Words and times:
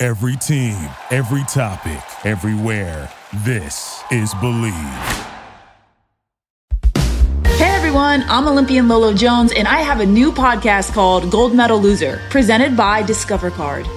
Every 0.00 0.36
team, 0.36 0.78
every 1.10 1.42
topic, 1.48 2.00
everywhere. 2.24 3.10
This 3.44 4.00
is 4.12 4.32
Bleav. 4.34 5.26
Hey 7.44 7.70
everyone, 7.70 8.22
I'm 8.28 8.46
Olympian 8.46 8.86
Lolo 8.86 9.12
Jones, 9.12 9.50
and 9.52 9.66
I 9.66 9.80
have 9.80 9.98
a 9.98 10.06
new 10.06 10.30
podcast 10.30 10.92
called 10.92 11.32
Gold 11.32 11.52
Medal 11.52 11.80
Loser, 11.80 12.20
presented 12.30 12.76
by 12.76 13.02
Discover 13.02 13.50
Card. 13.50 13.88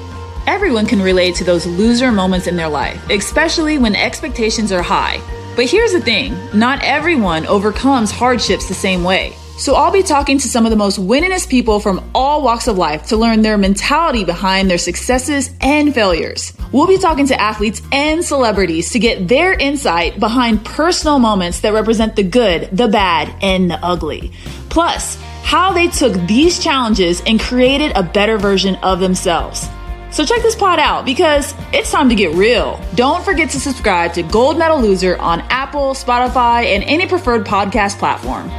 Everyone 0.48 0.88
can 0.88 1.04
relate 1.04 1.36
to 1.36 1.44
those 1.44 1.68
loser 1.68 2.12
moments 2.12 2.48
in 2.48 2.56
their 2.56 2.68
life, 2.68 3.00
especially 3.12 3.78
when 3.78 3.96
expectations 3.96 4.72
are 4.72 4.82
high. 4.82 5.22
But 5.56 5.70
here's 5.70 5.94
the 5.94 6.02
thing 6.02 6.36
not 6.52 6.82
everyone 6.82 7.46
overcomes 7.46 8.10
hardships 8.10 8.68
the 8.68 8.74
same 8.74 9.04
way. 9.04 9.36
So 9.58 9.76
I'll 9.76 9.92
be 9.92 10.02
talking 10.02 10.40
to 10.40 10.48
some 10.48 10.66
of 10.66 10.72
the 10.72 10.76
most 10.76 11.00
winningest 11.00 11.50
people 11.50 11.80
from 11.80 12.10
all 12.16 12.42
walks 12.42 12.68
of 12.68 12.78
life 12.78 13.08
to 13.08 13.18
learn 13.18 13.42
their 13.42 13.58
mentality 13.58 14.26
behind 14.26 14.70
their 14.70 14.78
successes 14.80 15.52
and 15.62 15.94
failures. 15.94 16.54
We'll 16.72 16.88
be 16.88 16.98
talking 16.98 17.28
to 17.28 17.40
athletes 17.40 17.82
and 17.92 18.24
celebrities 18.24 18.92
to 18.92 19.00
get 19.00 19.28
their 19.28 19.54
insight 19.54 20.20
behind 20.20 20.66
personal 20.66 21.20
moments 21.20 21.60
that 21.60 21.74
represent 21.74 22.16
the 22.16 22.24
good, 22.24 22.70
the 22.76 22.88
bad, 22.88 23.36
and 23.44 23.70
the 23.70 23.84
ugly. 23.86 24.32
Plus, 24.70 25.16
how 25.44 25.74
they 25.74 25.90
took 25.90 26.14
these 26.28 26.60
challenges 26.60 27.22
and 27.28 27.40
created 27.40 27.92
a 27.96 28.04
better 28.04 28.38
version 28.38 28.76
of 28.78 29.00
themselves. 29.00 29.68
So 30.12 30.26
check 30.26 30.42
this 30.42 30.56
pod 30.56 30.80
out 30.80 31.06
because 31.06 31.54
it's 31.72 31.92
time 31.92 32.10
to 32.10 32.16
get 32.16 32.34
real. 32.36 32.80
Don't 32.96 33.24
forget 33.24 33.50
to 33.52 33.60
subscribe 33.60 34.14
to 34.14 34.24
Gold 34.24 34.58
Medal 34.58 34.82
Loser 34.82 35.18
on 35.18 35.42
Apple, 35.50 35.94
Spotify, 35.94 36.66
and 36.66 36.84
any 36.84 37.08
preferred 37.08 37.46
podcast 37.46 37.98
platform. 37.98 38.50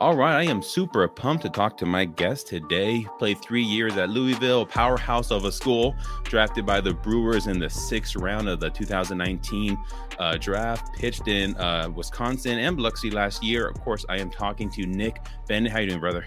All 0.00 0.16
right, 0.16 0.34
I 0.34 0.50
am 0.50 0.62
super 0.62 1.06
pumped 1.06 1.42
to 1.42 1.50
talk 1.50 1.76
to 1.76 1.84
my 1.84 2.06
guest 2.06 2.46
today. 2.46 3.06
Played 3.18 3.42
three 3.42 3.62
years 3.62 3.98
at 3.98 4.08
Louisville, 4.08 4.64
powerhouse 4.64 5.30
of 5.30 5.44
a 5.44 5.52
school, 5.52 5.94
drafted 6.24 6.64
by 6.64 6.80
the 6.80 6.94
Brewers 6.94 7.48
in 7.48 7.58
the 7.58 7.68
sixth 7.68 8.16
round 8.16 8.48
of 8.48 8.60
the 8.60 8.70
2019 8.70 9.76
uh, 10.18 10.38
draft. 10.38 10.94
Pitched 10.94 11.28
in 11.28 11.54
uh, 11.56 11.90
Wisconsin 11.94 12.58
and 12.58 12.78
Biloxi 12.78 13.10
last 13.10 13.44
year. 13.44 13.68
Of 13.68 13.78
course, 13.82 14.06
I 14.08 14.16
am 14.16 14.30
talking 14.30 14.70
to 14.70 14.86
Nick 14.86 15.20
Bennett. 15.46 15.70
How 15.70 15.80
you 15.80 15.88
doing, 15.88 16.00
brother? 16.00 16.24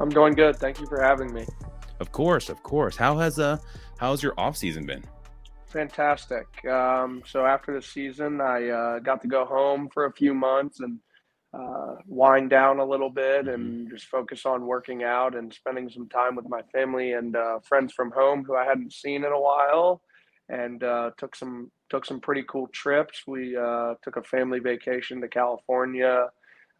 I'm 0.00 0.08
doing 0.08 0.34
good. 0.34 0.56
Thank 0.56 0.80
you 0.80 0.86
for 0.88 1.00
having 1.00 1.32
me. 1.32 1.46
Of 2.00 2.10
course, 2.10 2.48
of 2.48 2.64
course. 2.64 2.96
How 2.96 3.16
has 3.18 3.38
uh 3.38 3.58
how's 3.96 4.24
your 4.24 4.34
off 4.36 4.56
season 4.56 4.86
been? 4.86 5.04
Fantastic. 5.66 6.46
Um, 6.64 7.22
so 7.24 7.46
after 7.46 7.72
the 7.72 7.82
season, 7.82 8.40
I 8.40 8.70
uh, 8.70 8.98
got 8.98 9.22
to 9.22 9.28
go 9.28 9.44
home 9.44 9.88
for 9.94 10.06
a 10.06 10.12
few 10.12 10.34
months 10.34 10.80
and 10.80 10.98
uh, 11.54 11.94
wind 12.06 12.50
down 12.50 12.80
a 12.80 12.84
little 12.84 13.10
bit 13.10 13.46
and 13.48 13.64
Mm-hmm. 13.84 13.90
just 13.94 14.06
focus 14.06 14.44
on 14.46 14.66
working 14.66 15.04
out 15.04 15.34
and 15.36 15.52
spending 15.52 15.88
some 15.88 16.08
time 16.08 16.34
with 16.36 16.48
my 16.48 16.62
family 16.72 17.12
and 17.12 17.36
uh, 17.36 17.58
friends 17.60 17.92
from 17.92 18.10
home 18.10 18.44
who 18.44 18.56
I 18.56 18.64
hadn't 18.64 18.92
seen 18.92 19.24
in 19.24 19.32
a 19.32 19.40
while, 19.40 20.02
and 20.48 20.82
uh, 20.82 21.10
took 21.18 21.36
some 21.36 21.70
took 21.90 22.04
some 22.04 22.20
pretty 22.20 22.44
cool 22.48 22.66
trips. 22.68 23.22
We 23.26 23.56
uh, 23.56 23.94
took 24.02 24.16
a 24.16 24.22
family 24.22 24.58
vacation 24.58 25.20
to 25.20 25.28
California, 25.28 26.28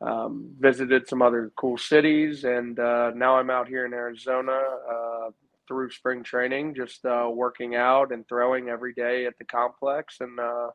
um, 0.01 0.51
visited 0.59 1.09
some 1.09 1.23
other 1.23 1.53
cool 1.57 1.79
cities, 1.79 2.45
and 2.45 2.79
uh, 2.79 3.13
now 3.15 3.39
I'm 3.39 3.51
out 3.51 3.69
here 3.69 3.87
in 3.87 3.93
Arizona 3.93 4.61
uh, 4.91 5.31
through 5.69 5.91
spring 5.91 6.23
training, 6.23 6.75
just 6.75 7.05
uh, 7.07 7.29
working 7.33 7.75
out 7.75 8.13
and 8.13 8.27
throwing 8.29 8.69
every 8.69 8.93
day 8.95 9.27
at 9.27 9.39
the 9.39 9.45
complex 9.45 10.17
and 10.21 10.39
uh, 10.39 10.69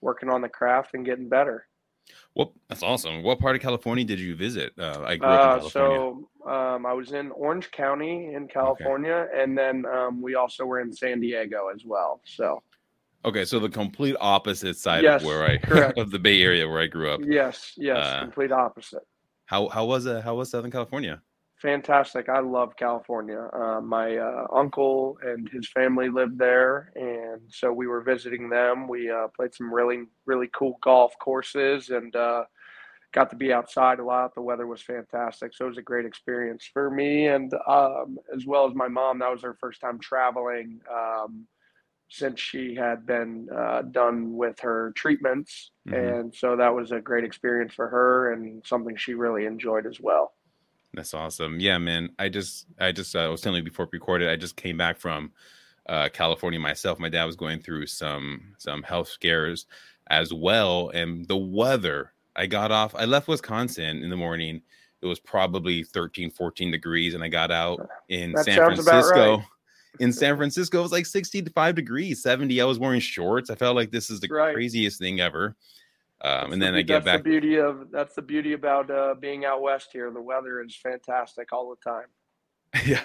working 0.00 0.30
on 0.30 0.40
the 0.40 0.48
craft 0.48 0.94
and 0.94 1.04
getting 1.04 1.28
better. 1.28 1.66
Well, 2.34 2.52
that's 2.68 2.82
awesome. 2.82 3.22
What 3.22 3.38
part 3.38 3.54
of 3.56 3.62
California 3.62 4.04
did 4.04 4.18
you 4.18 4.34
visit? 4.34 4.72
Uh, 4.78 5.02
I 5.06 5.16
grew 5.16 5.28
up 5.28 5.40
in 5.44 5.48
Uh, 5.50 5.58
California. 5.60 5.98
so 6.44 6.50
um, 6.50 6.84
I 6.86 6.92
was 6.92 7.12
in 7.12 7.30
Orange 7.30 7.70
County 7.70 8.34
in 8.34 8.48
California, 8.48 9.28
and 9.34 9.56
then 9.56 9.86
um, 9.86 10.20
we 10.20 10.34
also 10.34 10.64
were 10.64 10.80
in 10.80 10.92
San 10.92 11.20
Diego 11.20 11.68
as 11.74 11.84
well. 11.84 12.20
So 12.24 12.62
okay, 13.24 13.44
so 13.44 13.58
the 13.60 13.68
complete 13.68 14.16
opposite 14.20 14.76
side 14.76 15.04
Yes, 15.04 15.22
of 15.22 15.26
where 15.28 15.44
I 15.44 15.92
of 15.96 16.10
the 16.10 16.18
Bay 16.18 16.42
Area 16.42 16.68
where 16.68 16.80
I 16.80 16.86
grew 16.88 17.08
up. 17.10 17.20
yes, 17.24 17.72
yes, 17.76 18.04
Uh, 18.04 18.20
complete 18.20 18.52
opposite. 18.52 19.06
How 19.46 19.68
how 19.68 19.84
was 19.84 20.06
uh, 20.06 20.20
how 20.20 20.34
was 20.34 20.50
Southern 20.50 20.70
California? 20.70 21.22
Fantastic. 21.64 22.28
I 22.28 22.40
love 22.40 22.76
California. 22.76 23.48
Uh, 23.54 23.80
my 23.80 24.18
uh, 24.18 24.46
uncle 24.54 25.18
and 25.22 25.48
his 25.48 25.66
family 25.70 26.10
lived 26.10 26.38
there, 26.38 26.92
and 26.94 27.40
so 27.48 27.72
we 27.72 27.86
were 27.86 28.02
visiting 28.02 28.50
them. 28.50 28.86
We 28.86 29.10
uh, 29.10 29.28
played 29.34 29.54
some 29.54 29.72
really, 29.74 30.04
really 30.26 30.50
cool 30.54 30.78
golf 30.82 31.14
courses 31.18 31.88
and 31.88 32.14
uh, 32.14 32.44
got 33.12 33.30
to 33.30 33.36
be 33.36 33.52
outside 33.52 34.00
a 34.00 34.04
lot. 34.04 34.34
The 34.34 34.42
weather 34.42 34.66
was 34.66 34.82
fantastic, 34.82 35.54
so 35.54 35.66
it 35.66 35.70
was 35.70 35.78
a 35.78 35.82
great 35.82 36.06
experience 36.06 36.68
for 36.72 36.90
me, 36.90 37.28
and 37.28 37.52
um, 37.68 38.18
as 38.36 38.46
well 38.46 38.68
as 38.68 38.74
my 38.74 38.88
mom. 38.88 39.20
That 39.20 39.30
was 39.32 39.42
her 39.42 39.56
first 39.60 39.80
time 39.80 39.98
traveling 40.00 40.80
um, 40.92 41.46
since 42.10 42.40
she 42.40 42.74
had 42.74 43.06
been 43.06 43.48
uh, 43.56 43.82
done 43.82 44.36
with 44.36 44.60
her 44.60 44.92
treatments, 44.96 45.72
Mhm. 45.88 46.20
and 46.22 46.34
so 46.34 46.56
that 46.56 46.74
was 46.74 46.92
a 46.92 47.00
great 47.00 47.24
experience 47.24 47.74
for 47.74 47.88
her 47.88 48.32
and 48.32 48.66
something 48.66 48.96
she 48.96 49.14
really 49.14 49.46
enjoyed 49.46 49.86
as 49.86 50.00
well. 50.00 50.32
That's 50.94 51.14
awesome. 51.14 51.60
Yeah, 51.60 51.78
man. 51.78 52.10
I 52.18 52.28
just 52.28 52.66
I 52.78 52.92
just 52.92 53.14
uh, 53.16 53.20
I 53.20 53.28
was 53.28 53.40
telling 53.40 53.58
you 53.58 53.70
before 53.70 53.88
recorded. 53.92 54.28
I 54.30 54.36
just 54.36 54.56
came 54.56 54.76
back 54.76 54.98
from 54.98 55.32
uh, 55.88 56.08
California 56.12 56.60
myself. 56.60 56.98
My 56.98 57.08
dad 57.08 57.24
was 57.24 57.36
going 57.36 57.60
through 57.60 57.86
some 57.86 58.54
some 58.58 58.82
health 58.82 59.08
scares 59.08 59.66
as 60.08 60.32
well, 60.32 60.90
and 60.90 61.26
the 61.26 61.36
weather. 61.36 62.12
I 62.36 62.46
got 62.46 62.72
off. 62.72 62.94
I 62.96 63.04
left 63.04 63.28
Wisconsin 63.28 64.02
in 64.02 64.10
the 64.10 64.16
morning. 64.16 64.60
It 65.02 65.06
was 65.06 65.20
probably 65.20 65.84
13, 65.84 66.30
14 66.30 66.70
degrees, 66.70 67.14
and 67.14 67.22
I 67.22 67.28
got 67.28 67.50
out 67.52 67.88
in 68.08 68.32
That 68.32 68.44
San 68.44 68.64
Francisco. 68.64 69.36
right. 69.36 69.46
In 70.00 70.12
San 70.12 70.36
Francisco, 70.36 70.80
it 70.80 70.82
was 70.82 70.90
like 70.90 71.06
65 71.06 71.76
degrees, 71.76 72.20
70. 72.22 72.60
I 72.60 72.64
was 72.64 72.80
wearing 72.80 72.98
shorts. 73.00 73.50
I 73.50 73.54
felt 73.54 73.76
like 73.76 73.92
this 73.92 74.10
is 74.10 74.18
the 74.18 74.26
Right. 74.28 74.52
craziest 74.52 74.98
thing 74.98 75.20
ever. 75.20 75.54
Um, 76.24 76.52
and 76.54 76.60
then 76.62 76.72
be- 76.72 76.78
I 76.78 76.82
get 76.82 77.04
that's 77.04 77.04
back. 77.04 77.24
The 77.24 77.30
beauty 77.30 77.56
of 77.60 77.90
that's 77.92 78.14
the 78.14 78.22
beauty 78.22 78.54
about 78.54 78.90
uh, 78.90 79.14
being 79.20 79.44
out 79.44 79.60
west 79.62 79.90
here. 79.92 80.10
The 80.10 80.22
weather 80.22 80.62
is 80.62 80.74
fantastic 80.74 81.52
all 81.52 81.70
the 81.70 81.90
time. 81.90 82.06
yeah 82.86 83.02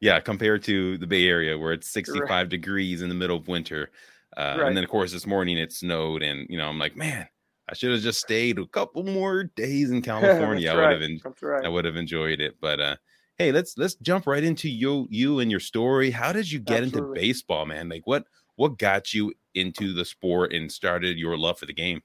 yeah 0.00 0.20
compared 0.20 0.62
to 0.62 0.98
the 0.98 1.06
bay 1.06 1.26
area 1.26 1.56
where 1.58 1.72
it's 1.72 1.88
65 1.90 2.50
degrees 2.50 3.00
in 3.00 3.08
the 3.08 3.14
middle 3.14 3.38
of 3.38 3.48
winter 3.48 3.90
uh, 4.36 4.56
Right. 4.58 4.68
and 4.68 4.76
then 4.76 4.84
of 4.84 4.90
course 4.90 5.12
this 5.12 5.26
morning 5.26 5.56
it 5.56 5.72
snowed 5.72 6.22
and 6.22 6.46
you 6.50 6.58
know 6.58 6.68
i'm 6.68 6.78
like 6.78 6.94
man 6.94 7.26
i 7.70 7.74
should 7.74 7.92
have 7.92 8.02
just 8.02 8.20
stayed 8.20 8.58
a 8.58 8.66
couple 8.66 9.02
more 9.02 9.44
days 9.44 9.90
in 9.90 10.02
california 10.12 10.70
i 10.70 10.74
would 10.74 10.80
right. 10.82 10.92
have 10.92 11.02
en- 11.02 11.20
right. 11.40 11.64
i 11.64 11.68
would 11.68 11.86
have 11.86 11.96
enjoyed 11.96 12.38
it 12.38 12.56
but 12.60 12.80
uh 12.80 12.96
hey 13.38 13.50
let's 13.50 13.78
let's 13.78 13.94
jump 13.96 14.26
right 14.26 14.44
into 14.44 14.68
you 14.68 15.06
you 15.10 15.38
and 15.40 15.50
your 15.50 15.58
story 15.60 16.10
how 16.10 16.32
did 16.32 16.52
you 16.52 16.58
get 16.58 16.82
into 16.82 17.00
baseball 17.14 17.64
man 17.64 17.88
like 17.88 18.02
what 18.06 18.24
what 18.56 18.76
got 18.78 19.14
you 19.14 19.32
into 19.54 19.94
the 19.94 20.04
sport 20.04 20.52
and 20.52 20.70
started 20.70 21.16
your 21.16 21.38
love 21.38 21.58
for 21.58 21.64
the 21.66 21.72
game 21.72 22.02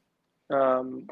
Um, 0.53 1.07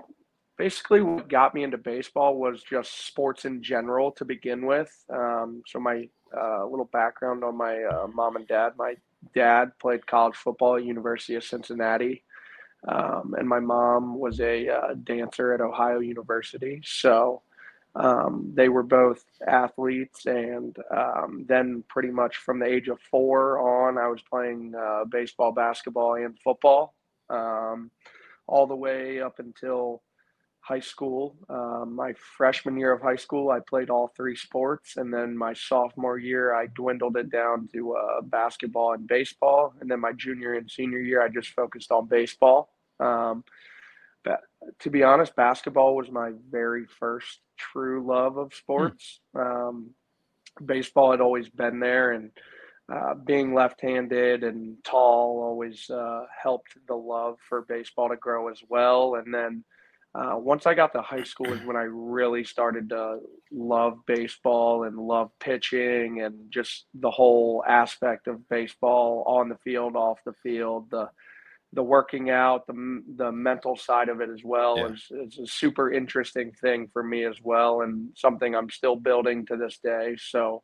basically, 0.58 1.02
what 1.02 1.28
got 1.28 1.54
me 1.54 1.64
into 1.64 1.78
baseball 1.78 2.38
was 2.38 2.64
just 2.64 3.08
sports 3.08 3.46
in 3.46 3.64
general 3.64 4.12
to 4.14 4.26
begin 4.26 4.66
with. 4.66 4.92
Um, 5.10 5.64
so 5.68 5.80
my 5.80 6.08
uh, 6.36 6.66
little 6.66 6.90
background 6.94 7.44
on 7.44 7.58
my 7.58 7.84
uh, 7.84 8.08
mom 8.08 8.36
and 8.36 8.48
dad. 8.48 8.74
My 8.78 8.96
dad 9.36 9.72
played 9.80 10.08
college 10.08 10.36
football 10.36 10.78
at 10.78 10.86
University 10.86 11.36
of 11.36 11.44
Cincinnati, 11.44 12.24
um, 12.88 13.36
and 13.38 13.48
my 13.48 13.60
mom 13.60 14.18
was 14.18 14.40
a 14.40 14.70
uh, 14.70 14.94
dancer 15.04 15.54
at 15.54 15.62
Ohio 15.62 16.00
University. 16.00 16.82
So 16.86 17.42
um, 17.96 18.52
they 18.56 18.70
were 18.70 18.84
both 18.84 19.26
athletes, 19.48 20.26
and 20.26 20.76
um, 20.96 21.46
then 21.48 21.84
pretty 21.90 22.10
much 22.10 22.38
from 22.38 22.60
the 22.60 22.66
age 22.66 22.88
of 22.88 23.00
four 23.02 23.60
on, 23.60 23.98
I 23.98 24.08
was 24.08 24.22
playing 24.22 24.74
uh, 24.76 25.04
baseball, 25.06 25.52
basketball, 25.52 26.16
and 26.16 26.38
football, 26.40 26.94
um, 27.30 27.92
all 28.52 28.68
the 28.68 28.76
way 28.76 29.22
up 29.22 29.40
until 29.40 30.04
high 30.60 30.80
school. 30.80 31.36
Um, 31.50 31.96
my 31.96 32.14
freshman 32.38 32.78
year 32.78 32.92
of 32.92 33.02
high 33.02 33.16
school, 33.16 33.50
I 33.50 33.60
played 33.68 33.90
all 33.90 34.12
three 34.16 34.36
sports, 34.36 34.98
and 34.98 35.12
then 35.12 35.36
my 35.36 35.54
sophomore 35.54 36.20
year, 36.20 36.54
I 36.54 36.68
dwindled 36.68 37.18
it 37.18 37.32
down 37.32 37.68
to 37.74 37.96
uh, 37.96 38.22
basketball 38.22 38.94
and 38.94 39.08
baseball, 39.08 39.74
and 39.80 39.90
then 39.90 40.00
my 40.00 40.12
junior 40.12 40.54
and 40.54 40.70
senior 40.70 41.00
year, 41.00 41.24
I 41.24 41.30
just 41.30 41.50
focused 41.50 41.92
on 41.92 42.08
baseball. 42.08 42.70
Um, 43.00 43.44
to 44.80 44.90
be 44.92 45.02
honest, 45.02 45.36
basketball 45.36 45.96
was 45.96 46.12
my 46.12 46.32
very 46.52 46.86
first 46.86 47.40
true 47.58 48.06
love 48.06 48.38
of 48.38 48.54
sports. 48.54 49.20
Um, 49.34 49.96
baseball 50.64 51.10
had 51.12 51.22
always 51.22 51.50
been 51.50 51.80
there, 51.80 52.12
and 52.12 52.30
uh, 52.92 53.14
being 53.14 53.54
left-handed 53.54 54.44
and 54.44 54.76
tall 54.84 55.42
always 55.44 55.90
uh, 55.90 56.26
helped 56.42 56.78
the 56.88 56.96
love 56.96 57.38
for 57.48 57.62
baseball 57.62 58.10
to 58.10 58.18
grow 58.18 58.50
as 58.50 58.62
well. 58.68 59.16
And 59.16 59.34
then 59.34 59.64
uh, 60.14 60.36
once 60.36 60.66
I 60.66 60.74
got 60.74 60.92
to 60.94 61.02
high 61.02 61.24
school 61.24 61.54
is 61.54 61.64
when 61.66 61.78
I 61.78 61.84
really 61.84 62.44
started 62.44 62.90
to 62.90 63.20
love 63.50 64.00
baseball 64.06 64.84
and 64.84 64.98
love 64.98 65.32
pitching 65.40 66.22
and 66.22 66.52
just 66.52 66.86
the 66.94 67.10
whole 67.10 67.64
aspect 67.66 68.28
of 68.28 68.50
baseball 68.50 69.24
on 69.26 69.48
the 69.48 69.58
field, 69.64 69.96
off 69.96 70.20
the 70.26 70.34
field, 70.44 70.90
the 70.92 71.10
the 71.74 71.84
working 71.84 72.30
out, 72.30 72.68
the 72.68 73.02
the 73.16 73.32
mental 73.32 73.78
side 73.78 74.10
of 74.10 74.20
it 74.20 74.30
as 74.30 74.44
well 74.44 74.78
yeah. 74.78 74.88
is, 74.88 75.08
is 75.12 75.40
a 75.40 75.48
super 75.48 75.90
interesting 75.90 76.52
thing 76.52 76.90
for 76.92 77.02
me 77.02 77.24
as 77.24 77.38
well, 77.42 77.82
and 77.82 78.10
something 78.16 78.54
I'm 78.54 78.70
still 78.70 78.98
building 78.98 79.46
to 79.46 79.56
this 79.56 79.80
day. 79.82 80.18
So, 80.20 80.64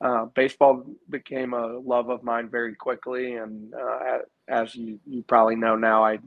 uh, 0.00 0.26
baseball 0.34 0.84
became 1.08 1.52
a 1.52 1.78
love 1.78 2.08
of 2.08 2.22
mine 2.22 2.48
very 2.48 2.74
quickly, 2.74 3.36
and 3.36 3.74
uh, 3.74 4.18
as 4.48 4.74
you 4.74 4.98
you 5.06 5.22
probably 5.22 5.56
know 5.56 5.76
now, 5.76 6.04
I 6.04 6.18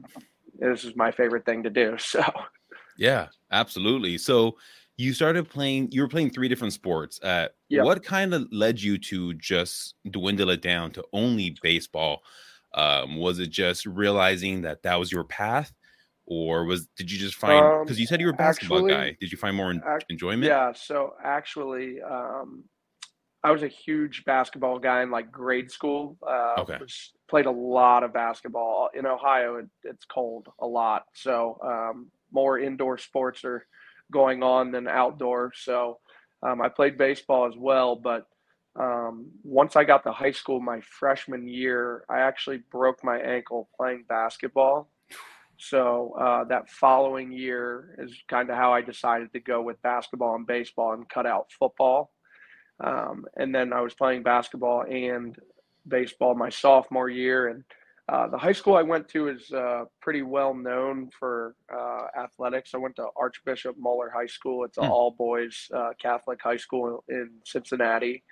this 0.58 0.84
is 0.84 0.94
my 0.96 1.10
favorite 1.10 1.44
thing 1.44 1.62
to 1.64 1.70
do. 1.70 1.96
So, 1.98 2.22
yeah, 2.96 3.28
absolutely. 3.50 4.18
So. 4.18 4.56
You 4.96 5.12
started 5.12 5.50
playing. 5.50 5.88
You 5.90 6.02
were 6.02 6.08
playing 6.08 6.30
three 6.30 6.46
different 6.46 6.72
sports. 6.72 7.18
Uh, 7.20 7.48
yep. 7.68 7.84
What 7.84 8.04
kind 8.04 8.32
of 8.32 8.46
led 8.52 8.80
you 8.80 8.96
to 8.96 9.34
just 9.34 9.96
dwindle 10.08 10.50
it 10.50 10.62
down 10.62 10.92
to 10.92 11.04
only 11.12 11.56
baseball? 11.64 12.22
Um, 12.74 13.16
was 13.16 13.40
it 13.40 13.50
just 13.50 13.86
realizing 13.86 14.62
that 14.62 14.84
that 14.84 14.96
was 14.96 15.10
your 15.10 15.24
path, 15.24 15.72
or 16.26 16.64
was 16.64 16.86
did 16.96 17.10
you 17.10 17.18
just 17.18 17.34
find 17.34 17.84
because 17.84 17.96
um, 17.96 18.00
you 18.00 18.06
said 18.06 18.20
you 18.20 18.26
were 18.26 18.32
a 18.32 18.36
basketball 18.36 18.78
actually, 18.78 18.92
guy? 18.92 19.16
Did 19.20 19.32
you 19.32 19.38
find 19.38 19.56
more 19.56 19.74
enjoyment? 20.08 20.44
Yeah. 20.44 20.72
So 20.72 21.14
actually, 21.24 22.00
um, 22.02 22.62
I 23.44 23.50
was 23.50 23.62
a 23.62 23.68
huge 23.68 24.24
basketball 24.24 24.78
guy 24.78 25.02
in 25.02 25.10
like 25.10 25.30
grade 25.30 25.70
school. 25.70 26.16
Uh, 26.26 26.54
okay. 26.60 26.78
Played 27.28 27.44
a 27.44 27.50
lot 27.50 28.02
of 28.02 28.14
basketball 28.14 28.88
in 28.94 29.04
Ohio. 29.04 29.56
It, 29.56 29.68
it's 29.84 30.06
cold 30.06 30.48
a 30.58 30.66
lot, 30.66 31.04
so 31.12 31.58
um, 31.62 32.06
more 32.32 32.58
indoor 32.58 32.96
sports 32.96 33.44
are 33.44 33.66
going 34.10 34.42
on 34.42 34.72
than 34.72 34.88
outdoor. 34.88 35.52
So 35.54 35.98
um, 36.42 36.62
I 36.62 36.70
played 36.70 36.96
baseball 36.96 37.46
as 37.46 37.54
well, 37.56 37.96
but 37.96 38.26
um, 38.76 39.26
once 39.42 39.76
I 39.76 39.84
got 39.84 40.04
to 40.04 40.12
high 40.12 40.32
school, 40.32 40.60
my 40.60 40.80
freshman 40.80 41.46
year, 41.46 42.04
I 42.08 42.20
actually 42.20 42.62
broke 42.72 43.04
my 43.04 43.18
ankle 43.18 43.68
playing 43.76 44.04
basketball. 44.08 44.88
So 45.58 46.16
uh, 46.18 46.44
that 46.44 46.70
following 46.70 47.30
year 47.30 47.94
is 47.98 48.12
kind 48.28 48.50
of 48.50 48.56
how 48.56 48.72
I 48.72 48.80
decided 48.80 49.32
to 49.34 49.40
go 49.40 49.62
with 49.62 49.80
basketball 49.82 50.34
and 50.34 50.46
baseball 50.46 50.94
and 50.94 51.08
cut 51.08 51.26
out 51.26 51.52
football. 51.58 52.13
Um, 52.82 53.24
and 53.36 53.54
then 53.54 53.72
I 53.72 53.80
was 53.80 53.94
playing 53.94 54.22
basketball 54.22 54.82
and 54.82 55.36
baseball 55.86 56.34
my 56.34 56.48
sophomore 56.48 57.08
year. 57.08 57.48
And 57.48 57.64
uh, 58.08 58.28
the 58.28 58.38
high 58.38 58.52
school 58.52 58.76
I 58.76 58.82
went 58.82 59.08
to 59.10 59.28
is 59.28 59.50
uh, 59.52 59.84
pretty 60.00 60.22
well 60.22 60.54
known 60.54 61.10
for 61.18 61.54
uh, 61.72 62.06
athletics. 62.18 62.72
I 62.74 62.78
went 62.78 62.96
to 62.96 63.06
Archbishop 63.16 63.76
Moeller 63.78 64.10
High 64.14 64.26
School. 64.26 64.64
It's 64.64 64.78
an 64.78 64.84
hmm. 64.84 64.90
all 64.90 65.12
boys 65.12 65.68
uh, 65.74 65.90
Catholic 66.00 66.40
high 66.42 66.56
school 66.56 67.04
in 67.08 67.30
Cincinnati 67.44 68.22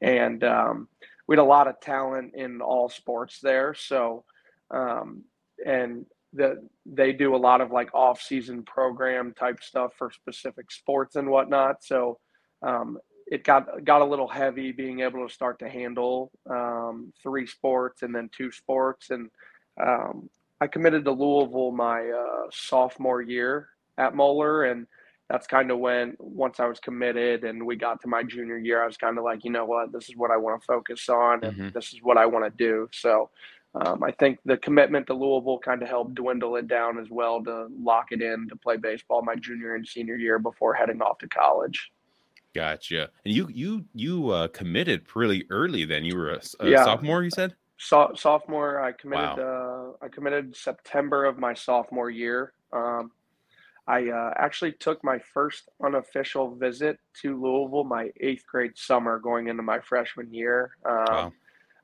and 0.00 0.44
um, 0.44 0.88
we 1.26 1.36
had 1.36 1.42
a 1.42 1.44
lot 1.44 1.68
of 1.68 1.80
talent 1.80 2.34
in 2.34 2.60
all 2.60 2.88
sports 2.88 3.40
there. 3.40 3.74
So, 3.74 4.24
um, 4.70 5.24
and 5.64 6.06
the, 6.32 6.68
they 6.86 7.12
do 7.12 7.34
a 7.34 7.36
lot 7.36 7.60
of 7.60 7.70
like 7.70 7.92
off 7.94 8.20
season 8.20 8.62
program 8.62 9.34
type 9.38 9.62
stuff 9.62 9.92
for 9.98 10.10
specific 10.10 10.70
sports 10.70 11.16
and 11.16 11.28
whatnot. 11.28 11.82
So, 11.82 12.18
um, 12.62 12.98
it 13.30 13.44
got 13.44 13.84
got 13.84 14.02
a 14.02 14.04
little 14.04 14.28
heavy 14.28 14.72
being 14.72 15.00
able 15.00 15.26
to 15.26 15.32
start 15.32 15.58
to 15.58 15.68
handle 15.68 16.30
um, 16.48 17.12
three 17.22 17.46
sports 17.46 18.02
and 18.02 18.14
then 18.14 18.30
two 18.36 18.50
sports. 18.50 19.10
And 19.10 19.30
um, 19.80 20.30
I 20.60 20.66
committed 20.66 21.04
to 21.04 21.12
Louisville 21.12 21.72
my 21.72 22.08
uh, 22.08 22.48
sophomore 22.50 23.22
year 23.22 23.68
at 23.96 24.14
Moeller, 24.14 24.64
and 24.64 24.86
that's 25.28 25.46
kind 25.46 25.70
of 25.70 25.78
when 25.78 26.16
once 26.18 26.58
I 26.58 26.66
was 26.66 26.80
committed 26.80 27.44
and 27.44 27.64
we 27.64 27.76
got 27.76 28.00
to 28.02 28.08
my 28.08 28.22
junior 28.22 28.56
year, 28.56 28.82
I 28.82 28.86
was 28.86 28.96
kind 28.96 29.18
of 29.18 29.24
like, 29.24 29.44
you 29.44 29.50
know 29.50 29.66
what, 29.66 29.92
this 29.92 30.08
is 30.08 30.16
what 30.16 30.30
I 30.30 30.38
want 30.38 30.60
to 30.60 30.66
focus 30.66 31.08
on 31.08 31.44
and 31.44 31.56
mm-hmm. 31.56 31.68
this 31.74 31.92
is 31.92 32.00
what 32.02 32.16
I 32.16 32.24
want 32.24 32.46
to 32.46 32.64
do. 32.64 32.88
So 32.92 33.28
um, 33.74 34.02
I 34.02 34.10
think 34.12 34.38
the 34.46 34.56
commitment 34.56 35.06
to 35.08 35.14
Louisville 35.14 35.58
kind 35.58 35.82
of 35.82 35.88
helped 35.88 36.14
dwindle 36.14 36.56
it 36.56 36.66
down 36.66 36.98
as 36.98 37.08
well 37.10 37.44
to 37.44 37.68
lock 37.78 38.06
it 38.10 38.22
in 38.22 38.48
to 38.48 38.56
play 38.56 38.78
baseball 38.78 39.22
my 39.22 39.36
junior 39.36 39.74
and 39.74 39.86
senior 39.86 40.16
year 40.16 40.38
before 40.38 40.72
heading 40.72 41.02
off 41.02 41.18
to 41.18 41.28
college. 41.28 41.90
Gotcha. 42.54 43.10
And 43.24 43.34
you 43.34 43.48
you 43.52 43.84
you 43.94 44.30
uh, 44.30 44.48
committed 44.48 45.04
pretty 45.04 45.46
early. 45.50 45.84
Then 45.84 46.04
you 46.04 46.16
were 46.16 46.30
a, 46.30 46.40
a 46.60 46.68
yeah. 46.68 46.84
sophomore. 46.84 47.22
You 47.22 47.30
said 47.30 47.54
so, 47.76 48.12
sophomore. 48.16 48.80
I 48.80 48.92
committed. 48.92 49.38
Wow. 49.38 49.94
Uh, 50.00 50.04
I 50.04 50.08
committed 50.08 50.56
September 50.56 51.24
of 51.24 51.38
my 51.38 51.54
sophomore 51.54 52.10
year. 52.10 52.52
Um, 52.72 53.12
I 53.86 54.10
uh, 54.10 54.34
actually 54.36 54.72
took 54.72 55.02
my 55.02 55.18
first 55.18 55.68
unofficial 55.82 56.54
visit 56.54 56.98
to 57.22 57.40
Louisville 57.40 57.84
my 57.84 58.10
eighth 58.20 58.44
grade 58.46 58.76
summer 58.76 59.18
going 59.18 59.48
into 59.48 59.62
my 59.62 59.80
freshman 59.80 60.32
year. 60.32 60.72
Um, 60.84 61.04
wow. 61.08 61.32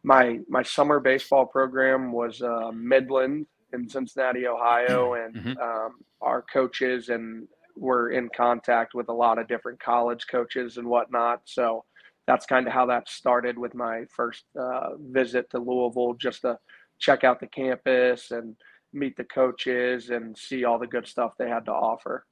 My 0.03 0.41
my 0.49 0.63
summer 0.63 1.01
baseball 1.01 1.47
program 1.47 2.13
was 2.13 2.43
uh, 2.43 2.71
Midland 2.75 3.47
in 3.73 3.89
Cincinnati, 3.89 4.47
Ohio, 4.47 5.15
and 5.25 5.35
mm-hmm. 5.35 5.59
um, 5.59 6.01
our 6.21 6.43
coaches 6.43 7.09
and 7.09 7.49
were 7.77 8.11
in 8.11 8.29
contact 8.37 8.95
with 8.95 9.09
a 9.09 9.13
lot 9.13 9.39
of 9.39 9.49
different 9.49 9.81
college 9.81 10.27
coaches 10.31 10.77
and 10.77 10.87
whatnot. 10.87 11.43
So 11.45 11.85
that's 12.27 12.47
kind 12.47 12.67
of 12.67 12.73
how 12.73 12.87
that 12.87 13.09
started 13.09 13.59
with 13.59 13.75
my 13.75 14.05
first 14.15 14.45
uh, 14.59 14.91
visit 14.99 15.51
to 15.51 15.59
Louisville, 15.59 16.15
just 16.15 16.43
to 16.43 16.59
check 16.99 17.25
out 17.25 17.41
the 17.41 17.47
campus 17.47 18.31
and 18.31 18.57
meet 18.93 19.17
the 19.17 19.25
coaches 19.25 20.11
and 20.11 20.37
see 20.37 20.65
all 20.65 20.79
the 20.79 20.87
good 20.87 21.07
stuff 21.07 21.33
they 21.39 21.49
had 21.49 21.67
to 21.67 21.73
offer. 21.73 22.25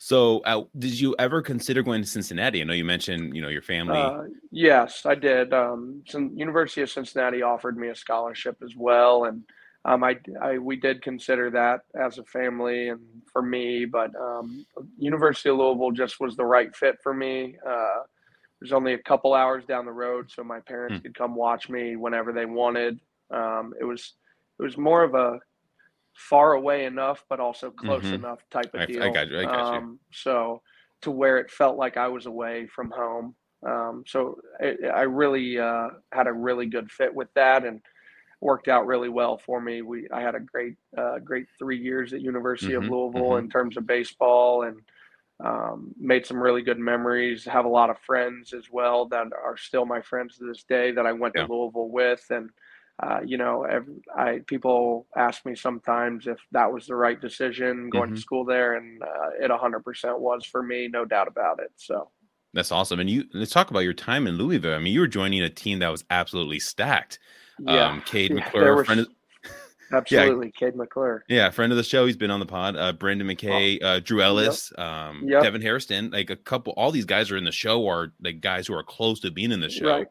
So, 0.00 0.38
uh, 0.40 0.62
did 0.78 0.98
you 0.98 1.16
ever 1.18 1.42
consider 1.42 1.82
going 1.82 2.02
to 2.02 2.06
Cincinnati? 2.06 2.60
I 2.60 2.64
know 2.64 2.72
you 2.72 2.84
mentioned, 2.84 3.34
you 3.34 3.42
know, 3.42 3.48
your 3.48 3.62
family. 3.62 3.98
Uh, 3.98 4.24
yes, 4.52 5.04
I 5.04 5.16
did. 5.16 5.52
Um, 5.52 6.04
some 6.06 6.30
University 6.36 6.82
of 6.82 6.90
Cincinnati 6.90 7.42
offered 7.42 7.76
me 7.76 7.88
a 7.88 7.96
scholarship 7.96 8.58
as 8.62 8.76
well, 8.76 9.24
and 9.24 9.42
um, 9.88 10.04
I, 10.04 10.18
I, 10.42 10.58
we 10.58 10.76
did 10.76 11.02
consider 11.02 11.50
that 11.50 11.80
as 11.98 12.18
a 12.18 12.24
family 12.24 12.88
and 12.88 13.00
for 13.32 13.40
me. 13.42 13.86
But 13.86 14.10
um, 14.20 14.66
University 14.98 15.48
of 15.48 15.56
Louisville 15.56 15.92
just 15.92 16.20
was 16.20 16.36
the 16.36 16.44
right 16.44 16.74
fit 16.76 16.96
for 17.02 17.14
me. 17.14 17.56
Uh, 17.66 18.02
there's 18.60 18.72
only 18.72 18.94
a 18.94 19.02
couple 19.02 19.34
hours 19.34 19.64
down 19.64 19.86
the 19.86 19.92
road, 19.92 20.30
so 20.30 20.44
my 20.44 20.60
parents 20.60 20.96
hmm. 20.96 21.02
could 21.02 21.16
come 21.16 21.34
watch 21.34 21.68
me 21.68 21.96
whenever 21.96 22.32
they 22.32 22.44
wanted. 22.44 23.00
Um, 23.30 23.72
it 23.80 23.84
was 23.84 24.14
it 24.58 24.62
was 24.62 24.76
more 24.76 25.04
of 25.04 25.14
a 25.14 25.38
far 26.14 26.52
away 26.52 26.84
enough, 26.84 27.24
but 27.30 27.40
also 27.40 27.70
close 27.70 28.02
mm-hmm. 28.02 28.14
enough 28.14 28.40
type 28.50 28.70
of 28.74 28.88
deal. 28.88 29.02
I, 29.02 29.06
I 29.06 29.12
got 29.12 29.28
you. 29.28 29.38
I 29.38 29.44
got 29.44 29.72
you. 29.72 29.78
Um, 29.78 30.00
so 30.12 30.60
to 31.02 31.10
where 31.10 31.38
it 31.38 31.50
felt 31.50 31.78
like 31.78 31.96
I 31.96 32.08
was 32.08 32.26
away 32.26 32.66
from 32.66 32.90
home. 32.90 33.36
Um, 33.66 34.02
so 34.06 34.36
it, 34.60 34.90
I 34.92 35.02
really 35.02 35.58
uh, 35.58 35.88
had 36.12 36.26
a 36.26 36.32
really 36.32 36.66
good 36.66 36.90
fit 36.90 37.14
with 37.14 37.28
that 37.34 37.64
and 37.64 37.80
worked 38.40 38.68
out 38.68 38.86
really 38.86 39.08
well 39.08 39.38
for 39.38 39.60
me. 39.60 39.82
We 39.82 40.08
I 40.12 40.20
had 40.20 40.34
a 40.34 40.40
great 40.40 40.76
uh, 40.96 41.18
great 41.18 41.46
three 41.58 41.78
years 41.78 42.12
at 42.12 42.20
University 42.20 42.72
mm-hmm. 42.72 42.84
of 42.84 42.90
Louisville 42.90 43.30
mm-hmm. 43.30 43.44
in 43.44 43.50
terms 43.50 43.76
of 43.76 43.86
baseball 43.86 44.62
and 44.62 44.80
um, 45.44 45.94
made 45.98 46.26
some 46.26 46.40
really 46.40 46.62
good 46.62 46.78
memories. 46.78 47.44
Have 47.44 47.64
a 47.64 47.68
lot 47.68 47.90
of 47.90 47.98
friends 48.00 48.52
as 48.52 48.64
well 48.70 49.06
that 49.08 49.26
are 49.32 49.56
still 49.56 49.86
my 49.86 50.00
friends 50.00 50.38
to 50.38 50.46
this 50.46 50.64
day 50.64 50.92
that 50.92 51.06
I 51.06 51.12
went 51.12 51.34
yeah. 51.36 51.46
to 51.46 51.52
Louisville 51.52 51.90
with 51.90 52.24
and 52.30 52.50
uh, 53.00 53.20
you 53.24 53.38
know, 53.38 53.62
every, 53.62 53.94
I 54.16 54.40
people 54.46 55.06
ask 55.16 55.46
me 55.46 55.54
sometimes 55.54 56.26
if 56.26 56.38
that 56.50 56.72
was 56.72 56.86
the 56.86 56.96
right 56.96 57.20
decision 57.20 57.90
going 57.90 58.06
mm-hmm. 58.06 58.14
to 58.16 58.20
school 58.20 58.44
there, 58.44 58.74
and 58.74 59.00
uh, 59.00 59.30
it 59.40 59.52
100% 59.52 60.18
was 60.18 60.44
for 60.44 60.64
me, 60.64 60.88
no 60.88 61.04
doubt 61.04 61.28
about 61.28 61.60
it. 61.60 61.70
So 61.76 62.10
that's 62.54 62.72
awesome. 62.72 62.98
And 62.98 63.08
you 63.08 63.24
let's 63.32 63.52
talk 63.52 63.70
about 63.70 63.80
your 63.80 63.92
time 63.92 64.26
in 64.26 64.36
Louisville. 64.36 64.74
I 64.74 64.78
mean, 64.78 64.92
you 64.92 65.00
were 65.00 65.06
joining 65.06 65.42
a 65.42 65.50
team 65.50 65.78
that 65.78 65.90
was 65.90 66.04
absolutely 66.10 66.58
stacked. 66.58 67.20
Yeah, 67.60 67.90
um, 67.90 68.00
Kade 68.02 68.30
yeah, 68.30 68.34
McClure, 68.36 68.84
friend 68.84 69.00
of, 69.00 69.08
absolutely, 69.92 70.52
yeah, 70.60 70.68
Kade 70.68 70.74
McClure. 70.74 71.24
Yeah, 71.28 71.50
friend 71.50 71.72
of 71.72 71.76
the 71.76 71.82
show. 71.82 72.06
He's 72.06 72.16
been 72.16 72.30
on 72.30 72.40
the 72.40 72.46
pod. 72.46 72.76
Uh, 72.76 72.92
Brendan 72.92 73.26
McKay, 73.26 73.82
uh, 73.82 74.00
Drew 74.00 74.22
Ellis, 74.22 74.72
yep. 74.76 74.86
Um, 74.86 75.22
yep. 75.26 75.42
Devin 75.42 75.62
Hairston. 75.62 76.10
Like 76.10 76.30
a 76.30 76.36
couple, 76.36 76.72
all 76.76 76.90
these 76.90 77.04
guys 77.04 77.30
are 77.30 77.36
in 77.36 77.44
the 77.44 77.52
show, 77.52 77.86
are 77.88 78.12
like 78.22 78.40
guys 78.40 78.66
who 78.66 78.74
are 78.74 78.82
close 78.82 79.20
to 79.20 79.30
being 79.30 79.52
in 79.52 79.60
the 79.60 79.70
show. 79.70 79.88
Right. 79.88 80.06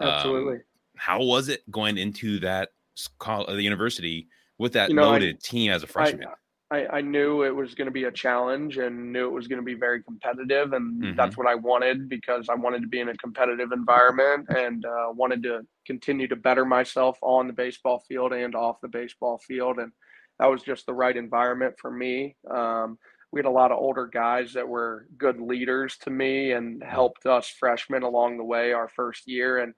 Um, 0.00 0.08
absolutely. 0.08 0.54
Um, 0.54 0.62
how 0.96 1.22
was 1.22 1.48
it 1.48 1.68
going 1.70 1.98
into 1.98 2.40
that 2.40 2.70
call, 3.18 3.46
the 3.46 3.62
university 3.62 4.28
with 4.58 4.72
that 4.72 4.90
you 4.90 4.96
know, 4.96 5.10
loaded 5.10 5.36
I, 5.36 5.38
team 5.42 5.70
as 5.70 5.82
a 5.82 5.86
freshman? 5.86 6.26
I, 6.28 6.32
I, 6.70 7.00
knew 7.00 7.44
it 7.44 7.54
was 7.54 7.74
going 7.74 7.86
to 7.86 7.92
be 7.92 8.04
a 8.04 8.12
challenge 8.12 8.76
and 8.76 9.10
knew 9.10 9.26
it 9.26 9.32
was 9.32 9.48
going 9.48 9.60
to 9.60 9.64
be 9.64 9.74
very 9.74 10.02
competitive, 10.02 10.74
and 10.74 11.02
mm-hmm. 11.02 11.16
that's 11.16 11.36
what 11.36 11.46
I 11.46 11.54
wanted 11.54 12.10
because 12.10 12.48
I 12.50 12.54
wanted 12.54 12.82
to 12.82 12.88
be 12.88 13.00
in 13.00 13.08
a 13.08 13.16
competitive 13.16 13.72
environment 13.72 14.46
and 14.50 14.84
uh, 14.84 15.06
wanted 15.10 15.42
to 15.44 15.62
continue 15.86 16.28
to 16.28 16.36
better 16.36 16.66
myself 16.66 17.18
on 17.22 17.46
the 17.46 17.54
baseball 17.54 18.04
field 18.06 18.34
and 18.34 18.54
off 18.54 18.82
the 18.82 18.88
baseball 18.88 19.38
field. 19.38 19.78
And 19.78 19.92
that 20.38 20.50
was 20.50 20.62
just 20.62 20.84
the 20.84 20.92
right 20.92 21.16
environment 21.16 21.74
for 21.80 21.90
me. 21.90 22.36
Um, 22.50 22.98
we 23.32 23.38
had 23.38 23.46
a 23.46 23.50
lot 23.50 23.72
of 23.72 23.78
older 23.78 24.06
guys 24.06 24.52
that 24.52 24.68
were 24.68 25.06
good 25.16 25.40
leaders 25.40 25.96
to 26.02 26.10
me 26.10 26.52
and 26.52 26.82
helped 26.82 27.24
us 27.24 27.48
freshmen 27.48 28.02
along 28.02 28.36
the 28.36 28.44
way 28.44 28.72
our 28.72 28.88
first 28.88 29.26
year 29.26 29.58
and 29.58 29.74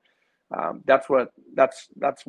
um, 0.56 0.82
that's 0.84 1.08
what 1.08 1.30
that's 1.54 1.88
that's 1.96 2.24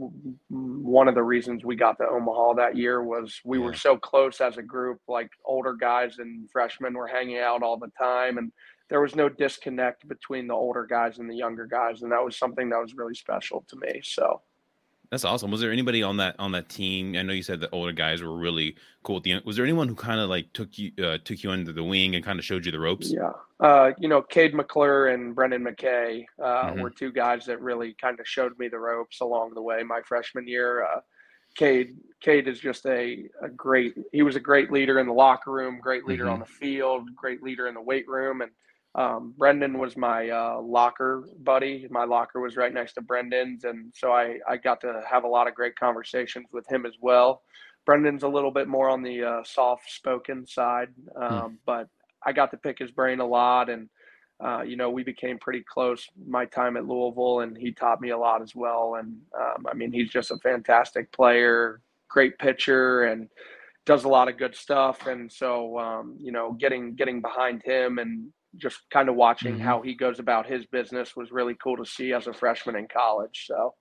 one 0.49 1.07
of 1.07 1.15
the 1.15 1.23
reasons 1.23 1.65
we 1.65 1.75
got 1.75 1.97
to 1.97 2.07
Omaha 2.07 2.53
that 2.53 2.77
year 2.77 3.03
was 3.03 3.39
we 3.43 3.57
yeah. 3.57 3.65
were 3.65 3.73
so 3.73 3.97
close 3.97 4.41
as 4.41 4.57
a 4.57 4.61
group 4.61 4.99
like 5.07 5.31
older 5.43 5.73
guys 5.73 6.19
and 6.19 6.49
freshmen 6.51 6.93
were 6.93 7.07
hanging 7.07 7.39
out 7.39 7.63
all 7.63 7.77
the 7.77 7.91
time 7.97 8.37
and 8.37 8.51
there 8.89 9.01
was 9.01 9.15
no 9.15 9.29
disconnect 9.29 10.07
between 10.07 10.47
the 10.47 10.53
older 10.53 10.85
guys 10.85 11.17
and 11.17 11.29
the 11.29 11.35
younger 11.35 11.65
guys 11.65 12.03
and 12.03 12.11
that 12.11 12.23
was 12.23 12.37
something 12.37 12.69
that 12.69 12.79
was 12.79 12.93
really 12.93 13.15
special 13.15 13.65
to 13.67 13.75
me 13.77 14.01
so 14.03 14.41
that's 15.11 15.25
awesome. 15.25 15.51
Was 15.51 15.59
there 15.59 15.73
anybody 15.73 16.01
on 16.03 16.17
that 16.17 16.35
on 16.39 16.53
that 16.53 16.69
team? 16.69 17.17
I 17.17 17.21
know 17.21 17.33
you 17.33 17.43
said 17.43 17.59
the 17.59 17.69
older 17.71 17.91
guys 17.91 18.23
were 18.23 18.33
really 18.33 18.77
cool 19.03 19.17
at 19.17 19.23
the 19.23 19.33
end. 19.33 19.45
Was 19.45 19.57
there 19.57 19.65
anyone 19.65 19.89
who 19.89 19.95
kind 19.95 20.21
of 20.21 20.29
like 20.29 20.53
took 20.53 20.77
you 20.77 20.91
uh, 21.03 21.17
took 21.25 21.43
you 21.43 21.51
under 21.51 21.73
the 21.73 21.83
wing 21.83 22.15
and 22.15 22.23
kind 22.23 22.39
of 22.39 22.45
showed 22.45 22.65
you 22.65 22.71
the 22.71 22.79
ropes? 22.79 23.11
Yeah, 23.11 23.31
uh, 23.59 23.91
you 23.99 24.07
know, 24.07 24.21
Kade 24.21 24.53
McClure 24.53 25.07
and 25.07 25.35
Brendan 25.35 25.65
McKay 25.65 26.25
uh, 26.41 26.45
mm-hmm. 26.45 26.79
were 26.79 26.89
two 26.89 27.11
guys 27.11 27.45
that 27.47 27.61
really 27.61 27.93
kind 27.99 28.21
of 28.21 28.27
showed 28.27 28.57
me 28.57 28.69
the 28.69 28.79
ropes 28.79 29.19
along 29.19 29.53
the 29.53 29.61
way. 29.61 29.83
My 29.83 29.99
freshman 30.07 30.47
year, 30.47 30.85
uh, 30.85 31.01
Kade 31.59 31.93
Kade 32.23 32.47
is 32.47 32.61
just 32.61 32.85
a, 32.85 33.25
a 33.43 33.49
great. 33.49 33.95
He 34.13 34.21
was 34.21 34.37
a 34.37 34.41
great 34.41 34.71
leader 34.71 34.99
in 34.99 35.07
the 35.07 35.13
locker 35.13 35.51
room, 35.51 35.81
great 35.81 36.05
leader 36.05 36.23
mm-hmm. 36.23 36.33
on 36.35 36.39
the 36.39 36.45
field, 36.45 37.13
great 37.17 37.43
leader 37.43 37.67
in 37.67 37.73
the 37.73 37.81
weight 37.81 38.07
room, 38.07 38.39
and 38.39 38.51
um, 38.95 39.33
Brendan 39.37 39.77
was 39.77 39.95
my 39.95 40.29
uh, 40.29 40.59
locker 40.61 41.23
buddy. 41.39 41.87
My 41.89 42.03
locker 42.03 42.41
was 42.41 42.57
right 42.57 42.73
next 42.73 42.93
to 42.93 43.01
Brendan's, 43.01 43.63
and 43.63 43.91
so 43.95 44.11
I, 44.11 44.39
I 44.47 44.57
got 44.57 44.81
to 44.81 45.01
have 45.09 45.23
a 45.23 45.29
lot 45.29 45.47
of 45.47 45.55
great 45.55 45.77
conversations 45.77 46.47
with 46.51 46.69
him 46.69 46.85
as 46.85 46.95
well. 46.99 47.41
Brendan's 47.85 48.23
a 48.23 48.27
little 48.27 48.51
bit 48.51 48.67
more 48.67 48.89
on 48.89 49.01
the 49.01 49.23
uh, 49.23 49.43
soft-spoken 49.43 50.45
side, 50.45 50.89
hmm. 51.15 51.23
um, 51.23 51.41
hmm. 51.41 51.55
but 51.65 51.87
I 52.25 52.33
got 52.33 52.51
to 52.51 52.57
pick 52.57 52.79
his 52.79 52.91
brain 52.91 53.21
a 53.21 53.25
lot, 53.25 53.69
and 53.69 53.89
uh, 54.43 54.61
you 54.61 54.75
know 54.75 54.89
we 54.89 55.03
became 55.03 55.39
pretty 55.39 55.63
close. 55.67 56.05
My 56.27 56.45
time 56.45 56.75
at 56.75 56.85
Louisville, 56.85 57.41
and 57.41 57.57
he 57.57 57.71
taught 57.71 58.01
me 58.01 58.09
a 58.09 58.17
lot 58.17 58.41
as 58.41 58.53
well. 58.55 58.95
And 58.99 59.17
um, 59.39 59.67
I 59.71 59.73
mean, 59.73 59.93
he's 59.93 60.09
just 60.09 60.31
a 60.31 60.37
fantastic 60.37 61.13
player, 61.13 61.79
great 62.09 62.37
pitcher, 62.39 63.03
and 63.03 63.29
does 63.85 64.03
a 64.03 64.09
lot 64.09 64.27
of 64.27 64.37
good 64.37 64.55
stuff. 64.55 65.07
And 65.07 65.31
so 65.31 65.79
um, 65.79 66.17
you 66.19 66.33
know, 66.33 66.51
getting 66.51 66.93
getting 66.95 67.21
behind 67.21 67.63
him 67.63 67.97
and 67.97 68.33
just 68.57 68.81
kind 68.89 69.09
of 69.09 69.15
watching 69.15 69.55
mm-hmm. 69.55 69.63
how 69.63 69.81
he 69.81 69.93
goes 69.93 70.19
about 70.19 70.45
his 70.45 70.65
business 70.65 71.15
was 71.15 71.31
really 71.31 71.55
cool 71.55 71.77
to 71.77 71.85
see 71.85 72.13
as 72.13 72.27
a 72.27 72.33
freshman 72.33 72.75
in 72.75 72.87
college. 72.87 73.45
So 73.47 73.73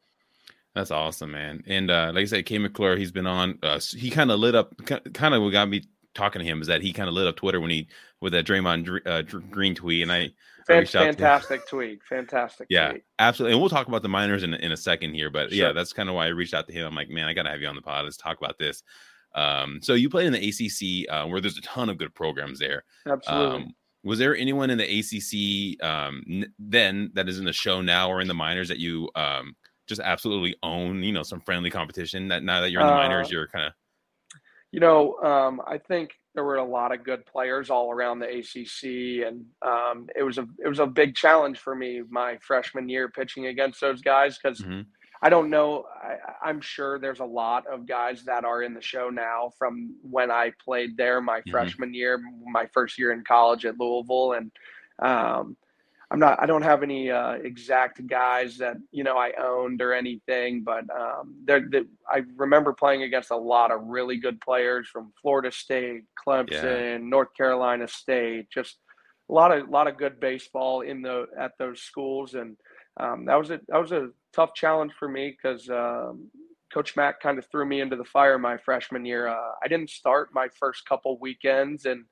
that's 0.75 0.91
awesome, 0.91 1.33
man. 1.33 1.65
And 1.67 1.91
uh, 1.91 2.13
like 2.15 2.23
I 2.23 2.27
said, 2.27 2.47
Kade 2.47 2.61
McClure, 2.61 2.97
he's 2.97 3.11
been 3.11 3.27
on. 3.27 3.59
Uh, 3.63 3.81
he 3.81 4.11
kind 4.11 4.31
of 4.31 4.39
lit 4.39 4.55
up. 4.55 4.75
Kind 4.87 5.35
of 5.35 5.43
what 5.43 5.51
got 5.51 5.69
me 5.69 5.83
talking 6.15 6.41
to 6.41 6.47
him 6.47 6.61
is 6.61 6.69
that 6.69 6.83
he 6.83 6.93
kind 6.93 7.09
of 7.09 7.15
lit 7.15 7.27
up 7.27 7.37
Twitter 7.37 7.61
when 7.61 7.71
he 7.71 7.89
with 8.21 8.33
that 8.33 8.47
Draymond 8.47 9.07
uh, 9.07 9.23
Green 9.23 9.75
tweet, 9.75 10.03
and 10.03 10.13
I. 10.13 10.31
Fantastic 10.67 11.67
tweet, 11.67 12.01
fantastic. 12.09 12.69
Yeah, 12.71 12.91
tweet. 12.91 13.05
absolutely. 13.19 13.55
And 13.55 13.61
we'll 13.61 13.71
talk 13.71 13.89
about 13.89 14.03
the 14.03 14.09
minors 14.09 14.45
in 14.45 14.55
in 14.55 14.71
a 14.71 14.77
second 14.77 15.15
here, 15.15 15.29
but 15.29 15.49
sure. 15.49 15.59
yeah, 15.59 15.73
that's 15.73 15.93
kind 15.93 16.09
of 16.09 16.15
why 16.15 16.27
I 16.27 16.29
reached 16.29 16.55
out 16.55 16.69
to 16.69 16.73
him. 16.73 16.87
I'm 16.87 16.95
like, 16.95 17.09
man, 17.09 17.27
I 17.27 17.33
gotta 17.33 17.51
have 17.51 17.61
you 17.61 17.67
on 17.67 17.75
the 17.75 17.83
pod. 17.83 18.05
Let's 18.05 18.17
talk 18.17 18.39
about 18.39 18.57
this. 18.57 18.85
Um, 19.35 19.81
so 19.83 19.95
you 19.95 20.09
play 20.09 20.27
in 20.27 20.33
the 20.33 20.39
ACC, 20.39 21.13
uh, 21.13 21.27
where 21.27 21.41
there's 21.41 21.59
a 21.59 21.63
ton 21.63 21.89
of 21.89 21.99
good 21.99 22.15
programs 22.15 22.61
there. 22.61 22.85
Absolutely. 23.07 23.57
Um, 23.57 23.75
was 24.03 24.19
there 24.19 24.37
anyone 24.37 24.71
in 24.71 24.79
the 24.79 24.85
ACC 24.85 25.83
um, 25.85 26.23
n- 26.29 26.53
then 26.59 27.11
that 27.15 27.29
is 27.29 27.39
in 27.39 27.45
the 27.45 27.53
show 27.53 27.81
now 27.81 28.11
or 28.11 28.21
in 28.21 28.29
the 28.29 28.35
minors 28.35 28.69
that 28.69 28.79
you 28.79 29.09
um, 29.15 29.55
just 29.87 30.01
absolutely 30.01 30.57
own? 30.63 31.03
You 31.03 31.13
know, 31.13 31.23
some 31.23 31.41
friendly 31.41 31.71
competition 31.71 32.29
that 32.29 32.43
now 32.43 32.61
that 32.61 32.71
you're 32.71 32.81
in 32.81 32.87
the 32.87 32.93
uh, 32.93 32.97
minors, 32.97 33.31
you're 33.31 33.49
kind 33.49 33.67
of. 33.67 33.73
You 34.73 34.81
know, 34.81 35.17
um, 35.17 35.61
I 35.67 35.79
think 35.79 36.13
there 36.35 36.45
were 36.45 36.57
a 36.57 36.65
lot 36.65 36.95
of 36.95 37.03
good 37.03 37.27
players 37.27 37.71
all 37.71 37.91
around 37.91 38.21
the 38.21 38.29
ACC, 38.29 39.27
and 39.27 39.45
um, 39.63 40.09
it 40.15 40.23
was 40.23 40.39
a 40.39 40.47
it 40.65 40.69
was 40.69 40.79
a 40.79 40.87
big 40.87 41.15
challenge 41.15 41.59
for 41.59 41.75
me 41.75 42.03
my 42.09 42.39
freshman 42.41 42.89
year 42.89 43.09
pitching 43.09 43.47
against 43.47 43.81
those 43.81 44.01
guys 44.01 44.39
because. 44.39 44.61
Mm-hmm 44.61 44.83
I 45.23 45.29
don't 45.29 45.51
know. 45.51 45.85
I, 46.43 46.49
am 46.49 46.61
sure 46.61 46.99
there's 46.99 47.21
a 47.21 47.25
lot 47.25 47.67
of 47.67 47.87
guys 47.87 48.25
that 48.25 48.45
are 48.45 48.63
in 48.63 48.73
the 48.73 48.81
show 48.81 49.11
now 49.11 49.53
from 49.59 49.95
when 50.03 50.31
I 50.31 50.53
played 50.65 50.97
there 50.97 51.21
my 51.21 51.41
mm-hmm. 51.41 51.51
freshman 51.51 51.93
year, 51.93 52.21
my 52.51 52.67
first 52.73 52.99
year 52.99 53.13
in 53.13 53.23
college 53.25 53.67
at 53.67 53.79
Louisville, 53.79 54.33
and 54.33 54.51
um, 54.99 55.57
I'm 56.11 56.19
not. 56.19 56.43
I 56.43 56.47
don't 56.47 56.63
have 56.63 56.83
any 56.83 57.11
uh, 57.11 57.35
exact 57.35 58.05
guys 58.07 58.59
that 58.59 58.79
you 58.91 59.05
know 59.05 59.17
I 59.17 59.33
owned 59.41 59.83
or 59.83 59.93
anything, 59.93 60.63
but 60.63 60.85
um, 60.91 61.35
there. 61.45 61.69
I 62.11 62.23
remember 62.37 62.73
playing 62.73 63.03
against 63.03 63.31
a 63.31 63.37
lot 63.37 63.71
of 63.71 63.83
really 63.85 64.17
good 64.17 64.41
players 64.41 64.89
from 64.89 65.13
Florida 65.21 65.53
State, 65.53 66.05
Clemson, 66.27 66.53
yeah. 66.53 66.99
North 66.99 67.33
Carolina 67.37 67.87
State, 67.87 68.49
just 68.53 68.79
a 69.29 69.33
lot 69.33 69.57
of 69.57 69.69
a 69.69 69.71
lot 69.71 69.87
of 69.87 69.99
good 69.99 70.19
baseball 70.19 70.81
in 70.81 71.03
the 71.03 71.27
at 71.39 71.53
those 71.59 71.81
schools 71.81 72.35
and 72.35 72.57
um, 73.01 73.25
that 73.25 73.37
was 73.37 73.51
a 73.51 73.61
that 73.69 73.79
was 73.79 73.93
a 73.93 74.11
tough 74.35 74.55
challenge 74.55 74.93
for 74.99 75.09
me 75.09 75.37
because 75.37 75.69
um, 75.71 76.29
Coach 76.73 76.97
Mack 76.97 77.21
kind 77.21 77.39
of 77.39 77.47
threw 77.51 77.65
me 77.65 77.81
into 77.81 77.97
the 77.97 78.05
fire 78.05 78.39
my 78.39 78.57
freshman 78.57 79.05
year. 79.05 79.29
Uh, 79.29 79.53
I 79.63 79.69
didn't 79.69 79.91
start 79.91 80.31
my 80.33 80.49
first 80.59 80.87
couple 80.87 81.19
weekends, 81.19 81.87
and 81.87 82.05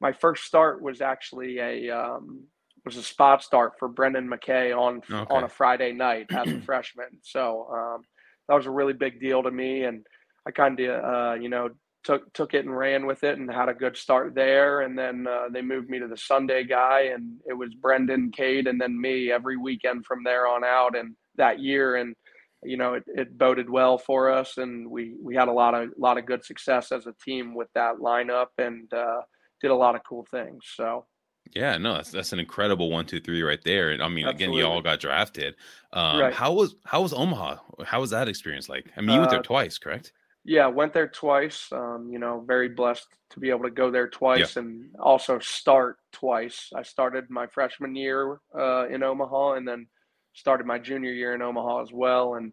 my 0.00 0.12
first 0.12 0.44
start 0.44 0.82
was 0.82 1.00
actually 1.00 1.58
a 1.58 1.90
um, 1.90 2.44
was 2.84 2.96
a 2.96 3.02
spot 3.02 3.42
start 3.42 3.72
for 3.78 3.88
Brendan 3.88 4.28
McKay 4.28 4.76
on 4.76 4.98
okay. 5.10 5.34
on 5.34 5.44
a 5.44 5.48
Friday 5.48 5.92
night 5.92 6.26
as 6.30 6.48
a 6.48 6.60
freshman. 6.66 7.18
So 7.22 7.66
um, 7.72 8.02
that 8.48 8.54
was 8.54 8.66
a 8.66 8.70
really 8.70 8.92
big 8.92 9.20
deal 9.20 9.42
to 9.42 9.50
me, 9.50 9.84
and 9.84 10.06
I 10.46 10.50
kind 10.50 10.78
of 10.80 11.04
uh, 11.04 11.34
you 11.34 11.48
know 11.48 11.70
took 12.04 12.32
took 12.34 12.54
it 12.54 12.64
and 12.64 12.76
ran 12.76 13.06
with 13.06 13.24
it 13.24 13.38
and 13.38 13.50
had 13.50 13.68
a 13.68 13.74
good 13.74 13.96
start 13.96 14.34
there. 14.34 14.82
And 14.82 14.96
then 14.96 15.26
uh, 15.26 15.48
they 15.50 15.62
moved 15.62 15.88
me 15.88 15.98
to 15.98 16.06
the 16.06 16.16
Sunday 16.16 16.64
guy, 16.64 17.10
and 17.14 17.40
it 17.46 17.54
was 17.54 17.74
Brendan, 17.74 18.30
Kade, 18.30 18.68
and 18.68 18.80
then 18.80 19.00
me 19.00 19.32
every 19.32 19.56
weekend 19.56 20.06
from 20.06 20.22
there 20.22 20.46
on 20.46 20.64
out. 20.64 20.96
And 20.96 21.16
that 21.36 21.60
year, 21.60 21.96
and 21.96 22.14
you 22.62 22.76
know, 22.76 22.94
it, 22.94 23.04
it 23.08 23.36
boded 23.36 23.68
well 23.68 23.98
for 23.98 24.30
us, 24.30 24.58
and 24.58 24.88
we 24.88 25.16
we 25.20 25.34
had 25.34 25.48
a 25.48 25.52
lot 25.52 25.74
of 25.74 25.90
lot 25.98 26.18
of 26.18 26.26
good 26.26 26.44
success 26.44 26.92
as 26.92 27.06
a 27.06 27.14
team 27.24 27.54
with 27.54 27.68
that 27.74 27.96
lineup, 27.96 28.48
and 28.58 28.92
uh, 28.92 29.22
did 29.60 29.70
a 29.70 29.76
lot 29.76 29.94
of 29.94 30.02
cool 30.08 30.26
things. 30.30 30.62
So. 30.76 31.06
Yeah, 31.54 31.76
no, 31.76 31.94
that's 31.94 32.10
that's 32.10 32.32
an 32.32 32.38
incredible 32.38 32.90
one, 32.90 33.04
two, 33.04 33.20
three 33.20 33.42
right 33.42 33.62
there. 33.64 33.90
And 33.90 34.02
I 34.02 34.08
mean, 34.08 34.26
Absolutely. 34.26 34.44
again, 34.44 34.54
you 34.54 34.66
all 34.66 34.80
got 34.80 34.98
drafted. 34.98 35.54
Um, 35.92 36.18
right. 36.18 36.32
How 36.32 36.54
was 36.54 36.74
how 36.86 37.02
was 37.02 37.12
Omaha? 37.12 37.58
How 37.84 38.00
was 38.00 38.10
that 38.10 38.28
experience 38.28 38.70
like? 38.70 38.90
I 38.96 39.02
mean, 39.02 39.10
you 39.10 39.18
went 39.18 39.30
there 39.30 39.40
uh, 39.40 39.42
twice, 39.42 39.76
correct? 39.76 40.14
Yeah, 40.44 40.66
went 40.66 40.92
there 40.92 41.08
twice. 41.08 41.68
Um, 41.72 42.10
you 42.12 42.18
know, 42.18 42.44
very 42.46 42.68
blessed 42.68 43.06
to 43.30 43.40
be 43.40 43.50
able 43.50 43.64
to 43.64 43.70
go 43.70 43.90
there 43.90 44.08
twice 44.08 44.56
yeah. 44.56 44.62
and 44.62 44.94
also 45.00 45.38
start 45.38 45.96
twice. 46.12 46.70
I 46.74 46.82
started 46.82 47.30
my 47.30 47.46
freshman 47.46 47.94
year 47.94 48.38
uh, 48.56 48.86
in 48.88 49.02
Omaha 49.02 49.54
and 49.54 49.66
then 49.66 49.86
started 50.34 50.66
my 50.66 50.78
junior 50.78 51.12
year 51.12 51.34
in 51.34 51.42
Omaha 51.42 51.82
as 51.82 51.92
well. 51.92 52.34
And 52.34 52.52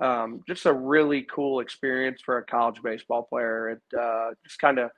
um, 0.00 0.42
just 0.48 0.66
a 0.66 0.72
really 0.72 1.22
cool 1.22 1.60
experience 1.60 2.20
for 2.24 2.38
a 2.38 2.44
college 2.44 2.82
baseball 2.82 3.22
player. 3.22 3.70
It 3.70 3.98
uh, 3.98 4.30
just 4.44 4.58
kind 4.58 4.78
of 4.78 4.90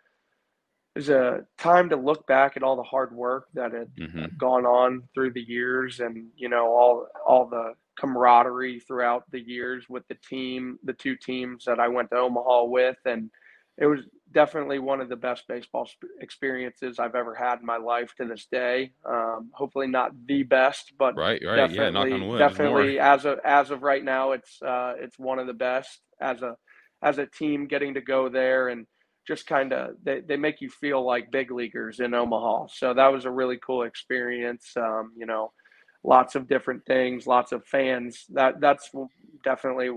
is 0.97 1.09
a 1.09 1.45
time 1.59 1.89
to 1.89 1.97
look 1.97 2.27
back 2.27 2.57
at 2.57 2.63
all 2.63 2.77
the 2.77 2.83
hard 2.83 3.15
work 3.15 3.47
that 3.55 3.73
had 3.73 3.89
mm-hmm. 3.97 4.25
gone 4.39 4.67
on 4.67 5.03
through 5.15 5.33
the 5.33 5.41
years 5.41 6.01
and 6.01 6.27
you 6.37 6.49
know 6.49 6.67
all 6.67 7.07
all 7.27 7.47
the 7.47 7.75
camaraderie 7.99 8.81
throughout 8.81 9.25
the 9.31 9.41
years 9.41 9.87
with 9.89 10.07
the 10.09 10.17
team, 10.29 10.79
the 10.85 10.93
two 10.93 11.17
teams 11.17 11.65
that 11.67 11.81
I 11.81 11.89
went 11.89 12.11
to 12.11 12.17
Omaha 12.17 12.65
with, 12.65 12.97
and 13.05 13.31
it 13.79 13.87
was 13.87 14.01
definitely 14.33 14.79
one 14.79 15.01
of 15.01 15.09
the 15.09 15.17
best 15.17 15.45
baseball 15.49 15.89
experiences 16.21 16.99
I've 16.99 17.15
ever 17.15 17.35
had 17.35 17.61
in 17.61 17.67
my 17.67 17.79
life 17.79 18.15
to 18.17 18.27
this 18.27 18.47
day. 18.51 18.93
Um, 19.09 19.51
hopefully 19.53 19.87
not 19.87 20.13
the 20.27 20.43
best, 20.43 20.93
but 20.99 21.17
right, 21.17 21.41
right, 21.45 21.57
definitely, 21.57 22.29
yeah, 22.29 22.39
definitely 22.39 22.99
as 22.99 23.25
of 23.25 23.39
as 23.45 23.71
of 23.71 23.83
right 23.83 24.05
now, 24.05 24.33
it's 24.33 24.61
uh, 24.63 24.95
it's 24.99 25.19
one 25.19 25.39
of 25.39 25.47
the 25.47 25.55
best 25.55 26.01
as 26.21 26.43
a 26.43 26.57
as 27.03 27.19
a 27.19 27.27
team 27.27 27.67
getting 27.67 27.95
to 27.95 28.01
go 28.01 28.29
there 28.29 28.69
and 28.69 28.87
just 29.27 29.47
kind 29.47 29.73
of 29.73 29.91
they, 30.03 30.21
they 30.21 30.37
make 30.37 30.61
you 30.61 30.69
feel 30.69 31.05
like 31.05 31.31
big 31.31 31.51
leaguers 31.51 32.01
in 32.01 32.15
Omaha. 32.15 32.67
So 32.73 32.95
that 32.95 33.09
was 33.13 33.25
a 33.25 33.31
really 33.31 33.59
cool 33.65 33.85
experience. 33.85 34.73
Um, 34.77 35.13
you 35.17 35.27
know, 35.27 35.53
lots 36.03 36.35
of 36.35 36.49
different 36.49 36.85
things, 36.87 37.27
lots 37.27 37.53
of 37.53 37.65
fans. 37.67 38.25
That 38.31 38.61
that's 38.61 38.91
definitely 39.45 39.91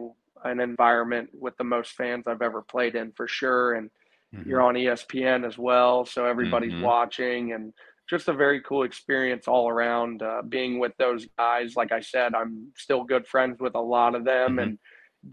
an 0.44 0.60
environment 0.60 1.30
with 1.34 1.56
the 1.58 1.64
most 1.64 1.92
fans 1.92 2.26
I've 2.28 2.42
ever 2.42 2.62
played 2.62 2.96
in 2.96 3.12
for 3.14 3.28
sure. 3.28 3.74
And 3.74 3.90
mm-hmm. 4.36 4.50
you're 4.50 4.62
on 4.62 4.76
ESPN 4.76 5.46
as 5.46 5.58
well, 5.58 6.06
so 6.06 6.26
everybody's 6.26 6.74
mm-hmm. 6.74 6.84
watching 6.84 7.54
and 7.54 7.74
just 8.10 8.28
a 8.28 8.34
very 8.34 8.62
cool 8.62 8.84
experience 8.84 9.48
all 9.48 9.70
around. 9.70 10.22
Uh, 10.22 10.42
being 10.48 10.80
with 10.80 10.92
those 10.98 11.26
guys, 11.38 11.76
like 11.76 11.92
I 11.92 12.02
said, 12.02 12.36
I'm 12.36 12.72
still 12.76 13.04
good 13.04 13.26
friends 13.26 13.60
with 13.60 13.76
a 13.76 13.82
lot 13.82 14.16
of 14.16 14.26
them, 14.26 14.52
mm-hmm. 14.52 14.60
and 14.60 14.80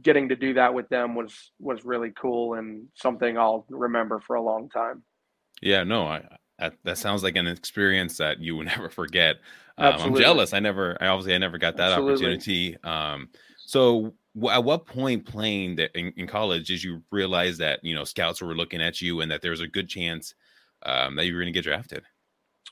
getting 0.02 0.28
to 0.28 0.36
do 0.36 0.54
that 0.54 0.72
with 0.72 0.88
them 0.88 1.14
was 1.14 1.50
was 1.58 1.84
really 1.84 2.12
cool 2.16 2.54
and 2.54 2.86
something 2.94 3.36
I'll 3.36 3.66
remember 3.68 4.20
for 4.20 4.36
a 4.36 4.42
long 4.42 4.68
time. 4.68 5.02
Yeah, 5.60 5.82
no, 5.82 6.04
I, 6.04 6.24
that, 6.60 6.74
that 6.84 6.98
sounds 6.98 7.22
like 7.22 7.36
an 7.36 7.46
experience 7.46 8.16
that 8.18 8.40
you 8.40 8.56
will 8.56 8.64
never 8.76 8.88
forget. 8.88 9.36
Um, 9.78 9.94
I'm 9.98 10.16
jealous. 10.16 10.52
I 10.52 10.60
never, 10.60 10.96
I 11.00 11.06
obviously, 11.06 11.34
I 11.34 11.38
never 11.38 11.58
got 11.58 11.76
that 11.78 11.92
Absolutely. 11.92 12.12
opportunity. 12.12 12.76
Um, 12.84 13.30
so 13.64 14.12
at 14.50 14.62
what 14.62 14.86
point 14.86 15.24
playing 15.24 15.76
that 15.76 15.90
in, 15.98 16.12
in, 16.16 16.26
college 16.26 16.66
did 16.66 16.82
you 16.82 17.02
realize 17.10 17.58
that 17.58 17.82
you 17.82 17.94
know 17.94 18.04
scouts 18.04 18.40
were 18.40 18.54
looking 18.54 18.80
at 18.80 19.00
you 19.00 19.20
and 19.22 19.30
that 19.30 19.42
there 19.42 19.50
was 19.50 19.60
a 19.60 19.66
good 19.66 19.88
chance 19.88 20.34
um, 20.84 21.16
that 21.16 21.26
you 21.26 21.34
were 21.34 21.40
going 21.40 21.52
to 21.52 21.56
get 21.56 21.64
drafted? 21.64 22.04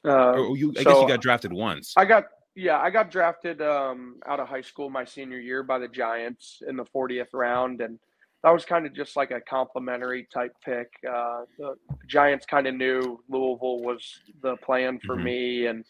Uh, 0.04 0.32
or 0.32 0.56
you, 0.56 0.72
I 0.78 0.82
so 0.82 0.90
guess 0.90 1.02
you 1.02 1.08
got 1.08 1.20
drafted 1.20 1.52
once. 1.52 1.94
I 1.96 2.04
got 2.04 2.24
yeah, 2.54 2.78
I 2.78 2.90
got 2.90 3.10
drafted 3.10 3.62
um, 3.62 4.16
out 4.26 4.40
of 4.40 4.48
high 4.48 4.60
school 4.60 4.90
my 4.90 5.04
senior 5.04 5.38
year 5.38 5.62
by 5.62 5.78
the 5.78 5.88
Giants 5.88 6.62
in 6.66 6.76
the 6.76 6.84
40th 6.84 7.28
round, 7.32 7.80
and 7.80 7.98
that 8.44 8.52
was 8.52 8.64
kind 8.64 8.86
of 8.86 8.94
just 8.94 9.16
like 9.16 9.30
a 9.30 9.40
complimentary 9.40 10.28
type 10.32 10.54
pick. 10.64 10.88
Uh, 11.08 11.42
the 11.58 11.74
Giants 12.06 12.46
kind 12.46 12.66
of 12.66 12.74
knew 12.74 13.20
Louisville 13.28 13.80
was 13.80 14.20
the 14.42 14.56
plan 14.56 15.00
for 15.04 15.16
mm-hmm. 15.16 15.24
me, 15.24 15.66
and 15.66 15.84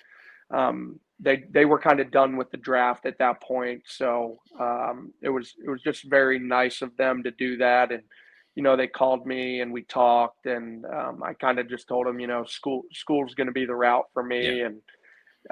um, 0.51 0.99
they 1.21 1.45
they 1.51 1.67
were 1.67 1.79
kind 1.79 2.01
of 2.01 2.11
done 2.11 2.37
with 2.37 2.51
the 2.51 2.57
draft 2.57 3.05
at 3.05 3.19
that 3.19 3.43
point. 3.43 3.83
So 3.87 4.39
um, 4.59 5.13
it 5.21 5.29
was 5.29 5.55
it 5.65 5.69
was 5.69 5.83
just 5.83 6.05
very 6.05 6.39
nice 6.39 6.81
of 6.81 6.97
them 6.97 7.23
to 7.25 7.31
do 7.33 7.59
that, 7.59 7.93
and 7.93 8.03
you 8.55 8.63
know 8.63 8.77
they 8.77 8.87
called 8.87 9.27
me 9.27 9.61
and 9.61 9.71
we 9.71 9.83
talked, 9.83 10.47
and 10.47 10.87
um, 10.87 11.23
I 11.23 11.35
kind 11.35 11.59
of 11.59 11.69
just 11.69 11.87
told 11.87 12.07
them, 12.07 12.19
you 12.19 12.29
know, 12.29 12.45
school 12.45 12.83
school's 12.93 13.35
going 13.35 13.49
to 13.49 13.53
be 13.53 13.67
the 13.67 13.75
route 13.75 14.07
for 14.15 14.23
me, 14.23 14.61
yeah. 14.61 14.67
and 14.67 14.81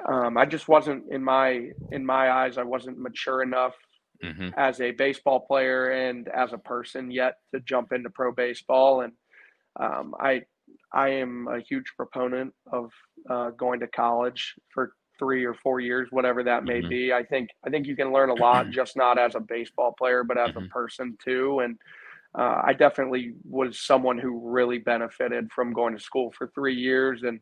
um, 0.09 0.37
I 0.37 0.45
just 0.47 0.67
wasn't 0.67 1.03
in 1.11 1.23
my 1.23 1.69
in 1.91 2.03
my 2.03 2.31
eyes, 2.31 2.57
I 2.57 2.63
wasn't 2.63 2.97
mature 2.97 3.43
enough 3.43 3.75
mm-hmm. 4.23 4.49
as 4.57 4.81
a 4.81 4.91
baseball 4.91 5.39
player 5.39 5.89
and 5.89 6.27
as 6.27 6.53
a 6.53 6.57
person 6.57 7.11
yet 7.11 7.35
to 7.53 7.59
jump 7.61 7.91
into 7.91 8.09
pro 8.09 8.31
baseball. 8.31 9.01
And 9.01 9.13
um, 9.79 10.15
I 10.19 10.43
I 10.93 11.09
am 11.09 11.47
a 11.47 11.59
huge 11.59 11.93
proponent 11.95 12.53
of 12.71 12.91
uh, 13.29 13.51
going 13.51 13.79
to 13.81 13.87
college 13.87 14.55
for 14.73 14.93
three 15.19 15.45
or 15.45 15.53
four 15.53 15.79
years, 15.79 16.07
whatever 16.11 16.43
that 16.43 16.63
may 16.63 16.79
mm-hmm. 16.79 16.89
be. 16.89 17.13
I 17.13 17.23
think 17.23 17.49
I 17.65 17.69
think 17.69 17.87
you 17.87 17.95
can 17.95 18.11
learn 18.11 18.29
a 18.29 18.35
lot, 18.35 18.69
just 18.71 18.95
not 18.95 19.17
as 19.17 19.35
a 19.35 19.39
baseball 19.39 19.93
player, 19.97 20.23
but 20.23 20.37
as 20.37 20.51
mm-hmm. 20.51 20.65
a 20.65 20.69
person 20.69 21.17
too. 21.23 21.59
And 21.59 21.77
uh, 22.37 22.61
I 22.63 22.73
definitely 22.73 23.33
was 23.43 23.79
someone 23.79 24.17
who 24.17 24.49
really 24.49 24.77
benefited 24.77 25.51
from 25.51 25.73
going 25.73 25.95
to 25.95 26.03
school 26.03 26.31
for 26.37 26.47
three 26.47 26.75
years 26.75 27.23
and 27.23 27.39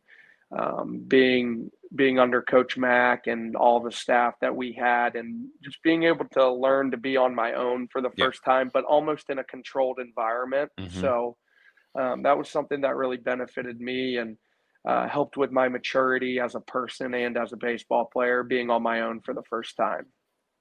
um, 0.57 1.03
being 1.07 1.69
being 1.95 2.19
under 2.19 2.41
Coach 2.41 2.77
Mack 2.77 3.27
and 3.27 3.55
all 3.55 3.79
the 3.79 3.91
staff 3.91 4.33
that 4.41 4.55
we 4.55 4.73
had, 4.73 5.15
and 5.15 5.47
just 5.63 5.81
being 5.83 6.03
able 6.03 6.25
to 6.33 6.51
learn 6.51 6.91
to 6.91 6.97
be 6.97 7.15
on 7.17 7.33
my 7.33 7.53
own 7.53 7.87
for 7.91 8.01
the 8.01 8.09
first 8.17 8.43
time, 8.43 8.69
but 8.73 8.83
almost 8.83 9.29
in 9.29 9.39
a 9.39 9.43
controlled 9.43 9.99
environment. 9.99 10.71
Mm-hmm. 10.79 10.99
So 10.99 11.37
um, 11.97 12.23
that 12.23 12.37
was 12.37 12.49
something 12.49 12.81
that 12.81 12.95
really 12.95 13.17
benefited 13.17 13.79
me 13.79 14.17
and 14.17 14.37
uh, 14.85 15.07
helped 15.07 15.37
with 15.37 15.51
my 15.51 15.69
maturity 15.69 16.39
as 16.39 16.55
a 16.55 16.59
person 16.59 17.13
and 17.13 17.37
as 17.37 17.53
a 17.53 17.57
baseball 17.57 18.05
player, 18.11 18.43
being 18.43 18.69
on 18.69 18.83
my 18.83 19.01
own 19.01 19.21
for 19.21 19.33
the 19.33 19.43
first 19.49 19.77
time. 19.77 20.05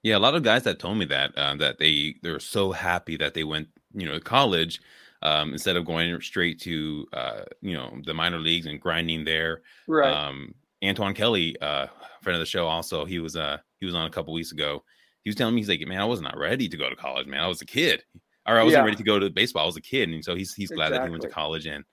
Yeah, 0.03 0.17
a 0.17 0.19
lot 0.19 0.35
of 0.35 0.43
guys 0.43 0.65
that 0.65 0.79
told 0.79 0.99
me 0.99 1.07
that 1.07 1.37
uh, 1.37 1.57
that 1.57 1.79
they 1.79 2.17
they're 2.23 2.39
so 2.39 2.73
happy 2.73 3.17
that 3.17 3.35
they 3.35 3.45
went 3.45 3.69
you 3.95 4.07
know 4.07 4.15
to 4.15 4.21
college 4.21 4.81
um, 5.25 5.53
instead 5.53 5.77
of 5.77 5.85
going 5.85 6.21
straight 6.21 6.61
to 6.61 7.07
uh, 7.13 7.41
you 7.61 7.75
know 7.75 7.97
the 8.05 8.15
minor 8.15 8.39
leagues 8.39 8.67
and 8.67 8.81
grinding 8.81 9.25
there. 9.25 9.63
Right. 9.89 10.13
Um, 10.13 10.55
Antoine 10.85 11.15
Kelly, 11.15 11.57
uh, 11.61 11.87
friend 12.23 12.37
of 12.37 12.41
the 12.41 12.47
show, 12.47 12.67
also 12.67 13.05
he 13.05 13.19
was 13.19 13.37
uh 13.37 13.59
he 13.81 13.87
was 13.87 13.95
on 13.95 14.07
a 14.07 14.11
couple 14.11 14.35
weeks 14.35 14.53
ago. 14.53 14.85
He 15.23 15.31
was 15.31 15.37
telling 15.37 15.55
me 15.55 15.63
he's 15.63 15.69
like, 15.69 15.81
man, 15.81 16.01
I 16.01 16.05
was 16.05 16.21
not 16.21 16.37
ready 16.37 16.69
to 16.69 16.77
go 16.77 16.91
to 16.91 16.97
college, 16.97 17.27
man. 17.27 17.41
I 17.41 17.47
was 17.47 17.63
a 17.63 17.67
kid, 17.67 18.05
or 18.47 18.59
I 18.59 18.63
wasn't 18.63 18.83
yeah. 18.83 18.85
ready 18.85 18.97
to 18.97 19.03
go 19.03 19.19
to 19.19 19.31
baseball. 19.31 19.63
I 19.63 19.67
was 19.67 19.77
a 19.77 19.83
kid, 19.83 20.11
and 20.11 20.23
so 20.23 20.35
he's 20.35 20.55
he's 20.55 20.71
glad 20.71 20.89
exactly. 20.89 20.99
that 20.99 21.07
he 21.07 21.11
went 21.11 21.23
to 21.23 21.29
college, 21.31 21.67
and 21.67 21.85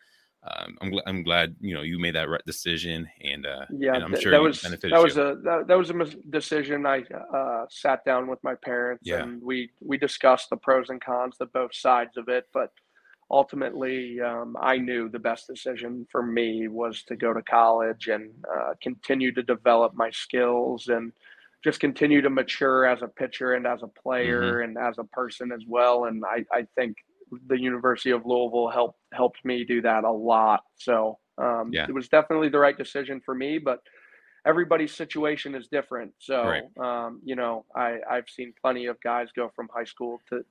um, 0.43 0.77
I'm 0.81 0.91
gl- 0.91 1.03
I'm 1.05 1.23
glad 1.23 1.55
you 1.61 1.73
know 1.73 1.83
you 1.83 1.99
made 1.99 2.15
that 2.15 2.27
right 2.27 2.43
decision, 2.45 3.07
and 3.23 3.45
uh, 3.45 3.65
yeah, 3.69 3.93
and 3.93 4.03
I'm 4.03 4.19
sure 4.19 4.31
that 4.31 4.41
was 4.41 4.61
that 4.61 5.01
was 5.01 5.15
you. 5.15 5.21
a 5.21 5.35
that, 5.37 5.67
that, 5.67 5.77
was 5.77 5.89
a 5.89 6.05
decision. 6.29 6.85
I 6.85 7.03
uh, 7.33 7.65
sat 7.69 8.03
down 8.03 8.27
with 8.27 8.43
my 8.43 8.55
parents, 8.55 9.03
yeah. 9.05 9.21
and 9.23 9.41
we 9.41 9.69
we 9.79 9.97
discussed 9.97 10.49
the 10.49 10.57
pros 10.57 10.89
and 10.89 10.99
cons 10.99 11.37
of 11.39 11.53
both 11.53 11.73
sides 11.73 12.17
of 12.17 12.27
it, 12.27 12.47
but 12.53 12.71
ultimately, 13.31 14.19
um, 14.19 14.57
I 14.59 14.77
knew 14.77 15.09
the 15.09 15.19
best 15.19 15.47
decision 15.47 16.05
for 16.11 16.21
me 16.21 16.67
was 16.67 17.03
to 17.03 17.15
go 17.15 17.33
to 17.33 17.41
college 17.41 18.09
and 18.09 18.31
uh, 18.53 18.73
continue 18.81 19.31
to 19.33 19.41
develop 19.41 19.93
my 19.95 20.11
skills 20.11 20.87
and 20.87 21.13
just 21.63 21.79
continue 21.79 22.21
to 22.21 22.29
mature 22.29 22.85
as 22.85 23.01
a 23.01 23.07
pitcher 23.07 23.53
and 23.53 23.65
as 23.65 23.83
a 23.83 23.87
player 23.87 24.41
mm-hmm. 24.41 24.77
and 24.77 24.77
as 24.77 24.97
a 24.97 25.03
person 25.05 25.51
as 25.51 25.61
well. 25.67 26.05
And 26.05 26.23
I, 26.25 26.43
I, 26.51 26.65
think 26.75 26.97
the 27.47 27.59
University 27.59 28.11
of 28.11 28.25
Louisville 28.25 28.69
helped 28.69 28.99
helped 29.13 29.45
me 29.45 29.63
do 29.63 29.81
that 29.83 30.03
a 30.03 30.11
lot. 30.11 30.63
So 30.75 31.19
um, 31.37 31.69
yeah. 31.71 31.85
it 31.87 31.93
was 31.93 32.09
definitely 32.09 32.49
the 32.49 32.59
right 32.59 32.77
decision 32.77 33.21
for 33.23 33.35
me, 33.35 33.57
but 33.57 33.79
everybody's 34.45 34.93
situation 34.93 35.55
is 35.55 35.67
different. 35.67 36.11
So 36.19 36.43
right. 36.43 36.63
um, 36.79 37.21
you 37.23 37.35
know, 37.35 37.65
I, 37.75 37.97
I've 38.09 38.27
seen 38.27 38.53
plenty 38.59 38.87
of 38.87 38.99
guys 39.01 39.29
go 39.35 39.51
from 39.55 39.69
high 39.73 39.85
school 39.85 40.19
to 40.29 40.43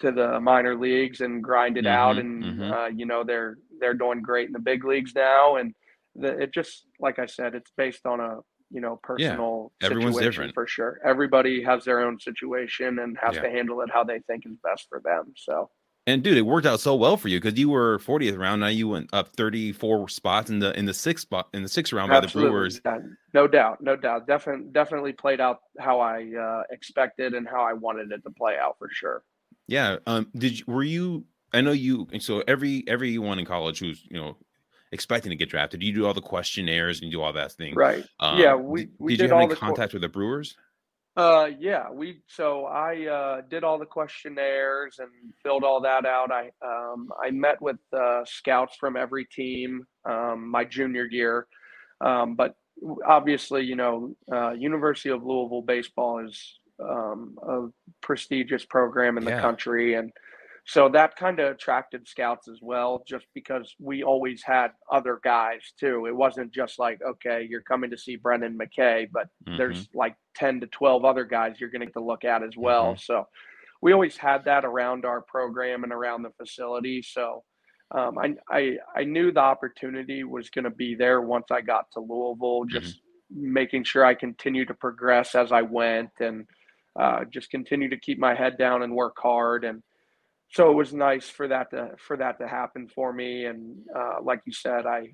to 0.00 0.12
the 0.12 0.38
minor 0.40 0.76
leagues 0.76 1.20
and 1.20 1.42
grind 1.42 1.76
it 1.76 1.84
mm-hmm, 1.84 1.94
out 1.94 2.18
and 2.18 2.44
mm-hmm. 2.44 2.72
uh, 2.72 2.86
you 2.86 3.06
know 3.06 3.24
they're 3.24 3.56
they're 3.80 3.94
doing 3.94 4.22
great 4.22 4.46
in 4.46 4.52
the 4.52 4.58
big 4.58 4.84
leagues 4.84 5.12
now 5.14 5.56
and 5.56 5.74
the, 6.14 6.28
it 6.38 6.52
just 6.52 6.86
like 7.00 7.18
i 7.18 7.26
said 7.26 7.54
it's 7.54 7.72
based 7.76 8.06
on 8.06 8.20
a 8.20 8.38
you 8.70 8.80
know 8.80 8.98
personal 9.02 9.72
yeah, 9.80 9.86
everyone's 9.86 10.18
different 10.18 10.52
for 10.54 10.66
sure 10.66 11.00
everybody 11.04 11.62
has 11.62 11.84
their 11.84 12.00
own 12.00 12.18
situation 12.18 12.98
and 12.98 13.16
has 13.20 13.36
yeah. 13.36 13.42
to 13.42 13.50
handle 13.50 13.80
it 13.80 13.90
how 13.92 14.02
they 14.02 14.18
think 14.26 14.44
is 14.46 14.56
best 14.62 14.86
for 14.88 15.00
them 15.04 15.32
so 15.36 15.70
and 16.08 16.22
dude, 16.22 16.36
it 16.36 16.42
worked 16.42 16.68
out 16.68 16.78
so 16.78 16.94
well 16.94 17.16
for 17.16 17.26
you 17.26 17.40
because 17.40 17.58
you 17.58 17.68
were 17.68 17.98
40th 17.98 18.38
round. 18.38 18.60
Now 18.60 18.68
you 18.68 18.86
went 18.86 19.10
up 19.12 19.34
34 19.34 20.08
spots 20.08 20.50
in 20.50 20.60
the 20.60 20.76
in 20.78 20.86
the 20.86 20.94
sixth 20.94 21.22
spot 21.22 21.48
in 21.52 21.64
the 21.64 21.68
sixth 21.68 21.92
round 21.92 22.12
Absolutely. 22.12 22.42
by 22.42 22.46
the 22.46 22.50
Brewers. 22.52 22.80
Yeah, 22.84 22.98
no 23.34 23.48
doubt, 23.48 23.82
no 23.82 23.96
doubt. 23.96 24.28
Definitely, 24.28 24.66
definitely 24.70 25.12
played 25.14 25.40
out 25.40 25.58
how 25.80 25.98
I 25.98 26.30
uh, 26.40 26.62
expected 26.70 27.34
and 27.34 27.48
how 27.48 27.62
I 27.62 27.72
wanted 27.72 28.12
it 28.12 28.22
to 28.22 28.30
play 28.30 28.56
out 28.56 28.76
for 28.78 28.88
sure. 28.88 29.24
Yeah. 29.66 29.96
Um. 30.06 30.28
Did 30.34 30.58
you, 30.58 30.64
were 30.66 30.82
you? 30.82 31.24
I 31.52 31.60
know 31.60 31.72
you. 31.72 32.08
So 32.20 32.42
every 32.46 32.84
everyone 32.86 33.38
in 33.38 33.44
college 33.44 33.78
who's 33.78 34.04
you 34.08 34.18
know 34.18 34.36
expecting 34.92 35.30
to 35.30 35.36
get 35.36 35.48
drafted, 35.48 35.82
you 35.82 35.92
do 35.92 36.06
all 36.06 36.14
the 36.14 36.20
questionnaires 36.20 37.00
and 37.00 37.10
you 37.10 37.18
do 37.18 37.22
all 37.22 37.32
that 37.32 37.52
thing. 37.52 37.74
Right. 37.74 38.04
Um, 38.20 38.38
yeah. 38.38 38.54
We, 38.54 38.88
we 38.98 39.12
did, 39.12 39.22
did 39.22 39.30
you 39.30 39.34
have 39.36 39.50
any 39.50 39.54
contact 39.54 39.92
co- 39.92 39.96
with 39.96 40.02
the 40.02 40.08
Brewers? 40.08 40.56
Uh, 41.16 41.48
yeah. 41.58 41.90
We 41.90 42.20
so 42.26 42.66
I 42.66 43.06
uh, 43.06 43.40
did 43.48 43.64
all 43.64 43.78
the 43.78 43.86
questionnaires 43.86 44.98
and 44.98 45.08
filled 45.42 45.64
all 45.64 45.80
that 45.82 46.04
out. 46.04 46.30
I 46.30 46.50
um 46.64 47.08
I 47.22 47.30
met 47.30 47.60
with 47.60 47.78
uh, 47.92 48.22
scouts 48.26 48.76
from 48.76 48.96
every 48.96 49.24
team 49.24 49.86
um, 50.04 50.50
my 50.50 50.64
junior 50.64 51.06
year, 51.06 51.46
um, 52.00 52.34
but 52.34 52.54
obviously 53.06 53.62
you 53.64 53.76
know 53.76 54.14
uh, 54.30 54.50
University 54.50 55.08
of 55.08 55.24
Louisville 55.24 55.62
baseball 55.62 56.24
is 56.26 56.58
um, 56.80 57.36
a 57.42 57.66
prestigious 58.02 58.64
program 58.64 59.18
in 59.18 59.24
the 59.24 59.30
yeah. 59.30 59.40
country, 59.40 59.94
and 59.94 60.12
so 60.68 60.88
that 60.88 61.14
kind 61.14 61.38
of 61.38 61.52
attracted 61.52 62.08
scouts 62.08 62.48
as 62.48 62.58
well, 62.60 63.04
just 63.06 63.26
because 63.34 63.76
we 63.78 64.02
always 64.02 64.42
had 64.42 64.72
other 64.90 65.20
guys 65.22 65.60
too. 65.78 66.06
It 66.06 66.14
wasn't 66.14 66.52
just 66.52 66.80
like, 66.80 67.00
okay, 67.02 67.46
you're 67.48 67.62
coming 67.62 67.88
to 67.90 67.96
see 67.96 68.16
Brendan 68.16 68.58
McKay, 68.58 69.08
but 69.12 69.28
mm-hmm. 69.46 69.58
there's 69.58 69.88
like 69.94 70.16
10 70.34 70.60
to 70.60 70.66
12 70.66 71.04
other 71.04 71.24
guys 71.24 71.54
you're 71.60 71.70
going 71.70 71.88
to 71.88 72.04
look 72.04 72.24
at 72.24 72.42
as 72.42 72.56
well. 72.56 72.94
Mm-hmm. 72.94 73.00
So 73.00 73.28
we 73.80 73.92
always 73.92 74.16
had 74.16 74.44
that 74.46 74.64
around 74.64 75.04
our 75.04 75.20
program 75.20 75.84
and 75.84 75.92
around 75.92 76.22
the 76.22 76.30
facility. 76.30 77.00
So 77.00 77.44
um, 77.92 78.18
I, 78.18 78.34
I, 78.50 78.76
I 78.96 79.04
knew 79.04 79.30
the 79.30 79.40
opportunity 79.40 80.24
was 80.24 80.50
going 80.50 80.64
to 80.64 80.70
be 80.70 80.96
there 80.96 81.20
once 81.20 81.46
I 81.52 81.60
got 81.60 81.92
to 81.92 82.00
Louisville, 82.00 82.64
just 82.64 82.96
mm-hmm. 82.96 83.52
making 83.52 83.84
sure 83.84 84.04
I 84.04 84.14
continued 84.14 84.66
to 84.68 84.74
progress 84.74 85.36
as 85.36 85.52
I 85.52 85.62
went 85.62 86.10
and 86.18 86.44
uh, 86.98 87.24
just 87.24 87.50
continue 87.50 87.88
to 87.90 87.98
keep 87.98 88.18
my 88.18 88.34
head 88.34 88.58
down 88.58 88.82
and 88.82 88.94
work 88.94 89.16
hard. 89.18 89.64
And 89.64 89.82
so 90.50 90.70
it 90.70 90.74
was 90.74 90.92
nice 90.92 91.28
for 91.28 91.48
that 91.48 91.70
to 91.70 91.90
for 91.98 92.16
that 92.16 92.38
to 92.38 92.48
happen 92.48 92.88
for 92.88 93.12
me. 93.12 93.46
And 93.46 93.78
uh, 93.94 94.22
like 94.22 94.42
you 94.46 94.52
said, 94.52 94.86
I 94.86 95.12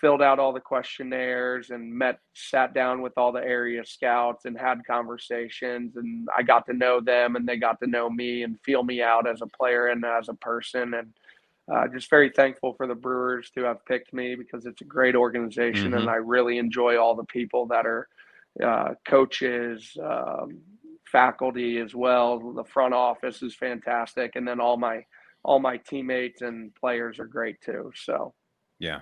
filled 0.00 0.22
out 0.22 0.38
all 0.38 0.52
the 0.52 0.60
questionnaires 0.60 1.70
and 1.70 1.92
met 1.92 2.18
sat 2.34 2.74
down 2.74 3.02
with 3.02 3.12
all 3.16 3.32
the 3.32 3.42
area 3.42 3.84
scouts 3.84 4.44
and 4.44 4.58
had 4.58 4.80
conversations 4.86 5.96
and 5.96 6.28
I 6.36 6.42
got 6.42 6.66
to 6.66 6.72
know 6.72 7.00
them 7.00 7.36
and 7.36 7.46
they 7.46 7.56
got 7.56 7.80
to 7.80 7.86
know 7.86 8.10
me 8.10 8.42
and 8.42 8.58
feel 8.64 8.82
me 8.82 9.02
out 9.02 9.28
as 9.28 9.42
a 9.42 9.46
player 9.46 9.88
and 9.88 10.04
as 10.04 10.28
a 10.28 10.34
person 10.34 10.94
and 10.94 11.12
uh, 11.72 11.86
just 11.86 12.10
very 12.10 12.30
thankful 12.30 12.74
for 12.74 12.88
the 12.88 12.94
Brewers 12.94 13.50
to 13.54 13.62
have 13.62 13.86
picked 13.86 14.12
me 14.12 14.34
because 14.34 14.66
it's 14.66 14.80
a 14.80 14.84
great 14.84 15.14
organization 15.14 15.90
mm-hmm. 15.90 15.98
and 15.98 16.10
I 16.10 16.16
really 16.16 16.58
enjoy 16.58 16.98
all 16.98 17.14
the 17.14 17.24
people 17.24 17.66
that 17.66 17.86
are 17.86 18.08
uh, 18.62 18.94
coaches, 19.06 19.96
um, 20.02 20.60
faculty 21.12 21.78
as 21.78 21.94
well. 21.94 22.52
The 22.52 22.64
front 22.64 22.94
office 22.94 23.42
is 23.42 23.54
fantastic, 23.54 24.34
and 24.34 24.48
then 24.48 24.58
all 24.58 24.76
my 24.76 25.04
all 25.44 25.60
my 25.60 25.76
teammates 25.76 26.42
and 26.42 26.74
players 26.74 27.18
are 27.18 27.26
great 27.26 27.60
too. 27.60 27.92
So, 27.94 28.32
yeah, 28.78 29.00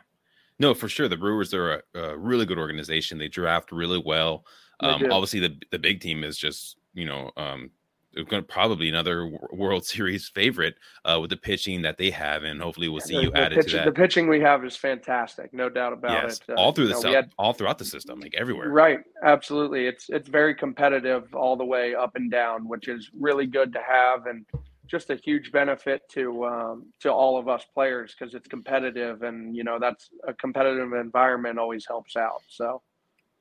no, 0.58 0.74
for 0.74 0.88
sure. 0.88 1.08
The 1.08 1.16
Brewers 1.16 1.54
are 1.54 1.82
a, 1.94 2.00
a 2.00 2.18
really 2.18 2.44
good 2.44 2.58
organization. 2.58 3.18
They 3.18 3.28
draft 3.28 3.72
really 3.72 4.02
well. 4.04 4.44
Um, 4.80 5.04
obviously, 5.10 5.40
the 5.40 5.56
the 5.70 5.78
big 5.78 6.00
team 6.00 6.24
is 6.24 6.36
just 6.36 6.76
you 6.92 7.06
know 7.06 7.30
um, 7.36 7.70
going 8.14 8.42
to 8.42 8.42
probably 8.42 8.88
another 8.88 9.30
World 9.52 9.84
Series 9.84 10.28
favorite 10.28 10.74
uh, 11.04 11.18
with 11.20 11.30
the 11.30 11.36
pitching 11.36 11.82
that 11.82 11.96
they 11.96 12.10
have, 12.10 12.42
and 12.42 12.60
hopefully 12.60 12.88
we'll 12.88 13.00
see 13.00 13.16
The- 13.16 13.22
you 13.22 13.30
the 13.30 13.38
added 13.40 13.56
pitch- 13.56 13.70
to 13.70 13.76
that. 13.76 13.84
The 13.86 13.92
pitching 13.92 14.28
we 14.28 14.40
have 14.40 14.64
is 14.64 14.76
fantastic, 14.76 15.52
no 15.52 15.68
doubt 15.68 15.92
about 15.92 16.24
yes, 16.24 16.40
it. 16.48 16.52
Uh, 16.52 16.54
all 16.60 16.72
through 16.72 16.88
the 16.88 16.94
sub- 16.94 17.14
had- 17.14 17.32
all 17.38 17.52
throughout 17.52 17.78
the 17.78 17.84
system, 17.84 18.20
like 18.20 18.34
everywhere. 18.34 18.68
Right, 18.70 19.00
absolutely. 19.24 19.86
It's 19.86 20.10
it's 20.10 20.28
very 20.28 20.54
competitive 20.54 21.34
all 21.34 21.56
the 21.56 21.64
way 21.64 21.94
up 21.94 22.16
and 22.16 22.30
down, 22.30 22.66
which 22.68 22.88
is 22.88 23.10
really 23.18 23.46
good 23.46 23.72
to 23.72 23.80
have, 23.86 24.26
and 24.26 24.44
just 24.86 25.10
a 25.10 25.14
huge 25.16 25.52
benefit 25.52 26.02
to 26.10 26.44
um, 26.44 26.86
to 26.98 27.10
all 27.12 27.38
of 27.38 27.48
us 27.48 27.64
players 27.74 28.14
because 28.18 28.34
it's 28.34 28.48
competitive, 28.48 29.22
and 29.22 29.54
you 29.54 29.62
know 29.62 29.78
that's 29.78 30.10
a 30.26 30.34
competitive 30.34 30.92
environment 30.94 31.58
always 31.58 31.86
helps 31.86 32.16
out. 32.16 32.42
So 32.48 32.82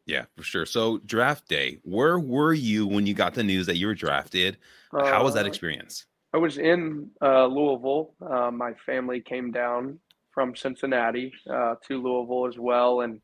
Yeah, 0.09 0.25
for 0.35 0.41
sure. 0.41 0.65
So 0.65 0.97
draft 1.05 1.47
day, 1.47 1.77
where 1.83 2.17
were 2.17 2.51
you 2.51 2.87
when 2.87 3.05
you 3.05 3.13
got 3.13 3.35
the 3.35 3.43
news 3.43 3.67
that 3.67 3.77
you 3.77 3.85
were 3.85 3.93
drafted? 3.93 4.57
How 4.91 5.23
was 5.23 5.35
that 5.35 5.45
uh, 5.45 5.47
experience? 5.47 6.07
I 6.33 6.37
was 6.37 6.57
in 6.57 7.11
uh, 7.21 7.45
Louisville. 7.45 8.15
Uh, 8.19 8.49
my 8.49 8.73
family 8.87 9.21
came 9.21 9.51
down 9.51 9.99
from 10.31 10.55
Cincinnati 10.55 11.31
uh, 11.47 11.75
to 11.87 12.01
Louisville 12.01 12.47
as 12.47 12.57
well, 12.57 13.01
and 13.01 13.21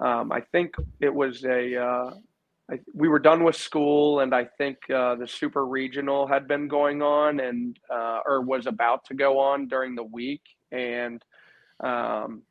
um, 0.00 0.32
I 0.32 0.40
think 0.40 0.74
it 1.00 1.14
was 1.14 1.44
a. 1.44 1.80
Uh, 1.80 2.14
I, 2.68 2.80
we 2.92 3.06
were 3.06 3.20
done 3.20 3.44
with 3.44 3.54
school, 3.54 4.18
and 4.18 4.34
I 4.34 4.46
think 4.58 4.78
uh, 4.90 5.14
the 5.14 5.28
Super 5.28 5.64
Regional 5.64 6.26
had 6.26 6.48
been 6.48 6.66
going 6.66 7.00
on, 7.00 7.38
and 7.38 7.78
uh, 7.88 8.20
or 8.26 8.40
was 8.40 8.66
about 8.66 9.04
to 9.04 9.14
go 9.14 9.38
on 9.38 9.68
during 9.68 9.94
the 9.94 10.02
week, 10.02 10.42
and 10.72 11.22
um, 11.78 12.42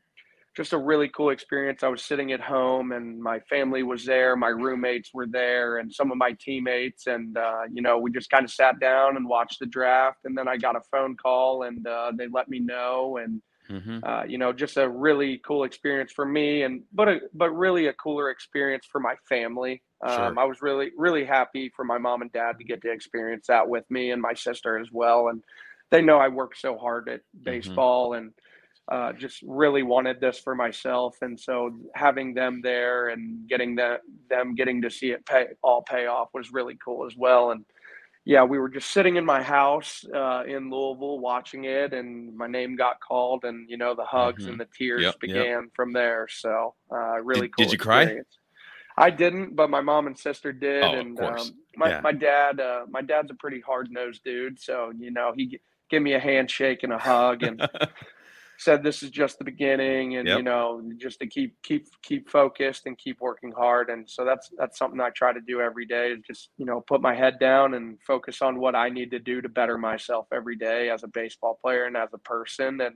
just 0.55 0.73
a 0.73 0.77
really 0.77 1.09
cool 1.09 1.29
experience. 1.31 1.83
I 1.83 1.87
was 1.87 2.03
sitting 2.03 2.31
at 2.31 2.39
home, 2.41 2.91
and 2.91 3.19
my 3.21 3.39
family 3.41 3.83
was 3.83 4.05
there, 4.05 4.35
my 4.35 4.49
roommates 4.49 5.13
were 5.13 5.27
there, 5.27 5.77
and 5.77 5.91
some 5.93 6.11
of 6.11 6.17
my 6.17 6.33
teammates, 6.39 7.07
and 7.07 7.37
uh, 7.37 7.63
you 7.71 7.81
know, 7.81 7.97
we 7.97 8.11
just 8.11 8.29
kind 8.29 8.45
of 8.45 8.51
sat 8.51 8.79
down 8.79 9.17
and 9.17 9.27
watched 9.27 9.59
the 9.59 9.65
draft, 9.65 10.19
and 10.25 10.37
then 10.37 10.47
I 10.47 10.57
got 10.57 10.75
a 10.75 10.81
phone 10.91 11.15
call, 11.17 11.63
and 11.63 11.85
uh, 11.87 12.11
they 12.15 12.27
let 12.27 12.49
me 12.49 12.59
know, 12.59 13.17
and 13.17 13.41
hmm 13.69 14.03
uh, 14.03 14.23
you 14.27 14.37
know, 14.37 14.51
just 14.51 14.77
a 14.77 14.87
really 14.87 15.39
cool 15.45 15.63
experience 15.63 16.11
for 16.11 16.25
me, 16.25 16.63
and 16.63 16.83
but 16.91 17.07
a, 17.07 17.19
but 17.33 17.51
really 17.51 17.87
a 17.87 17.93
cooler 17.93 18.29
experience 18.29 18.85
for 18.91 18.99
my 18.99 19.15
family. 19.29 19.81
Um, 20.05 20.37
Sure. 20.37 20.37
I 20.37 20.43
was 20.43 20.61
really 20.61 20.91
really 20.97 21.25
happy 21.25 21.71
for 21.75 21.85
my 21.85 21.97
mom 21.97 22.21
and 22.21 22.31
dad 22.31 22.57
to 22.59 22.65
get 22.65 22.81
to 22.83 22.91
experience 22.91 23.47
that 23.47 23.67
with 23.69 23.89
me 23.89 24.11
and 24.11 24.21
my 24.21 24.33
sister 24.33 24.77
as 24.77 24.89
well, 24.91 25.29
and 25.29 25.43
they 25.89 26.01
know 26.01 26.17
I 26.17 26.27
worked 26.27 26.59
so 26.59 26.77
hard 26.77 27.07
at 27.09 27.21
baseball 27.43 28.13
and 28.13 28.33
uh, 28.91 29.13
just 29.13 29.41
really 29.45 29.83
wanted 29.83 30.19
this 30.19 30.39
for 30.39 30.55
myself, 30.55 31.17
and 31.21 31.39
so 31.39 31.71
having 31.95 32.33
them 32.33 32.61
there 32.61 33.09
and 33.09 33.47
getting 33.47 33.75
that 33.75 34.01
them 34.29 34.55
getting 34.55 34.81
to 34.81 34.89
see 34.89 35.11
it 35.11 35.25
pay 35.25 35.47
all 35.63 35.81
pay 35.83 36.05
off 36.07 36.29
was 36.33 36.51
really 36.51 36.77
cool 36.83 37.05
as 37.05 37.15
well, 37.15 37.51
and 37.51 37.63
yeah, 38.25 38.43
we 38.43 38.57
were 38.57 38.69
just 38.69 38.91
sitting 38.91 39.17
in 39.17 39.25
my 39.25 39.41
house 39.43 40.05
uh, 40.15 40.43
in 40.47 40.69
Louisville 40.69 41.19
watching 41.19 41.65
it, 41.65 41.93
and 41.93 42.35
my 42.37 42.47
name 42.47 42.75
got 42.77 42.97
called, 43.01 43.43
and 43.45 43.69
you 43.69 43.77
know 43.77 43.93
the 43.95 44.05
hugs 44.05 44.45
Mhm. 44.45 44.51
and 44.51 44.59
the 44.59 44.67
tears 44.77 45.01
Yep, 45.03 45.13
yep. 45.13 45.19
began 45.19 45.69
from 45.75 45.91
there. 45.93 46.27
So 46.29 46.73
uh, 46.91 47.21
really 47.21 47.47
Did- 47.47 47.55
cool. 47.57 47.65
did 47.65 47.71
you 47.73 47.77
cry? 47.77 48.19
I 48.95 49.09
didn't, 49.09 49.55
but 49.55 49.69
my 49.71 49.81
mom 49.81 50.05
and 50.07 50.17
sister 50.17 50.53
did, 50.53 50.83
Oh, 50.83 50.93
and 50.99 51.19
um, 51.19 51.47
my 51.75 51.89
Yeah. 51.89 52.01
my 52.01 52.11
dad, 52.11 52.59
uh, 52.59 52.85
my 52.89 53.01
dad's 53.01 53.31
a 53.31 53.35
pretty 53.35 53.59
hard 53.59 53.89
nosed 53.91 54.23
dude, 54.23 54.59
so 54.59 54.91
you 54.97 55.09
know 55.11 55.33
he 55.35 55.47
g- 55.47 55.61
gave 55.89 56.01
me 56.01 56.13
a 56.13 56.19
handshake 56.19 56.83
and 56.83 56.93
a 56.93 56.97
hug, 56.99 57.43
and 57.43 57.59
said 58.57 58.83
this 58.83 59.03
is 59.03 59.09
just 59.09 59.37
the 59.39 59.43
beginning 59.43 60.15
and 60.17 60.27
Yep. 60.27 60.37
you 60.37 60.43
know 60.43 60.81
just 60.97 61.19
to 61.19 61.27
keep 61.27 61.55
keep 61.63 61.87
keep 62.03 62.29
focused 62.29 62.85
and 62.85 62.97
keep 62.97 63.19
working 63.19 63.51
hard 63.51 63.89
and 63.89 64.09
so 64.09 64.23
that's 64.23 64.49
that's 64.57 64.77
something 64.77 64.99
i 65.01 65.09
try 65.09 65.33
to 65.33 65.41
do 65.41 65.59
every 65.59 65.85
day 65.85 66.11
is 66.11 66.19
just 66.25 66.49
you 66.57 66.65
know 66.65 66.81
put 66.81 67.01
my 67.01 67.15
head 67.15 67.39
down 67.39 67.73
and 67.73 67.97
focus 68.05 68.41
on 68.41 68.59
what 68.59 68.75
i 68.75 68.89
need 68.89 69.11
to 69.11 69.19
do 69.19 69.41
to 69.41 69.49
better 69.49 69.77
myself 69.77 70.27
every 70.33 70.55
day 70.55 70.89
as 70.89 71.03
a 71.03 71.07
baseball 71.07 71.57
player 71.61 71.85
and 71.85 71.97
as 71.97 72.09
a 72.13 72.17
person 72.19 72.79
and 72.81 72.95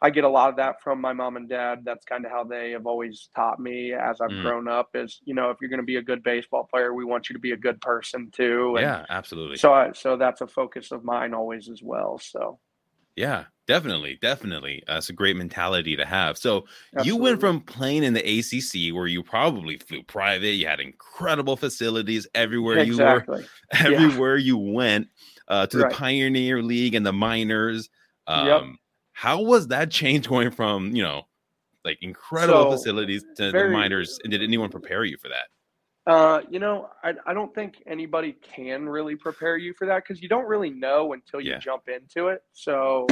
i 0.00 0.10
get 0.10 0.24
a 0.24 0.28
lot 0.28 0.48
of 0.50 0.56
that 0.56 0.80
from 0.82 1.00
my 1.00 1.12
mom 1.12 1.36
and 1.36 1.48
dad 1.48 1.80
that's 1.84 2.04
kind 2.04 2.24
of 2.24 2.30
how 2.30 2.44
they 2.44 2.70
have 2.70 2.86
always 2.86 3.28
taught 3.34 3.58
me 3.60 3.92
as 3.92 4.20
i've 4.20 4.30
Mm. 4.30 4.42
grown 4.42 4.68
up 4.68 4.90
is 4.94 5.20
you 5.24 5.34
know 5.34 5.50
if 5.50 5.56
you're 5.60 5.70
going 5.70 5.80
to 5.80 5.84
be 5.84 5.96
a 5.96 6.02
good 6.02 6.22
baseball 6.22 6.68
player 6.72 6.94
we 6.94 7.04
want 7.04 7.28
you 7.28 7.34
to 7.34 7.40
be 7.40 7.52
a 7.52 7.56
good 7.56 7.80
person 7.80 8.30
too 8.32 8.76
and 8.76 8.84
yeah, 8.84 9.04
absolutely. 9.10 9.56
so 9.56 9.72
I, 9.72 9.92
so 9.92 10.16
that's 10.16 10.40
a 10.40 10.46
focus 10.46 10.92
of 10.92 11.04
mine 11.04 11.34
always 11.34 11.68
as 11.68 11.80
well 11.82 12.18
so 12.22 12.58
Yeah, 13.16 13.44
definitely, 13.68 14.18
definitely. 14.20 14.82
That's 14.86 15.08
a 15.08 15.12
great 15.12 15.36
mentality 15.36 15.94
to 15.96 16.04
have. 16.04 16.36
So 16.36 16.64
you 17.04 17.16
went 17.16 17.38
from 17.40 17.60
playing 17.60 18.02
in 18.02 18.12
the 18.14 18.20
ACC, 18.20 18.94
where 18.94 19.06
you 19.06 19.22
probably 19.22 19.78
flew 19.78 20.02
private, 20.02 20.54
you 20.54 20.66
had 20.66 20.80
incredible 20.80 21.56
facilities 21.56 22.26
everywhere 22.34 22.82
you 22.82 22.96
were, 22.98 23.18
exactly 23.18 23.46
everywhere 23.72 24.36
you 24.36 24.58
went, 24.58 25.08
uh, 25.48 25.66
to 25.68 25.78
Right. 25.78 25.90
the 25.90 25.96
Pioneer 25.96 26.62
League 26.62 26.94
and 26.94 27.06
the 27.06 27.12
minors. 27.12 27.88
Um, 28.26 28.46
Yep. 28.46 28.62
How 29.12 29.40
was 29.42 29.68
that 29.68 29.92
change 29.92 30.28
going 30.28 30.50
from 30.50 30.94
you 30.96 31.02
know, 31.04 31.22
like 31.84 31.98
incredible 32.02 32.64
So, 32.64 32.70
facilities 32.72 33.22
to 33.36 33.44
the 33.46 33.50
very- 33.52 33.72
minors? 33.72 34.18
And 34.24 34.30
did 34.32 34.42
anyone 34.42 34.70
prepare 34.70 35.04
you 35.04 35.16
for 35.18 35.28
that? 35.28 35.46
Uh, 36.06 36.40
you 36.50 36.58
know, 36.58 36.88
I, 37.02 37.14
I 37.26 37.32
don't 37.34 37.54
think 37.54 37.82
anybody 37.86 38.36
can 38.54 38.86
really 38.88 39.16
prepare 39.16 39.56
you 39.56 39.72
for 39.78 39.86
that 39.86 40.02
because 40.06 40.22
you 40.22 40.28
don't 40.28 40.46
really 40.46 40.70
know 40.70 41.14
until 41.14 41.40
you 41.40 41.54
Yeah. 41.54 41.58
jump 41.58 41.84
into 41.88 42.28
it. 42.28 42.42
So 42.52 43.06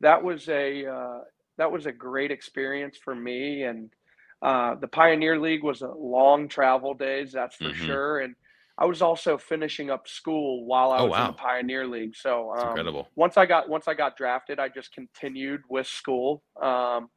that 0.00 0.22
was 0.22 0.48
a 0.48 0.86
uh, 0.86 1.18
that 1.58 1.70
was 1.70 1.84
a 1.84 1.92
great 1.92 2.30
experience 2.30 2.96
for 2.96 3.14
me, 3.14 3.64
and 3.64 3.92
uh, 4.40 4.74
the 4.76 4.88
Pioneer 4.88 5.38
League 5.38 5.62
was 5.62 5.82
a 5.82 5.88
long 5.88 6.48
travel 6.48 6.94
days, 6.94 7.30
that's 7.32 7.56
for 7.56 7.72
Mhm. 7.72 7.74
sure. 7.74 8.20
And 8.20 8.34
I 8.78 8.86
was 8.86 9.02
also 9.02 9.36
finishing 9.36 9.90
up 9.90 10.08
school 10.08 10.64
while 10.64 10.92
I 10.92 11.00
Oh, 11.00 11.02
was 11.02 11.18
in 11.18 11.26
the 11.26 11.34
Pioneer 11.34 11.86
League. 11.86 12.16
So 12.16 12.50
um, 12.52 12.84
incredible. 12.84 13.08
once 13.16 13.36
I 13.36 13.44
got 13.44 13.68
once 13.68 13.86
I 13.86 13.92
got 13.92 14.16
drafted, 14.16 14.58
I 14.58 14.70
just 14.70 14.92
continued 14.94 15.60
with 15.68 15.86
school. 15.86 16.42
Um, 16.62 17.08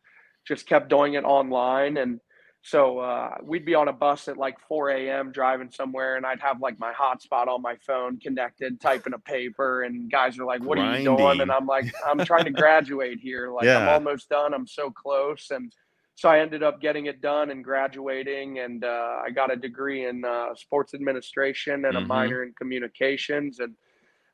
just 0.46 0.68
kept 0.68 0.90
doing 0.90 1.14
it 1.14 1.24
online, 1.24 1.96
and 1.96 2.20
so 2.64 3.00
uh, 3.00 3.36
we'd 3.44 3.66
be 3.66 3.76
on 3.76 3.90
a 3.90 3.94
bus 3.94 4.28
at 4.30 4.38
like 4.38 4.60
4 4.60 4.90
a.m. 5.10 5.32
driving 5.32 5.70
somewhere, 5.70 6.16
and 6.16 6.26
I'd 6.26 6.40
have 6.42 6.62
like 6.62 6.80
my 6.80 6.94
hotspot 6.94 7.48
on 7.48 7.62
my 7.62 7.76
phone 7.86 8.20
connected, 8.20 8.80
typing 8.82 9.14
a 9.14 9.20
paper, 9.20 9.84
and 9.84 10.10
guys 10.10 10.40
are 10.40 10.46
like, 10.46 10.62
"What 10.64 10.78
are 10.78 10.82
you 10.82 10.98
doing?" 10.98 11.42
And 11.42 11.52
I'm 11.52 11.66
like, 11.68 11.88
"I'm 12.06 12.24
trying 12.24 12.46
to 12.46 12.52
graduate 12.52 13.20
here. 13.20 13.52
Like 13.52 13.72
I'm 13.76 13.88
almost 13.88 14.30
done. 14.30 14.54
I'm 14.54 14.68
so 14.68 14.92
close." 14.92 15.52
And 15.52 15.74
so 16.16 16.30
I 16.30 16.40
ended 16.40 16.64
up 16.64 16.80
getting 16.80 17.08
it 17.08 17.22
done 17.22 17.52
and 17.52 17.64
graduating, 17.64 18.60
and 18.60 18.84
uh, 18.86 19.22
I 19.26 19.32
got 19.32 19.52
a 19.52 19.56
degree 19.58 20.06
in 20.08 20.24
uh, 20.24 20.56
sports 20.56 20.94
administration 20.94 21.86
and 21.86 21.98
a 21.98 22.02
Mhm. 22.02 22.02
minor 22.02 22.44
in 22.44 22.54
communications, 22.58 23.60
and 23.60 23.76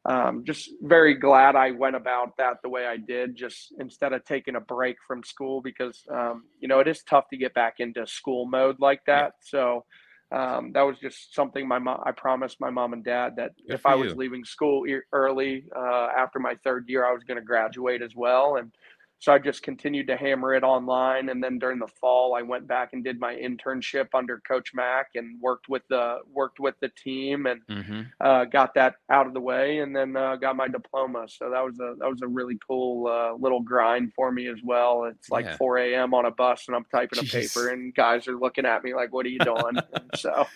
um, 0.05 0.43
just 0.45 0.69
very 0.81 1.15
glad 1.15 1.55
I 1.55 1.71
went 1.71 1.95
about 1.95 2.37
that 2.37 2.57
the 2.63 2.69
way 2.69 2.85
I 2.85 2.97
did, 2.97 3.35
just 3.35 3.73
instead 3.79 4.13
of 4.13 4.23
taking 4.23 4.55
a 4.55 4.61
break 4.61 4.95
from 5.05 5.23
school 5.23 5.61
because 5.61 6.01
um, 6.11 6.43
you 6.59 6.67
know 6.67 6.79
it 6.79 6.87
is 6.87 7.03
tough 7.03 7.25
to 7.31 7.37
get 7.37 7.53
back 7.53 7.75
into 7.79 8.07
school 8.07 8.45
mode 8.45 8.77
like 8.79 9.01
that. 9.07 9.33
So 9.41 9.85
um, 10.31 10.71
that 10.73 10.83
was 10.83 10.97
just 10.99 11.35
something 11.35 11.67
my 11.67 11.79
mom 11.79 12.01
I 12.05 12.11
promised 12.11 12.61
my 12.61 12.69
mom 12.69 12.93
and 12.93 13.03
dad 13.03 13.33
that 13.37 13.51
Good 13.67 13.75
if 13.75 13.85
I 13.85 13.95
was 13.95 14.13
you. 14.13 14.19
leaving 14.19 14.45
school 14.45 14.85
early 15.11 15.65
uh, 15.75 16.07
after 16.17 16.39
my 16.39 16.55
third 16.63 16.85
year, 16.87 17.05
I 17.05 17.11
was 17.11 17.23
going 17.23 17.39
to 17.39 17.45
graduate 17.45 18.01
as 18.01 18.15
well, 18.15 18.55
and 18.55 18.71
so 19.19 19.33
I 19.33 19.39
just 19.39 19.63
continued 19.63 20.07
to 20.07 20.17
hammer 20.17 20.53
it 20.55 20.63
online. 20.63 21.29
And 21.29 21.43
then 21.43 21.59
during 21.59 21.79
the 21.79 21.87
fall, 21.87 22.35
I 22.35 22.41
went 22.41 22.67
back 22.67 22.93
and 22.93 23.03
did 23.03 23.19
my 23.19 23.35
internship 23.35 24.07
under 24.13 24.39
Coach 24.47 24.73
Mack 24.73 25.07
and 25.15 25.39
worked 25.41 25.69
with 25.69 25.83
the 25.89 26.19
worked 26.31 26.59
with 26.59 26.75
the 26.81 26.89
team 26.89 27.45
and 27.45 27.61
hmm 27.69 28.11
uh, 28.21 28.45
got 28.45 28.73
that 28.75 28.95
out 29.09 29.27
of 29.27 29.33
the 29.33 29.39
way, 29.39 29.79
and 29.79 29.95
then 29.95 30.15
uh, 30.17 30.35
got 30.35 30.55
my 30.55 30.67
diploma. 30.67 31.25
So 31.29 31.49
that 31.49 31.63
was 31.63 31.79
a 31.79 31.95
that 31.99 32.09
was 32.09 32.21
a 32.21 32.27
really 32.27 32.57
cool 32.67 33.07
uh, 33.07 33.33
little 33.35 33.61
grind 33.61 34.13
for 34.13 34.31
me 34.31 34.47
as 34.47 34.59
well. 34.63 35.05
It's 35.05 35.31
like 35.31 35.45
Yeah. 35.45 35.57
4 35.57 35.77
a.m. 35.79 36.13
on 36.13 36.25
a 36.25 36.31
bus, 36.31 36.65
and 36.67 36.75
I'm 36.75 36.85
typing 36.93 37.19
a 37.19 37.23
paper, 37.23 37.69
and 37.69 37.95
guys 37.95 38.27
are 38.27 38.37
looking 38.37 38.65
at 38.65 38.83
me 38.83 38.93
like, 38.93 39.13
"What 39.13 39.25
are 39.25 39.29
you 39.29 39.41
doing?" 39.41 39.83
so 40.13 40.51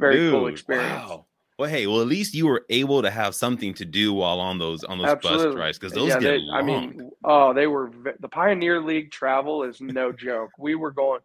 very 0.00 0.22
cool 0.22 0.46
experience. 0.46 1.16
Wow. 1.16 1.26
Well, 1.62 1.70
hey, 1.70 1.86
well, 1.86 2.00
at 2.00 2.08
least 2.08 2.34
you 2.34 2.48
were 2.48 2.66
able 2.70 3.02
to 3.02 3.10
have 3.10 3.36
something 3.36 3.72
to 3.74 3.84
do 3.84 4.12
while 4.12 4.40
on 4.40 4.58
those 4.58 4.82
on 4.82 4.98
those 4.98 5.14
bus 5.22 5.26
Absolutely. 5.34 5.60
rides 5.60 5.78
because 5.78 5.92
those 5.92 6.08
Yeah, 6.08 6.14
get 6.18 6.30
they- 6.32 6.38
long. 6.38 6.56
I 6.58 6.62
mean, 6.62 7.10
oh, 7.22 7.52
they 7.52 7.68
were 7.68 7.92
the 8.18 8.28
Pioneer 8.28 8.80
League 8.80 9.12
travel 9.12 9.62
is 9.62 9.80
no 9.80 10.10
joke. 10.10 10.50
We 10.58 10.74
were 10.74 10.90
going, 10.90 11.20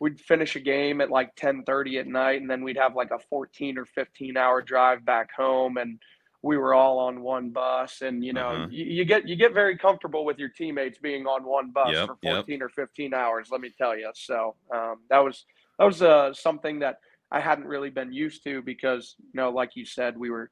we'd 0.00 0.18
finish 0.18 0.56
a 0.56 0.60
game 0.60 1.02
at 1.02 1.10
like 1.10 1.36
ten 1.36 1.62
thirty 1.64 1.98
at 1.98 2.06
night, 2.06 2.40
and 2.40 2.50
then 2.50 2.64
we'd 2.64 2.78
have 2.78 2.96
like 2.96 3.10
a 3.10 3.18
fourteen 3.18 3.76
or 3.76 3.84
fifteen 3.84 4.38
hour 4.38 4.62
drive 4.62 5.04
back 5.04 5.30
home, 5.36 5.76
and 5.76 5.98
we 6.40 6.56
were 6.56 6.72
all 6.72 6.98
on 6.98 7.20
one 7.20 7.50
bus. 7.50 8.00
And 8.00 8.24
you 8.24 8.32
know, 8.32 8.48
Uh-huh. 8.48 8.68
you, 8.70 8.84
you 8.86 9.04
get 9.04 9.28
you 9.28 9.36
get 9.36 9.52
very 9.52 9.76
comfortable 9.76 10.24
with 10.24 10.38
your 10.38 10.48
teammates 10.48 10.96
being 10.98 11.26
on 11.26 11.44
one 11.44 11.70
bus 11.70 11.90
Yep, 11.92 12.06
for 12.06 12.16
yep. 12.22 12.34
fourteen 12.36 12.62
or 12.62 12.70
fifteen 12.70 13.12
hours. 13.12 13.48
Let 13.50 13.60
me 13.60 13.68
tell 13.76 13.94
you. 13.94 14.10
So 14.14 14.54
um, 14.74 15.00
that 15.10 15.18
was 15.18 15.44
that 15.78 15.84
was 15.84 16.00
uh, 16.00 16.32
something 16.32 16.78
that 16.78 17.00
I 17.30 17.40
hadn't 17.40 17.66
really 17.66 17.90
been 17.90 18.12
used 18.12 18.44
to 18.44 18.62
because 18.62 19.16
you 19.18 19.40
know, 19.40 19.50
like 19.50 19.70
you 19.74 19.84
said, 19.84 20.16
we 20.16 20.30
were 20.30 20.50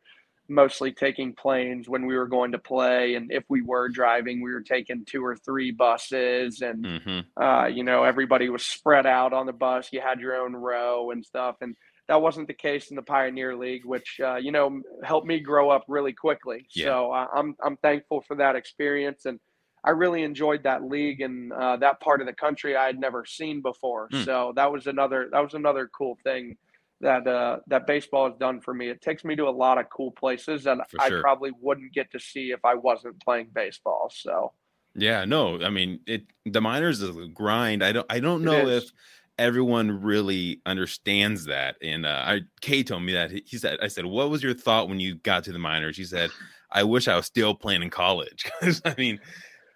mostly 0.49 0.93
taking 0.93 1.35
planes 1.35 1.89
when 1.89 2.07
we 2.07 2.17
were 2.17 2.27
going 2.27 2.53
to 2.53 2.59
play 2.59 3.15
and 3.15 3.33
if 3.33 3.43
we 3.49 3.63
were 3.63 3.89
driving 3.89 4.43
we 4.43 4.53
were 4.53 4.61
taking 4.61 5.03
two 5.07 5.25
or 5.25 5.35
three 5.37 5.71
buses 5.71 6.61
and 6.61 6.87
hmm 7.03 7.21
uh, 7.43 7.65
you 7.65 7.83
know 7.83 8.05
everybody 8.05 8.51
was 8.51 8.63
spread 8.63 9.07
out 9.07 9.33
on 9.33 9.47
the 9.47 9.53
bus 9.55 9.89
you 9.91 10.03
had 10.03 10.21
your 10.21 10.37
own 10.37 10.55
row 10.55 11.13
and 11.13 11.25
stuff 11.25 11.57
and 11.63 11.75
that 12.09 12.21
wasn't 12.21 12.47
the 12.47 12.55
case 12.55 12.91
in 12.91 12.97
the 12.97 13.03
Pioneer 13.03 13.57
League, 13.57 13.85
which 13.85 14.21
uh, 14.23 14.37
you 14.37 14.53
know 14.53 14.81
helped 15.03 15.27
me 15.27 15.41
grow 15.41 15.71
up 15.71 15.85
really 15.89 16.13
quickly. 16.13 16.67
Yeah. 16.75 16.87
So 16.87 17.13
uh, 17.13 17.27
I'm 17.35 17.57
I'm 17.65 17.77
thankful 17.79 18.23
for 18.23 18.37
that 18.37 18.57
experience, 18.57 19.25
and 19.25 19.41
I 19.85 19.90
really 19.90 20.23
enjoyed 20.23 20.62
that 20.62 20.83
league 20.83 21.20
and 21.20 21.53
uh, 21.53 21.77
that 21.77 22.01
part 22.01 22.20
of 22.20 22.27
the 22.27 22.33
country 22.33 22.75
I 22.75 22.87
had 22.87 22.99
never 22.99 23.25
seen 23.27 23.61
before. 23.61 24.09
Mm. 24.09 24.25
So 24.25 24.53
that 24.57 24.73
was 24.73 24.87
another 24.87 25.29
that 25.31 25.40
was 25.40 25.55
another 25.55 25.90
cool 25.97 26.18
thing 26.25 26.57
that 27.03 27.27
uh, 27.27 27.59
that 27.66 27.87
baseball 27.87 28.29
has 28.31 28.38
done 28.38 28.61
for 28.61 28.73
me. 28.73 28.88
It 28.88 29.03
takes 29.03 29.25
me 29.25 29.37
to 29.37 29.44
a 29.44 29.51
lot 29.51 29.79
of 29.79 29.90
cool 29.90 30.11
places 30.12 30.64
that 30.64 30.79
I 30.99 31.11
probably 31.20 31.53
wouldn't 31.61 31.92
get 31.92 32.11
to 32.12 32.18
see 32.18 32.51
if 32.51 32.64
I 32.64 32.75
wasn't 32.75 33.23
playing 33.23 33.49
baseball. 33.55 34.11
So 34.14 34.53
yeah, 34.94 35.27
no, 35.27 35.62
I 35.62 35.68
mean 35.68 36.01
it. 36.07 36.25
The 36.47 36.62
minors 36.62 37.03
is 37.03 37.16
a 37.16 37.29
grind. 37.29 37.85
I 37.85 37.92
don't. 37.92 38.07
I 38.09 38.20
don't 38.20 38.42
know 38.42 38.66
if 38.66 38.90
everyone 39.38 40.03
really 40.03 40.61
understands 40.64 41.44
that. 41.47 41.77
And 41.83 42.07
uh, 42.07 42.23
I, 42.25 42.40
Kade 42.62 42.87
told 42.87 43.03
me 43.03 43.12
that 43.14 43.33
he 43.33 43.59
said, 43.59 43.79
I 43.83 43.88
said, 43.88 44.07
what 44.07 44.31
was 44.31 44.42
your 44.42 44.55
thought 44.55 44.88
when 44.88 45.01
you 45.01 45.16
got 45.16 45.44
to 45.44 45.53
the 45.53 45.59
minors? 45.59 45.97
He 45.97 46.05
said, 46.05 46.31
I 46.70 46.85
wish 46.85 47.09
I 47.09 47.16
was 47.16 47.27
still 47.27 47.55
playing 47.55 47.83
in 47.83 47.90
college. 47.90 48.44
I 48.85 48.94
mean, 48.97 49.18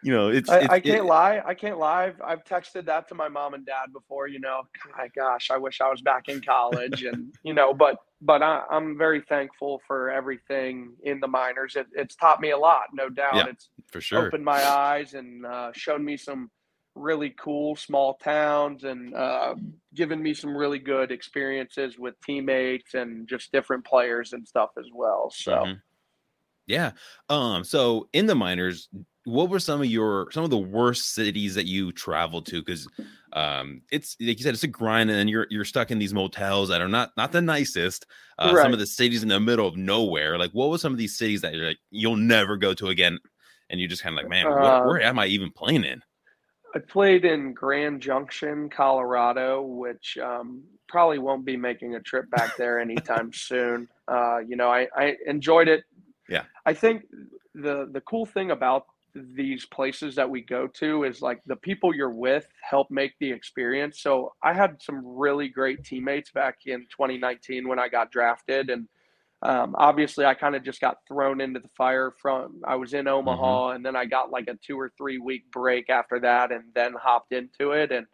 you 0.02 0.12
know, 0.12 0.28
it's, 0.28 0.48
I, 0.48 0.58
it's 0.60 0.68
I 0.68 0.80
can't 0.80 1.00
it, 1.00 1.04
lie. 1.04 1.42
I 1.44 1.54
can't 1.54 1.78
lie. 1.78 2.06
I've, 2.06 2.20
I've, 2.24 2.44
texted 2.44 2.86
that 2.86 3.08
to 3.08 3.14
my 3.14 3.28
mom 3.28 3.54
and 3.54 3.66
dad 3.66 3.92
before, 3.92 4.28
you 4.28 4.38
know, 4.38 4.62
my 4.96 5.08
gosh, 5.08 5.50
I 5.50 5.56
wish 5.56 5.80
I 5.80 5.90
was 5.90 6.00
back 6.02 6.28
in 6.28 6.40
college 6.40 7.02
and, 7.02 7.34
you 7.42 7.54
know, 7.54 7.74
but, 7.74 7.96
but 8.20 8.42
I, 8.42 8.62
am 8.70 8.96
very 8.96 9.20
thankful 9.20 9.82
for 9.86 10.10
everything 10.10 10.92
in 11.02 11.20
the 11.20 11.28
minors. 11.28 11.74
It, 11.76 11.86
it's 11.92 12.14
taught 12.14 12.40
me 12.40 12.50
a 12.50 12.58
lot, 12.58 12.84
no 12.92 13.08
doubt. 13.08 13.34
Yeah, 13.34 13.46
it's 13.48 13.70
for 13.90 14.00
sure 14.00 14.26
opened 14.26 14.44
my 14.44 14.62
eyes 14.64 15.14
and 15.14 15.44
uh, 15.44 15.72
shown 15.74 16.04
me 16.04 16.16
some, 16.16 16.50
really 16.98 17.30
cool 17.38 17.76
small 17.76 18.14
towns 18.14 18.84
and 18.84 19.14
uh, 19.14 19.54
given 19.94 20.22
me 20.22 20.34
some 20.34 20.56
really 20.56 20.78
good 20.78 21.10
experiences 21.10 21.98
with 21.98 22.20
teammates 22.20 22.94
and 22.94 23.28
just 23.28 23.52
different 23.52 23.84
players 23.84 24.32
and 24.32 24.46
stuff 24.46 24.70
as 24.78 24.86
well. 24.92 25.30
So, 25.32 25.52
mm-hmm. 25.52 25.72
yeah. 26.66 26.92
Um. 27.28 27.64
So 27.64 28.08
in 28.12 28.26
the 28.26 28.34
minors, 28.34 28.88
what 29.28 29.50
were 29.50 29.60
some 29.60 29.80
of 29.80 29.86
your 29.86 30.30
some 30.32 30.44
of 30.44 30.50
the 30.50 30.58
worst 30.58 31.14
cities 31.14 31.54
that 31.54 31.66
you 31.66 31.92
traveled 31.92 32.46
to? 32.46 32.62
Because 32.62 32.88
um, 33.32 33.82
it's 33.92 34.16
like 34.20 34.38
you 34.38 34.42
said, 34.42 34.54
it's 34.54 34.64
a 34.64 34.68
grind, 34.68 35.10
and 35.10 35.28
you're 35.28 35.46
you're 35.50 35.64
stuck 35.64 35.90
in 35.90 35.98
these 35.98 36.14
motels 36.14 36.70
that 36.70 36.80
are 36.80 36.88
not 36.88 37.10
not 37.16 37.32
the 37.32 37.42
nicest. 37.42 38.06
Uh, 38.38 38.52
right. 38.54 38.62
Some 38.62 38.72
of 38.72 38.78
the 38.78 38.86
cities 38.86 39.22
in 39.22 39.28
the 39.28 39.40
middle 39.40 39.66
of 39.66 39.76
nowhere. 39.76 40.38
Like, 40.38 40.52
what 40.52 40.70
was 40.70 40.80
some 40.80 40.92
of 40.92 40.98
these 40.98 41.16
cities 41.16 41.42
that 41.42 41.54
you're 41.54 41.66
like 41.66 41.78
you'll 41.90 42.16
never 42.16 42.56
go 42.56 42.74
to 42.74 42.88
again? 42.88 43.18
And 43.70 43.78
you're 43.78 43.88
just 43.90 44.02
kind 44.02 44.18
of 44.18 44.22
like, 44.22 44.30
man, 44.30 44.46
uh, 44.46 44.56
what, 44.56 44.86
where 44.86 45.02
am 45.02 45.18
I 45.18 45.26
even 45.26 45.50
playing 45.50 45.84
in? 45.84 46.02
I 46.74 46.78
played 46.78 47.26
in 47.26 47.52
Grand 47.52 48.00
Junction, 48.00 48.70
Colorado, 48.70 49.62
which 49.62 50.16
um, 50.16 50.62
probably 50.88 51.18
won't 51.18 51.44
be 51.44 51.56
making 51.56 51.94
a 51.94 52.00
trip 52.00 52.30
back 52.30 52.56
there 52.56 52.80
anytime 52.80 53.32
soon. 53.32 53.88
Uh, 54.08 54.38
you 54.38 54.56
know, 54.56 54.70
I, 54.70 54.88
I 54.96 55.16
enjoyed 55.26 55.68
it. 55.68 55.84
Yeah. 56.30 56.44
I 56.64 56.72
think 56.72 57.02
the 57.54 57.88
the 57.92 58.00
cool 58.02 58.24
thing 58.24 58.50
about 58.50 58.86
these 59.14 59.66
places 59.66 60.14
that 60.16 60.28
we 60.28 60.42
go 60.42 60.66
to 60.66 61.04
is 61.04 61.22
like 61.22 61.40
the 61.46 61.56
people 61.56 61.94
you're 61.94 62.10
with 62.10 62.46
help 62.62 62.90
make 62.90 63.12
the 63.18 63.30
experience. 63.30 64.00
So 64.00 64.34
I 64.42 64.52
had 64.52 64.80
some 64.82 65.02
really 65.04 65.48
great 65.48 65.84
teammates 65.84 66.30
back 66.30 66.58
in 66.66 66.80
2019 66.90 67.66
when 67.66 67.78
I 67.78 67.88
got 67.88 68.10
drafted 68.10 68.70
and 68.70 68.88
um, 69.40 69.76
obviously 69.78 70.24
I 70.24 70.34
kind 70.34 70.56
of 70.56 70.64
just 70.64 70.80
got 70.80 70.98
thrown 71.06 71.40
into 71.40 71.60
the 71.60 71.68
fire 71.76 72.12
from 72.20 72.60
I 72.66 72.74
was 72.74 72.92
in 72.92 73.06
Omaha 73.06 73.68
mm-hmm. 73.68 73.76
and 73.76 73.86
then 73.86 73.94
I 73.94 74.04
got 74.04 74.30
like 74.30 74.48
a 74.48 74.54
two 74.54 74.78
or 74.78 74.90
three 74.98 75.18
week 75.18 75.50
break 75.52 75.90
after 75.90 76.18
that 76.20 76.50
and 76.50 76.64
then 76.74 76.94
hopped 77.00 77.32
into 77.32 77.70
it 77.70 77.92
and 77.92 78.06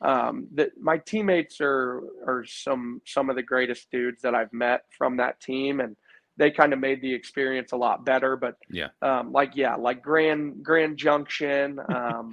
um, 0.00 0.48
that 0.54 0.70
my 0.80 0.98
teammates 0.98 1.60
are 1.60 2.02
are 2.26 2.44
some 2.46 3.00
some 3.06 3.30
of 3.30 3.36
the 3.36 3.42
greatest 3.42 3.90
dudes 3.90 4.22
that 4.22 4.34
I've 4.34 4.52
met 4.52 4.82
from 4.96 5.16
that 5.18 5.40
team 5.40 5.80
and 5.80 5.96
they 6.36 6.50
kind 6.50 6.72
of 6.72 6.78
made 6.78 7.00
the 7.00 7.12
experience 7.12 7.72
a 7.72 7.76
lot 7.76 8.04
better 8.04 8.36
but 8.36 8.56
yeah 8.70 8.88
um, 9.02 9.32
like 9.32 9.52
yeah 9.54 9.74
like 9.74 10.02
Grand 10.02 10.62
Grand 10.62 10.96
Junction 10.96 11.78
um, 11.94 12.32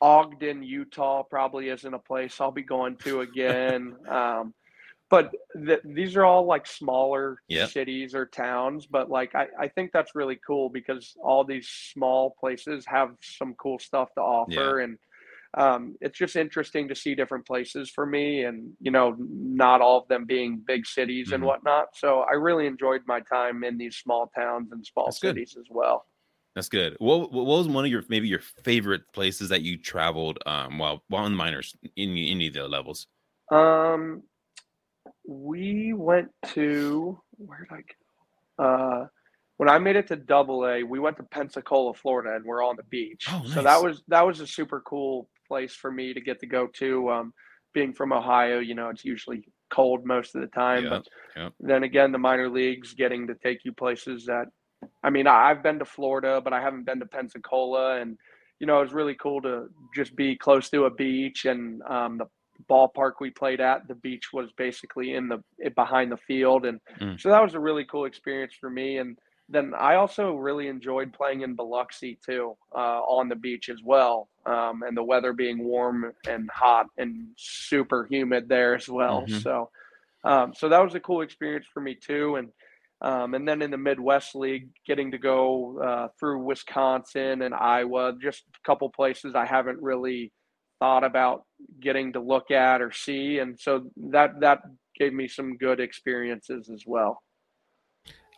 Ogden 0.00 0.62
Utah 0.62 1.22
probably 1.22 1.68
isn't 1.68 1.92
a 1.92 1.98
place 1.98 2.40
I'll 2.40 2.52
be 2.52 2.62
going 2.62 2.96
to 2.98 3.20
again 3.20 3.96
um, 4.08 4.54
but 5.10 5.32
th- 5.54 5.80
these 5.84 6.16
are 6.16 6.24
all 6.24 6.44
like 6.44 6.66
smaller 6.66 7.38
yep. 7.48 7.70
cities 7.70 8.14
or 8.14 8.26
towns 8.26 8.86
but 8.86 9.10
like 9.10 9.34
I, 9.34 9.46
I 9.58 9.68
think 9.68 9.90
that's 9.92 10.14
really 10.14 10.38
cool 10.46 10.68
because 10.68 11.14
all 11.22 11.44
these 11.44 11.68
small 11.68 12.34
places 12.38 12.84
have 12.86 13.10
some 13.20 13.54
cool 13.54 13.78
stuff 13.78 14.12
to 14.14 14.20
offer 14.20 14.78
yeah. 14.78 14.84
and 14.84 14.98
um, 15.54 15.96
it's 16.00 16.18
just 16.18 16.36
interesting 16.36 16.88
to 16.88 16.94
see 16.94 17.14
different 17.14 17.46
places 17.46 17.90
for 17.90 18.04
me 18.04 18.44
and 18.44 18.72
you 18.80 18.90
know 18.90 19.16
not 19.18 19.80
all 19.80 19.98
of 19.98 20.08
them 20.08 20.24
being 20.24 20.62
big 20.66 20.86
cities 20.86 21.26
mm-hmm. 21.26 21.36
and 21.36 21.44
whatnot 21.44 21.86
so 21.94 22.20
i 22.20 22.34
really 22.34 22.66
enjoyed 22.66 23.00
my 23.06 23.20
time 23.20 23.64
in 23.64 23.78
these 23.78 23.96
small 23.96 24.30
towns 24.34 24.70
and 24.72 24.84
small 24.84 25.06
that's 25.06 25.20
cities 25.20 25.54
good. 25.54 25.60
as 25.60 25.66
well 25.70 26.06
that's 26.54 26.68
good 26.68 26.96
what, 26.98 27.32
what 27.32 27.46
was 27.46 27.68
one 27.68 27.84
of 27.84 27.90
your 27.90 28.02
maybe 28.08 28.28
your 28.28 28.42
favorite 28.62 29.02
places 29.12 29.48
that 29.48 29.62
you 29.62 29.78
traveled 29.78 30.38
um, 30.46 30.78
while 30.78 31.02
while 31.08 31.24
in 31.24 31.32
the 31.32 31.38
minors 31.38 31.74
in 31.96 32.10
any 32.10 32.48
of 32.48 32.54
the 32.54 32.68
levels 32.68 33.06
um 33.50 34.22
we 35.26 35.92
went 35.92 36.28
to 36.54 37.18
where 37.38 37.66
did 37.68 37.76
I 37.76 37.80
go? 37.80 38.64
Uh, 38.64 39.06
when 39.58 39.68
I 39.68 39.78
made 39.78 39.96
it 39.96 40.06
to 40.08 40.16
Double 40.16 40.66
A, 40.66 40.82
we 40.82 40.98
went 40.98 41.16
to 41.18 41.22
Pensacola, 41.24 41.94
Florida, 41.94 42.36
and 42.36 42.44
we're 42.44 42.64
on 42.64 42.76
the 42.76 42.84
beach. 42.84 43.26
Oh, 43.28 43.40
nice. 43.40 43.54
So 43.54 43.62
that 43.62 43.82
was 43.82 44.02
that 44.08 44.26
was 44.26 44.40
a 44.40 44.46
super 44.46 44.80
cool 44.80 45.28
place 45.48 45.74
for 45.74 45.90
me 45.90 46.12
to 46.14 46.20
get 46.20 46.40
to 46.40 46.46
go 46.46 46.68
to. 46.78 47.10
Um, 47.10 47.32
being 47.74 47.92
from 47.92 48.12
Ohio, 48.12 48.58
you 48.58 48.74
know, 48.74 48.88
it's 48.88 49.04
usually 49.04 49.48
cold 49.70 50.04
most 50.04 50.34
of 50.34 50.40
the 50.40 50.48
time. 50.48 50.84
Yeah, 50.84 50.90
but 50.90 51.06
yeah. 51.36 51.48
then 51.60 51.82
again, 51.82 52.12
the 52.12 52.18
minor 52.18 52.48
leagues 52.48 52.94
getting 52.94 53.26
to 53.26 53.34
take 53.34 53.64
you 53.64 53.72
places 53.72 54.24
that, 54.26 54.46
I 55.02 55.10
mean, 55.10 55.26
I've 55.26 55.62
been 55.62 55.78
to 55.78 55.84
Florida, 55.84 56.40
but 56.42 56.52
I 56.52 56.60
haven't 56.60 56.86
been 56.86 57.00
to 57.00 57.06
Pensacola, 57.06 58.00
and 58.00 58.16
you 58.60 58.66
know, 58.66 58.78
it 58.78 58.84
was 58.84 58.92
really 58.92 59.14
cool 59.14 59.40
to 59.42 59.68
just 59.94 60.16
be 60.16 60.36
close 60.36 60.68
to 60.70 60.84
a 60.84 60.90
beach 60.90 61.44
and 61.44 61.82
um, 61.82 62.18
the 62.18 62.26
ballpark 62.68 63.12
we 63.20 63.30
played 63.30 63.60
at. 63.60 63.86
The 63.86 63.94
beach 63.94 64.32
was 64.32 64.50
basically 64.56 65.14
in 65.14 65.28
the 65.28 65.42
behind 65.76 66.10
the 66.10 66.16
field, 66.16 66.66
and 66.66 66.80
mm. 67.00 67.20
so 67.20 67.28
that 67.28 67.42
was 67.42 67.54
a 67.54 67.60
really 67.60 67.84
cool 67.84 68.04
experience 68.04 68.54
for 68.58 68.70
me. 68.70 68.98
And 68.98 69.18
then 69.48 69.72
I 69.78 69.94
also 69.94 70.34
really 70.34 70.68
enjoyed 70.68 71.12
playing 71.12 71.40
in 71.40 71.54
Biloxi 71.54 72.18
too, 72.24 72.56
uh, 72.74 73.00
on 73.00 73.28
the 73.28 73.36
beach 73.36 73.68
as 73.68 73.82
well, 73.82 74.28
um, 74.44 74.82
and 74.82 74.96
the 74.96 75.02
weather 75.02 75.32
being 75.32 75.64
warm 75.64 76.12
and 76.28 76.50
hot 76.50 76.86
and 76.98 77.28
super 77.36 78.06
humid 78.10 78.48
there 78.48 78.74
as 78.74 78.88
well. 78.88 79.22
Mm-hmm. 79.22 79.38
So, 79.38 79.70
um, 80.24 80.52
so 80.54 80.68
that 80.68 80.84
was 80.84 80.94
a 80.94 81.00
cool 81.00 81.22
experience 81.22 81.66
for 81.72 81.80
me 81.80 81.94
too. 81.94 82.36
And 82.36 82.48
um, 83.00 83.34
and 83.34 83.46
then 83.46 83.62
in 83.62 83.70
the 83.70 83.78
Midwest 83.78 84.34
League, 84.34 84.70
getting 84.84 85.12
to 85.12 85.18
go 85.18 85.78
uh, 85.78 86.08
through 86.18 86.42
Wisconsin 86.42 87.42
and 87.42 87.54
Iowa, 87.54 88.14
just 88.20 88.42
a 88.42 88.66
couple 88.66 88.90
places 88.90 89.36
I 89.36 89.46
haven't 89.46 89.80
really 89.80 90.32
thought 90.80 91.04
about 91.04 91.44
getting 91.80 92.12
to 92.14 92.20
look 92.20 92.50
at 92.50 92.82
or 92.82 92.92
see, 92.92 93.38
and 93.38 93.58
so 93.58 93.84
that 94.10 94.40
that 94.40 94.62
gave 94.98 95.12
me 95.12 95.28
some 95.28 95.56
good 95.56 95.80
experiences 95.80 96.68
as 96.68 96.82
well. 96.86 97.22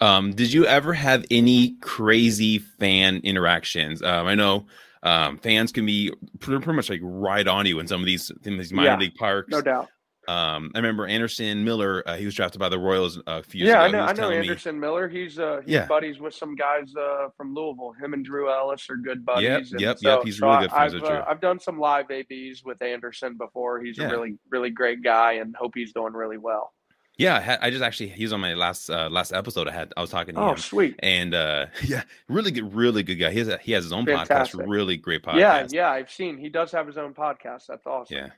Um, 0.01 0.33
did 0.33 0.53
you 0.53 0.67
ever 0.67 0.93
have 0.95 1.25
any 1.31 1.77
crazy 1.81 2.59
fan 2.59 3.21
interactions? 3.23 4.03
Um, 4.03 4.27
I 4.27 4.35
know 4.35 4.67
um, 5.03 5.39
fans 5.39 5.73
can 5.73 5.85
be 5.87 6.13
pretty, 6.39 6.63
pretty, 6.63 6.77
much 6.77 6.91
like 6.91 7.01
right 7.03 7.47
on 7.47 7.67
you 7.67 7.81
in 7.81 7.87
some 7.87 8.01
of 8.01 8.07
these 8.07 8.31
in 8.45 8.57
these 8.57 8.73
minor 8.73 8.91
yeah, 8.91 8.97
league 8.97 9.15
parks. 9.15 9.51
No 9.51 9.61
doubt. 9.61 9.89
Um, 10.29 10.71
I 10.75 10.79
remember 10.79 11.07
Anderson 11.07 11.65
Miller. 11.65 12.03
Uh, 12.07 12.17
he 12.17 12.25
was 12.25 12.35
drafted 12.35 12.61
by 12.61 12.69
the 12.69 12.79
Royals 12.79 13.21
a 13.27 13.43
few 13.43 13.67
yeah, 13.67 13.81
years 13.81 13.91
ago. 13.91 13.99
Yeah, 13.99 14.05
I 14.05 14.13
know. 14.13 14.25
I 14.27 14.29
know 14.29 14.37
Anderson 14.37 14.77
me, 14.77 14.81
Miller. 14.81 15.09
He's 15.09 15.39
uh, 15.39 15.61
he's 15.65 15.75
yeah. 15.75 15.87
buddies 15.87 16.21
with 16.21 16.35
some 16.35 16.55
guys 16.55 16.95
uh, 16.95 17.29
from 17.37 17.55
Louisville. 17.55 17.93
Him 18.01 18.15
and 18.15 18.25
Drew 18.25 18.51
Ellis 18.51 18.89
are 18.91 18.97
good 18.97 19.25
buddies. 19.25 19.73
Yep, 19.73 19.81
yep, 19.81 19.99
so, 19.99 20.09
yep. 20.09 20.21
He's 20.25 20.39
so 20.39 20.47
really 20.47 20.61
good 20.61 20.71
friends 20.71 20.95
I've, 20.95 21.01
with 21.01 21.11
Drew. 21.11 21.19
Uh, 21.19 21.25
I've 21.29 21.41
done 21.41 21.59
some 21.59 21.79
live 21.79 22.11
ABs 22.11 22.63
with 22.65 22.81
Anderson 22.81 23.37
before. 23.37 23.81
He's 23.81 23.99
yeah. 23.99 24.05
a 24.05 24.11
really 24.11 24.39
really 24.51 24.71
great 24.71 25.03
guy, 25.03 25.35
and 25.35 25.57
hope 25.57 25.73
he's 25.75 25.93
doing 25.93 26.13
really 26.13 26.39
well. 26.39 26.73
Yeah, 27.21 27.37
I, 27.37 27.41
had, 27.41 27.59
I 27.61 27.71
just 27.71 27.83
actually 27.83 28.09
he 28.09 28.25
was 28.25 28.33
on 28.33 28.41
my 28.41 28.55
last 28.55 28.89
uh, 28.89 29.09
last 29.11 29.33
episode. 29.33 29.69
I 29.69 29.73
had 29.73 29.93
I 29.97 30.01
was 30.01 30.11
talking 30.11 30.35
to 30.35 30.41
oh, 30.41 30.51
him. 30.53 30.57
sweet. 30.57 30.97
And 31.01 31.35
uh, 31.35 31.67
yeah, 31.85 32.03
really 32.29 32.51
good, 32.51 32.75
really 32.75 33.03
good 33.03 33.17
guy. 33.17 33.31
He 33.31 33.39
has 33.39 33.49
a, 33.49 33.59
he 33.59 33.73
has 33.73 33.85
his 33.85 33.93
own 33.93 34.07
Fantastic. 34.07 34.61
podcast. 34.61 34.69
Really 34.69 34.97
great 34.97 35.23
podcast. 35.23 35.39
Yeah, 35.39 35.67
yeah, 35.71 35.91
I've 35.91 36.11
seen. 36.11 36.39
He 36.39 36.49
does 36.49 36.73
have 36.73 36.87
his 36.87 36.97
own 36.97 37.15
podcast. 37.15 37.67
That's 37.67 37.87
awesome. 37.87 38.17
Yeah. 38.17 38.29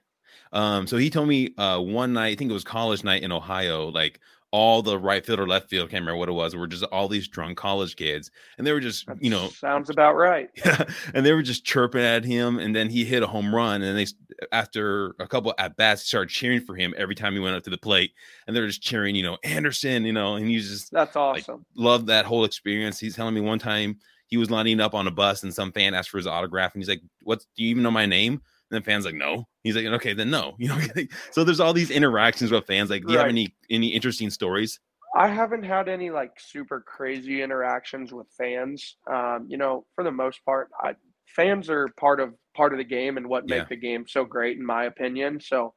Um, 0.52 0.86
so 0.86 0.96
he 0.96 1.10
told 1.10 1.28
me 1.28 1.54
uh 1.56 1.78
one 1.78 2.14
night, 2.14 2.32
I 2.32 2.34
think 2.34 2.50
it 2.50 2.54
was 2.54 2.64
college 2.64 3.04
night 3.04 3.22
in 3.22 3.32
Ohio, 3.32 3.88
like 3.88 4.20
all 4.52 4.82
the 4.82 4.98
right 4.98 5.24
field 5.24 5.40
or 5.40 5.46
left 5.48 5.70
field, 5.70 5.88
can't 5.88 6.02
remember 6.02 6.18
what 6.18 6.28
it 6.28 6.32
was, 6.32 6.54
were 6.54 6.66
just 6.66 6.84
all 6.84 7.08
these 7.08 7.26
drunk 7.26 7.56
college 7.56 7.96
kids. 7.96 8.30
And 8.58 8.66
they 8.66 8.72
were 8.72 8.80
just, 8.80 9.06
that 9.06 9.22
you 9.22 9.30
know, 9.30 9.48
sounds 9.48 9.90
about 9.90 10.14
right. 10.14 10.50
Yeah. 10.64 10.84
And 11.14 11.24
they 11.24 11.32
were 11.32 11.42
just 11.42 11.64
chirping 11.64 12.02
at 12.02 12.24
him. 12.24 12.58
And 12.58 12.76
then 12.76 12.90
he 12.90 13.04
hit 13.04 13.22
a 13.22 13.26
home 13.26 13.54
run. 13.54 13.82
And 13.82 13.98
they, 13.98 14.06
after 14.52 15.16
a 15.18 15.26
couple 15.26 15.54
at 15.58 15.76
bats, 15.76 16.02
started 16.02 16.28
cheering 16.28 16.60
for 16.60 16.76
him 16.76 16.94
every 16.96 17.14
time 17.14 17.32
he 17.32 17.40
went 17.40 17.56
up 17.56 17.62
to 17.64 17.70
the 17.70 17.78
plate. 17.78 18.12
And 18.46 18.54
they're 18.54 18.66
just 18.66 18.82
cheering, 18.82 19.16
you 19.16 19.22
know, 19.22 19.38
Anderson, 19.42 20.04
you 20.04 20.12
know, 20.12 20.34
and 20.34 20.46
he's 20.46 20.68
just, 20.68 20.92
that's 20.92 21.16
awesome. 21.16 21.64
Like, 21.74 21.84
loved 21.84 22.06
that 22.08 22.26
whole 22.26 22.44
experience. 22.44 23.00
He's 23.00 23.16
telling 23.16 23.34
me 23.34 23.40
one 23.40 23.58
time 23.58 23.98
he 24.26 24.36
was 24.36 24.50
lining 24.50 24.80
up 24.80 24.94
on 24.94 25.06
a 25.06 25.10
bus 25.10 25.42
and 25.42 25.52
some 25.52 25.72
fan 25.72 25.94
asked 25.94 26.10
for 26.10 26.18
his 26.18 26.26
autograph. 26.26 26.74
And 26.74 26.82
he's 26.82 26.88
like, 26.88 27.02
what, 27.22 27.44
do 27.56 27.64
you 27.64 27.70
even 27.70 27.82
know 27.82 27.90
my 27.90 28.06
name? 28.06 28.42
And 28.72 28.82
the 28.82 28.84
fans 28.84 29.04
like, 29.04 29.14
no. 29.14 29.46
He's 29.62 29.76
like, 29.76 29.84
okay, 29.84 30.14
then 30.14 30.30
no. 30.30 30.54
You 30.58 30.68
know, 30.68 30.78
so 31.30 31.44
there's 31.44 31.60
all 31.60 31.72
these 31.74 31.90
interactions 31.90 32.50
with 32.50 32.66
fans. 32.66 32.90
Like, 32.90 33.04
do 33.06 33.12
you 33.12 33.18
have 33.18 33.28
any 33.28 33.54
any 33.70 33.88
interesting 33.88 34.30
stories? 34.30 34.80
I 35.14 35.28
haven't 35.28 35.64
had 35.64 35.88
any 35.90 36.10
like 36.10 36.40
super 36.40 36.80
crazy 36.80 37.42
interactions 37.42 38.12
with 38.14 38.28
fans. 38.38 38.96
Um, 39.06 39.46
you 39.48 39.58
know, 39.58 39.84
for 39.94 40.04
the 40.04 40.10
most 40.10 40.42
part, 40.46 40.70
I, 40.80 40.94
fans 41.26 41.68
are 41.68 41.88
part 41.98 42.18
of 42.18 42.32
part 42.56 42.72
of 42.72 42.78
the 42.78 42.84
game 42.84 43.18
and 43.18 43.28
what 43.28 43.44
Yeah. 43.46 43.58
make 43.58 43.68
the 43.68 43.76
game 43.76 44.06
so 44.08 44.24
great, 44.24 44.56
in 44.56 44.64
my 44.64 44.84
opinion. 44.84 45.40
So, 45.40 45.74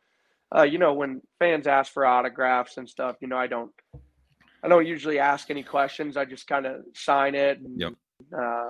uh, 0.55 0.63
you 0.63 0.77
know, 0.77 0.93
when 0.93 1.21
fans 1.39 1.67
ask 1.67 1.91
for 1.91 2.05
autographs 2.05 2.77
and 2.77 2.87
stuff, 2.87 3.17
you 3.19 3.27
know, 3.27 3.37
I 3.37 3.47
don't, 3.47 3.71
I 4.63 4.67
don't 4.69 4.85
usually 4.87 5.19
ask 5.19 5.49
any 5.49 5.63
questions. 5.63 6.15
I 6.15 6.23
just 6.25 6.47
kind 6.47 6.65
of 6.65 6.85
sign 6.93 7.35
it. 7.35 7.59
And, 7.59 7.79
Yep. 7.79 7.93
Uh, 8.37 8.69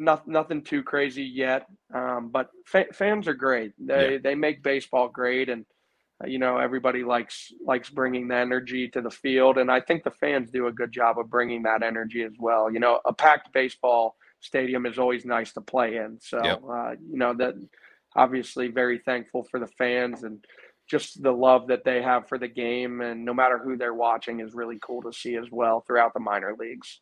not, 0.00 0.28
nothing 0.28 0.62
too 0.64 0.82
crazy 0.84 1.24
yet, 1.24 1.66
um, 1.94 2.30
but 2.32 2.50
fa- 2.66 2.92
fans 2.94 3.28
are 3.28 3.34
great. 3.34 3.74
They 3.78 4.18
Yeah. 4.18 4.20
they 4.22 4.36
make 4.36 4.64
baseball 4.64 5.08
great, 5.08 5.50
and 5.50 5.66
uh, 6.24 6.28
you 6.28 6.38
know 6.40 6.58
everybody 6.58 7.04
likes 7.04 7.52
likes 7.66 7.90
bringing 7.90 8.28
the 8.28 8.36
energy 8.36 8.88
to 8.90 9.02
the 9.02 9.10
field, 9.10 9.58
and 9.58 9.70
I 9.70 9.80
think 9.80 10.04
the 10.04 10.12
fans 10.12 10.50
do 10.50 10.68
a 10.68 10.72
good 10.72 10.92
job 10.92 11.18
of 11.18 11.30
bringing 11.30 11.64
that 11.64 11.84
energy 11.84 12.22
as 12.24 12.34
well. 12.40 12.72
You 12.72 12.80
know, 12.80 13.00
a 13.06 13.14
packed 13.14 13.52
baseball 13.54 14.16
stadium 14.40 14.86
is 14.86 14.98
always 14.98 15.26
nice 15.26 15.52
to 15.54 15.62
play 15.62 15.96
in. 15.98 16.18
So 16.22 16.38
Yep. 16.42 16.62
uh, 16.72 16.92
you 17.10 17.18
know 17.18 17.34
that 17.34 17.54
obviously 18.16 18.68
very 18.68 18.98
thankful 18.98 19.44
for 19.44 19.60
the 19.60 19.68
fans 19.78 20.24
and 20.24 20.44
just 20.88 21.22
the 21.22 21.32
love 21.32 21.68
that 21.68 21.84
they 21.84 22.02
have 22.02 22.28
for 22.28 22.38
the 22.38 22.48
game 22.48 23.00
and 23.00 23.24
no 23.24 23.34
matter 23.34 23.58
who 23.58 23.76
they're 23.76 23.94
watching 23.94 24.40
is 24.40 24.54
really 24.54 24.78
cool 24.82 25.02
to 25.02 25.12
see 25.12 25.36
as 25.36 25.46
well 25.52 25.82
throughout 25.86 26.12
the 26.14 26.20
minor 26.20 26.54
leagues. 26.58 27.00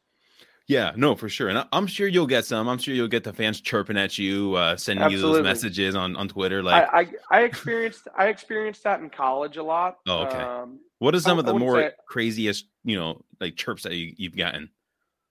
Yeah, 0.69 0.93
no, 0.97 1.15
for 1.15 1.31
sure. 1.31 1.49
And 1.49 1.59
I, 1.59 1.67
I'm 1.73 1.87
sure 1.87 2.07
you'll 2.07 2.27
get 2.27 2.45
some. 2.45 2.69
I'm 2.69 2.77
sure 2.77 2.95
you'll 2.95 3.09
get 3.09 3.25
the 3.25 3.33
fans 3.33 3.61
chirping 3.63 3.97
at 3.97 4.19
you, 4.19 4.55
uh, 4.55 4.77
sending 4.77 5.11
you 5.11 5.19
those 5.19 5.43
messages 5.43 5.95
on 5.95 6.15
on 6.15 6.29
Twitter. 6.29 6.63
Like, 6.63 6.87
I, 6.93 7.01
I 7.01 7.09
I 7.31 7.43
experienced 7.45 8.07
I 8.17 8.27
experienced 8.29 8.85
that 8.85 9.01
in 9.01 9.09
college 9.09 9.57
a 9.57 9.63
lot. 9.63 9.97
Oh, 10.07 10.25
okay. 10.27 10.37
Um, 10.37 10.79
what 10.99 11.15
are 11.15 11.21
some 11.21 11.39
I- 11.39 11.41
of 11.41 11.47
the 11.47 11.55
more 11.55 11.77
say- 11.81 11.93
craziest, 12.07 12.67
you 12.85 12.97
know, 12.99 13.25
like 13.41 13.57
chirps 13.57 13.85
that 13.85 13.95
you, 13.95 14.13
you've 14.19 14.37
gotten? 14.37 14.69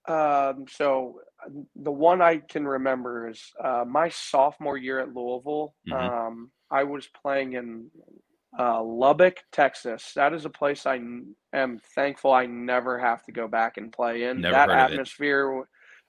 Um, 0.08 0.66
so 0.68 1.20
the 1.76 1.92
one 1.92 2.20
I 2.20 2.38
can 2.38 2.66
remember 2.66 3.28
is 3.28 3.40
uh, 3.62 3.84
my 3.86 4.08
sophomore 4.08 4.76
year 4.76 4.98
at 4.98 5.14
Louisville. 5.14 5.74
Mhm. 5.88 5.92
Um, 6.26 6.50
I 6.68 6.82
was 6.82 7.06
playing 7.22 7.52
in 7.52 7.90
uh, 8.58 8.82
Lubbock, 8.82 9.38
Texas. 9.52 10.12
That 10.14 10.32
is 10.32 10.44
a 10.44 10.50
place 10.50 10.86
I 10.86 11.00
am 11.52 11.80
thankful 11.94 12.32
I 12.32 12.46
never 12.46 12.98
have 12.98 13.24
to 13.24 13.32
go 13.32 13.48
back 13.48 13.76
and 13.76 13.92
play 13.92 14.24
in. 14.24 14.40
Never 14.42 14.50
that 14.50 14.68
heard 14.68 14.80
of 14.80 14.90
it. 14.90 15.00
atmosphere 15.00 15.64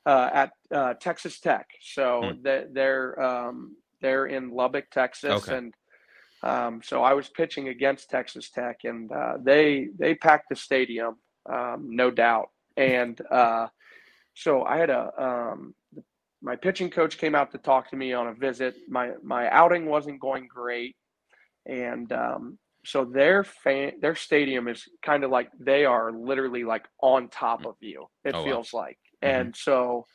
uh, 0.06 0.30
at 0.34 0.52
uh, 0.74 0.94
Texas 0.96 1.40
Tech. 1.40 1.68
So 1.82 2.34
Hmm. 2.34 2.44
they, 2.44 2.66
they're 2.72 3.22
um, 3.22 3.76
they're 4.02 4.28
in 4.28 4.52
Lubbock, 4.52 4.90
Texas, 4.92 5.50
Okay. 5.50 5.52
and 5.52 5.74
um, 6.44 6.82
so 6.84 7.04
I 7.04 7.14
was 7.14 7.28
pitching 7.30 7.68
against 7.68 8.10
Texas 8.10 8.50
Tech, 8.50 8.80
and 8.86 9.12
uh, 9.12 9.34
they 9.44 9.90
they 9.98 10.16
packed 10.16 10.50
the 10.50 10.56
stadium, 10.56 11.18
um, 11.52 11.88
no 11.90 12.10
doubt. 12.12 12.50
And 12.78 13.20
uh, 13.30 13.68
so 14.34 14.64
I 14.64 14.78
had 14.78 14.90
a 14.90 15.12
um, 15.22 15.76
my 16.42 16.56
pitching 16.56 16.90
coach 16.90 17.18
came 17.18 17.36
out 17.36 17.52
to 17.52 17.58
talk 17.58 17.90
to 17.90 17.98
me 17.98 18.14
on 18.14 18.28
a 18.28 18.34
visit. 18.34 18.76
My 18.88 19.12
my 19.22 19.50
outing 19.50 19.86
wasn't 19.86 20.22
going 20.22 20.48
great, 20.48 20.96
and 21.70 22.12
um, 22.14 22.60
so 22.86 23.06
their 23.06 23.44
fan 23.44 23.94
their 24.02 24.16
stadium 24.16 24.68
is 24.68 24.84
kind 25.04 25.24
of 25.24 25.32
like 25.32 25.50
they 25.60 25.86
are 25.86 26.12
literally 26.14 26.64
like 26.66 26.88
on 27.02 27.30
top 27.30 27.66
of 27.66 27.76
you. 27.82 28.08
It 28.26 28.38
Oh, 28.38 28.44
wow. 28.44 28.60
feels 28.60 28.74
like, 28.74 29.00
Mhm. 29.26 29.52
and 29.52 29.56
so 29.56 30.06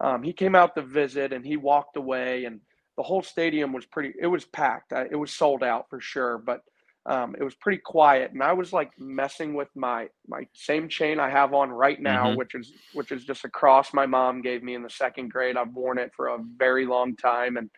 um, 0.00 0.22
he 0.22 0.32
came 0.32 0.54
out 0.54 0.74
to 0.76 0.82
visit, 0.82 1.32
and 1.32 1.44
he 1.46 1.56
walked 1.56 1.96
away, 1.96 2.44
and 2.44 2.60
the 2.96 3.02
whole 3.02 3.22
stadium 3.22 3.72
was 3.72 3.86
pretty. 3.86 4.14
It 4.20 4.26
was 4.26 4.44
packed. 4.46 4.92
It 4.92 5.16
was 5.18 5.32
sold 5.32 5.62
out 5.62 5.86
for 5.90 6.00
sure, 6.00 6.38
but 6.38 6.60
um, 7.06 7.34
it 7.38 7.44
was 7.44 7.54
pretty 7.56 7.80
quiet. 7.84 8.32
And 8.32 8.42
I 8.42 8.52
was 8.52 8.72
like 8.72 8.90
messing 8.98 9.54
with 9.54 9.68
my 9.76 10.08
my 10.28 10.42
same 10.54 10.88
chain 10.88 11.20
I 11.20 11.30
have 11.30 11.54
on 11.54 11.70
right 11.70 12.00
now, 12.00 12.30
Mhm. 12.30 12.32
which 12.32 12.54
is 12.54 12.74
which 12.92 13.12
is 13.12 13.24
just 13.24 13.44
a 13.44 13.50
cross 13.50 13.92
my 13.94 14.06
mom 14.06 14.42
gave 14.42 14.62
me 14.62 14.74
in 14.74 14.82
the 14.82 14.90
second 14.90 15.30
grade. 15.30 15.56
I've 15.56 15.72
worn 15.74 15.98
it 15.98 16.12
for 16.16 16.28
a 16.28 16.38
very 16.56 16.86
long 16.86 17.16
time, 17.16 17.56
and 17.56 17.70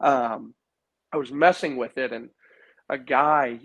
um, 0.00 0.54
I 1.12 1.16
was 1.18 1.32
messing 1.32 1.76
with 1.76 1.98
it, 1.98 2.12
and 2.12 2.30
a 2.88 2.98
guy 2.98 3.60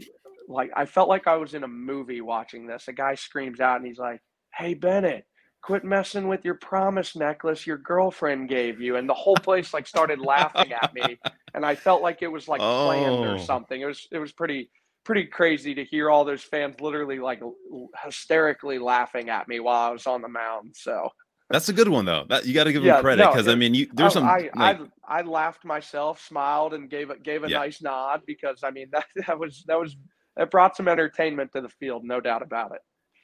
like 0.47 0.71
I 0.75 0.85
felt 0.85 1.09
like 1.09 1.27
I 1.27 1.37
was 1.37 1.53
in 1.53 1.63
a 1.63 1.67
movie 1.67 2.21
watching 2.21 2.67
this. 2.67 2.87
A 2.87 2.93
guy 2.93 3.15
screams 3.15 3.59
out, 3.59 3.77
and 3.77 3.85
he's 3.85 3.99
like, 3.99 4.21
"Hey 4.53 4.73
Bennett." 4.73 5.25
Quit 5.63 5.83
messing 5.83 6.27
with 6.27 6.43
your 6.43 6.55
promise 6.55 7.15
necklace 7.15 7.67
your 7.67 7.77
girlfriend 7.77 8.49
gave 8.49 8.81
you, 8.81 8.95
and 8.95 9.07
the 9.07 9.13
whole 9.13 9.35
place 9.35 9.75
like 9.75 9.85
started 9.87 10.19
laughing 10.19 10.73
at 10.73 10.91
me, 10.95 11.19
and 11.53 11.63
I 11.63 11.75
felt 11.75 12.01
like 12.01 12.23
it 12.23 12.27
was 12.27 12.47
like 12.47 12.59
planned 12.61 13.23
Oh. 13.23 13.35
or 13.35 13.37
something. 13.37 13.79
It 13.79 13.85
was 13.85 14.07
it 14.11 14.17
was 14.17 14.31
pretty 14.31 14.71
pretty 15.03 15.25
crazy 15.25 15.75
to 15.75 15.83
hear 15.85 16.09
all 16.09 16.25
those 16.25 16.41
fans 16.43 16.81
literally 16.81 17.19
like 17.19 17.41
hysterically 18.03 18.79
laughing 18.79 19.29
at 19.29 19.47
me 19.47 19.59
while 19.59 19.89
I 19.89 19.91
was 19.91 20.07
on 20.07 20.21
the 20.23 20.27
mound. 20.29 20.75
So 20.75 21.09
That's 21.51 21.69
a 21.69 21.73
good 21.73 21.89
one 21.89 22.05
though. 22.05 22.25
That 22.29 22.45
you 22.45 22.53
got 22.53 22.65
to 22.65 22.73
give 22.73 22.83
Yeah, 22.83 22.95
him 22.95 23.01
credit 23.01 23.23
no, 23.23 23.31
because 23.31 23.47
I 23.47 23.55
mean, 23.55 23.73
you 23.73 23.87
there's 23.93 24.13
I, 24.13 24.19
some 24.19 24.27
I, 24.27 24.49
like, 24.55 24.79
I 25.07 25.19
I 25.19 25.21
laughed 25.21 25.65
myself, 25.65 26.21
smiled, 26.21 26.73
and 26.73 26.89
gave 26.89 27.09
a 27.09 27.17
gave 27.17 27.43
a 27.43 27.49
Yeah. 27.49 27.59
nice 27.59 27.81
nod 27.81 28.21
because 28.25 28.63
I 28.63 28.71
mean 28.71 28.87
that 28.93 29.05
that 29.27 29.39
was 29.39 29.63
that 29.67 29.79
was 29.79 29.95
it 30.37 30.49
brought 30.49 30.77
some 30.77 30.87
entertainment 30.87 31.51
to 31.53 31.61
the 31.61 31.69
field, 31.69 32.03
no 32.05 32.21
doubt 32.21 32.41
about 32.41 32.73
it. 32.73 32.81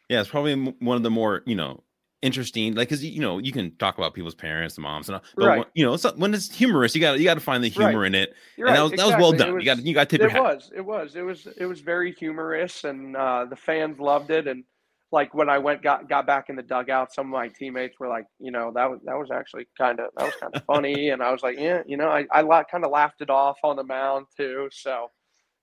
yeah, 0.10 0.22
it's 0.22 0.30
probably 0.30 0.56
one 0.80 0.98
of 0.98 1.04
the 1.04 1.10
more 1.10 1.44
you 1.46 1.56
know 1.56 1.84
interesting 2.24 2.74
like 2.74 2.90
because 2.90 3.04
you 3.06 3.22
know 3.22 3.38
you 3.38 3.52
can 3.52 3.76
talk 3.78 3.98
about 3.98 4.14
people's 4.14 4.36
parents, 4.36 4.76
the 4.76 4.82
moms, 4.82 5.10
and 5.10 5.16
all, 5.18 5.24
but 5.38 5.46
Right. 5.46 5.58
when, 5.60 5.68
you 5.74 5.86
know 5.86 5.94
it's, 5.94 6.04
when 6.16 6.34
it's 6.34 6.54
humorous, 6.54 6.96
you 6.96 7.02
got 7.02 7.18
you 7.20 7.24
got 7.26 7.36
to 7.36 7.40
find 7.40 7.64
the 7.64 7.70
Right. 7.76 7.94
humor 7.94 8.06
in 8.06 8.16
it. 8.16 8.34
You're 8.58 8.68
and 8.68 8.76
right, 8.76 8.76
that 8.76 8.82
was 8.84 8.94
that 8.94 9.06
was 9.06 9.16
well 9.16 9.34
exactly. 9.34 9.38
It 9.38 9.40
done. 9.40 9.60
you 9.60 9.66
got 9.66 9.86
you 9.86 9.94
got 9.94 10.10
to 10.10 10.18
tip 10.18 10.22
your 10.22 10.30
It 10.30 10.34
hat. 10.34 10.44
was, 10.44 10.72
it 10.76 10.82
was, 10.82 11.16
it 11.16 11.22
was, 11.22 11.48
it 11.58 11.66
was 11.66 11.80
very 11.82 12.12
humorous, 12.12 12.84
and 12.84 13.16
uh, 13.16 13.46
the 13.46 13.56
fans 13.56 14.00
loved 14.00 14.32
it. 14.32 14.48
And 14.48 14.64
like 15.12 15.34
when 15.34 15.50
I 15.50 15.58
went 15.60 15.82
got 15.82 16.10
got 16.10 16.28
back 16.28 16.50
in 16.50 16.56
the 16.56 16.64
dugout, 16.64 17.14
some 17.14 17.28
of 17.28 17.32
my 17.32 17.50
teammates 17.50 18.00
were 18.00 18.10
like, 18.10 18.26
you 18.40 18.52
know, 18.52 18.72
that 18.76 18.90
was 18.90 19.00
that 19.06 19.18
was 19.18 19.32
actually 19.32 19.68
kind 19.78 20.00
of 20.00 20.10
that 20.18 20.26
was 20.26 20.36
kind 20.38 20.54
of 20.54 20.60
funny, 20.68 21.10
and 21.10 21.24
I 21.24 21.32
was 21.32 21.44
like, 21.44 21.58
yeah, 21.60 21.84
you 21.88 21.98
know, 21.98 22.10
I 22.10 22.26
I 22.32 22.42
la- 22.42 22.64
kind 22.66 22.84
of 22.86 22.92
laughed 22.92 23.22
it 23.22 23.30
off 23.30 23.58
on 23.64 23.78
the 23.78 23.84
mound 23.84 24.28
too. 24.36 24.70
So, 24.72 25.10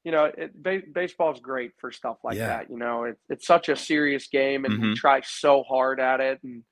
you 0.04 0.12
know, 0.12 0.26
it, 0.26 0.52
ba- 0.62 0.82
baseball's 0.94 1.40
great 1.40 1.72
for 1.80 1.92
stuff 1.92 2.18
like 2.24 2.40
Yeah. 2.40 2.46
that. 2.46 2.70
You 2.70 2.78
know, 2.78 3.04
it, 3.04 3.18
it's 3.30 3.46
such 3.46 3.68
a 3.70 3.76
serious 3.76 4.28
game, 4.28 4.64
and 4.66 4.80
we 4.80 4.88
Mhm. 4.88 4.94
try 4.94 5.20
so 5.22 5.62
hard 5.64 6.00
at 6.00 6.20
it, 6.20 6.40
and 6.44 6.64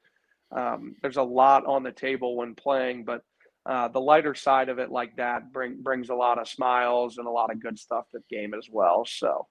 um, 0.56 0.96
there's 1.02 1.16
a 1.16 1.22
lot 1.22 1.66
on 1.66 1.82
the 1.82 1.92
table 1.92 2.37
when 2.37 2.54
playing, 2.54 3.04
but 3.04 3.22
uh, 3.68 3.88
the 3.88 4.00
lighter 4.00 4.35
side 4.35 4.68
of 4.68 4.78
it 4.78 4.90
like 4.90 5.16
that 5.16 5.52
bring, 5.52 5.82
brings 5.82 6.11
a 6.11 6.14
lot 6.14 6.38
of 6.38 6.48
smiles 6.48 7.18
and 7.18 7.26
a 7.26 7.30
lot 7.30 7.50
of 7.50 7.61
good 7.62 7.78
stuff 7.78 8.04
to 8.11 8.18
the 8.18 8.37
game 8.37 8.54
as 8.54 8.68
well. 8.70 9.04
So 9.06 9.46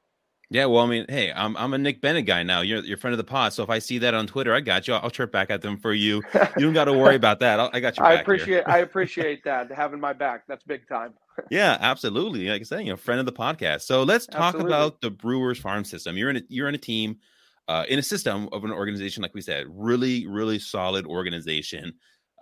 Yeah, 0.51 0.65
well, 0.65 0.83
I 0.83 0.87
mean, 0.87 1.05
hey, 1.07 1.31
I'm 1.31 1.55
I'm 1.55 1.73
a 1.73 1.77
Nick 1.77 2.01
Bennett 2.01 2.25
guy 2.25 2.43
now. 2.43 2.59
You're 2.59 2.83
you're 2.83 2.97
friend 2.97 3.13
of 3.13 3.17
the 3.17 3.23
pod, 3.23 3.53
so 3.53 3.63
if 3.63 3.69
I 3.69 3.79
see 3.79 3.99
that 3.99 4.13
on 4.13 4.27
Twitter, 4.27 4.53
I 4.53 4.59
got 4.59 4.85
you. 4.85 4.93
I'll, 4.93 5.03
I'll 5.03 5.09
chirp 5.09 5.31
back 5.31 5.49
at 5.49 5.61
them 5.61 5.77
for 5.77 5.93
you. 5.93 6.21
You 6.57 6.65
don't 6.65 6.73
got 6.73 6.85
to 6.85 6.93
worry 6.93 7.15
about 7.15 7.39
that. 7.39 7.57
I'll, 7.57 7.69
I 7.71 7.79
got 7.79 7.97
you. 7.97 8.03
I 8.03 8.15
appreciate 8.15 8.63
I 8.67 8.79
appreciate 8.87 9.45
that 9.45 9.71
having 9.71 10.01
my 10.01 10.11
back. 10.11 10.43
That's 10.47 10.63
big 10.65 10.87
time. 10.87 11.13
Yeah, 11.49 11.77
absolutely. 11.79 12.49
Like 12.49 12.61
I 12.61 12.63
said, 12.65 12.81
you 12.81 12.91
know, 12.91 12.97
friend 12.97 13.19
of 13.19 13.25
the 13.25 13.31
podcast. 13.31 13.83
So 13.83 14.03
let's 14.03 14.27
talk 14.27 14.53
Absolutely. 14.53 14.73
about 14.73 15.01
the 15.01 15.09
Brewers 15.09 15.57
farm 15.57 15.85
system. 15.85 16.17
You're 16.17 16.29
in 16.29 16.37
a 16.37 16.41
you're 16.49 16.67
in 16.67 16.75
a 16.75 16.77
team, 16.77 17.17
uh, 17.69 17.85
in 17.87 17.97
a 17.97 18.03
system 18.03 18.49
of 18.51 18.65
an 18.65 18.71
organization, 18.71 19.23
like 19.23 19.33
we 19.33 19.41
said, 19.41 19.65
really, 19.69 20.27
really 20.27 20.59
solid 20.59 21.05
organization. 21.05 21.93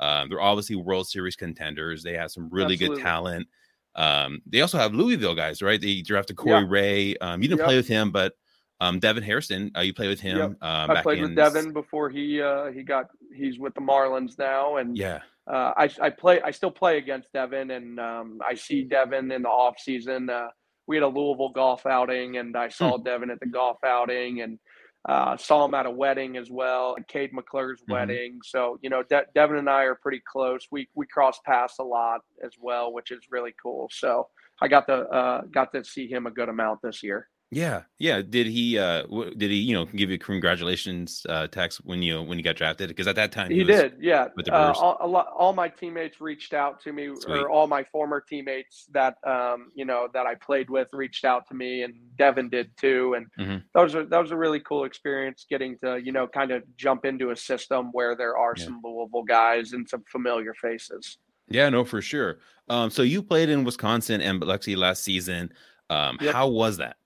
Um, 0.01 0.27
they're 0.27 0.41
obviously 0.41 0.75
World 0.75 1.07
Series 1.07 1.35
contenders. 1.35 2.01
They 2.01 2.13
have 2.13 2.31
some 2.31 2.49
really 2.49 2.73
Absolutely. 2.73 2.97
good 2.97 3.03
talent. 3.03 3.47
Um, 3.95 4.41
they 4.45 4.61
also 4.61 4.77
have 4.77 4.93
Louisville 4.93 5.35
guys, 5.35 5.61
right? 5.61 5.79
They 5.81 6.01
drafted 6.01 6.37
Corey 6.37 6.61
Yeah. 6.61 6.65
Ray. 6.69 7.15
Um, 7.17 7.41
you 7.41 7.47
didn't 7.47 7.59
Yep. 7.59 7.67
play 7.67 7.75
with 7.77 7.87
him, 7.87 8.11
but 8.11 8.33
um, 8.81 8.99
Devin 8.99 9.23
Hairston, 9.23 9.71
uh, 9.75 9.81
you 9.81 9.93
played 9.93 10.07
with 10.07 10.21
him. 10.21 10.37
Yep. 10.37 10.49
Um, 10.61 10.91
I 10.91 11.01
played 11.01 11.21
with 11.21 11.35
Devin 11.35 11.73
before 11.73 12.09
he 12.09 12.41
uh, 12.41 12.67
he 12.71 12.83
got 12.83 13.07
he's 13.35 13.59
with 13.59 13.73
the 13.73 13.81
Marlins 13.81 14.37
now, 14.37 14.77
and 14.77 14.97
Yeah, 14.97 15.19
uh, 15.51 15.73
I 15.75 15.89
I 16.01 16.09
play 16.09 16.41
I 16.41 16.51
still 16.51 16.71
play 16.71 16.97
against 16.97 17.33
Devin, 17.33 17.71
and 17.71 17.99
um, 17.99 18.39
I 18.47 18.53
see 18.55 18.83
Devin 18.83 19.31
in 19.31 19.41
the 19.41 19.49
off 19.49 19.79
season. 19.79 20.29
Uh, 20.29 20.47
we 20.87 20.95
had 20.95 21.03
a 21.03 21.07
Louisville 21.07 21.49
golf 21.53 21.85
outing, 21.85 22.37
and 22.37 22.55
I 22.55 22.69
saw 22.69 22.97
Hmm. 22.97 23.03
Devin 23.03 23.29
at 23.31 23.39
the 23.41 23.47
golf 23.47 23.77
outing, 23.83 24.41
and 24.41 24.57
uh, 25.07 25.37
saw 25.37 25.65
him 25.65 25.73
at 25.73 25.85
a 25.85 25.91
wedding 25.91 26.35
as 26.37 26.51
well, 26.51 26.95
at 26.97 27.07
Kade 27.07 27.31
McClure's 27.31 27.81
Mhm. 27.83 27.91
wedding. 27.93 28.39
So 28.43 28.77
you 28.81 28.89
know, 28.89 29.03
De- 29.03 29.25
Devin 29.33 29.57
and 29.57 29.69
I 29.69 29.83
are 29.83 29.95
pretty 29.95 30.21
close. 30.25 30.67
We 30.71 30.89
we 30.95 31.07
cross 31.07 31.39
paths 31.45 31.79
a 31.79 31.83
lot 31.83 32.21
as 32.43 32.51
well, 32.59 32.91
which 32.91 33.11
is 33.11 33.31
really 33.31 33.53
cool. 33.61 33.89
So 33.91 34.27
I 34.61 34.67
got 34.67 34.87
to 34.87 34.93
uh, 35.07 35.41
got 35.51 35.71
to 35.73 35.83
see 35.83 36.07
him 36.07 36.27
a 36.27 36.31
good 36.31 36.49
amount 36.49 36.81
this 36.81 37.01
year. 37.01 37.29
Yeah, 37.51 37.81
yeah. 37.97 38.21
Did 38.21 38.47
he? 38.47 38.77
Uh, 38.77 39.01
w- 39.03 39.33
did 39.35 39.49
he? 39.49 39.57
You 39.57 39.73
know, 39.73 39.85
give 39.85 40.09
you 40.11 40.17
congratulations 40.19 41.25
uh, 41.27 41.47
text 41.47 41.79
when 41.83 42.01
you 42.03 42.21
when 42.21 42.37
you 42.37 42.43
got 42.43 42.55
drafted? 42.55 42.89
Because 42.89 43.07
at 43.07 43.15
that 43.15 43.31
time 43.31 43.49
He 43.51 43.63
was- 43.63 43.67
did, 43.79 43.93
yeah. 43.99 44.27
with 44.35 44.45
the 44.45 44.53
Uh, 44.53 44.65
Brewers. 44.65 44.77
all, 44.77 44.97
a 45.01 45.07
lot, 45.07 45.27
all 45.35 45.53
my 45.53 45.67
teammates 45.67 46.21
reached 46.21 46.53
out 46.53 46.79
to 46.83 46.93
me, 46.93 47.09
Sweet. 47.19 47.37
or 47.37 47.49
all 47.49 47.65
my 47.67 47.83
former 47.85 48.21
teammates 48.21 48.85
that 48.91 49.15
um, 49.25 49.71
you 49.73 49.85
know 49.85 50.07
that 50.13 50.25
I 50.27 50.35
played 50.35 50.69
with 50.69 50.89
reached 50.93 51.25
out 51.25 51.47
to 51.47 51.55
me, 51.55 51.81
and 51.83 51.93
Devin 52.17 52.49
did 52.49 52.69
too. 52.77 53.15
And 53.15 53.25
Mhm. 53.39 53.63
that 53.73 53.81
was 53.81 53.95
a 53.95 54.03
that 54.05 54.19
was 54.21 54.31
a 54.31 54.37
really 54.37 54.59
cool 54.59 54.83
experience, 54.83 55.45
getting 55.49 55.77
to 55.79 55.99
you 55.99 56.11
know 56.11 56.27
kind 56.27 56.51
of 56.51 56.63
jump 56.77 57.03
into 57.05 57.31
a 57.31 57.35
system 57.35 57.89
where 57.93 58.15
there 58.15 58.37
are 58.37 58.53
Yeah. 58.57 58.65
some 58.65 58.81
Louisville 58.83 59.23
guys 59.23 59.73
and 59.73 59.89
some 59.89 60.03
familiar 60.11 60.53
faces. 60.53 61.17
Yeah, 61.47 61.67
no, 61.69 61.83
for 61.83 61.99
sure. 61.99 62.41
Um, 62.69 62.91
so 62.91 63.01
you 63.01 63.23
played 63.23 63.49
in 63.49 63.63
Wisconsin 63.63 64.21
and 64.21 64.39
Biloxi 64.39 64.75
last 64.75 65.03
season. 65.03 65.51
Um, 65.89 66.19
yep. 66.21 66.35
How 66.35 66.47
was 66.47 66.77
that? 66.77 66.97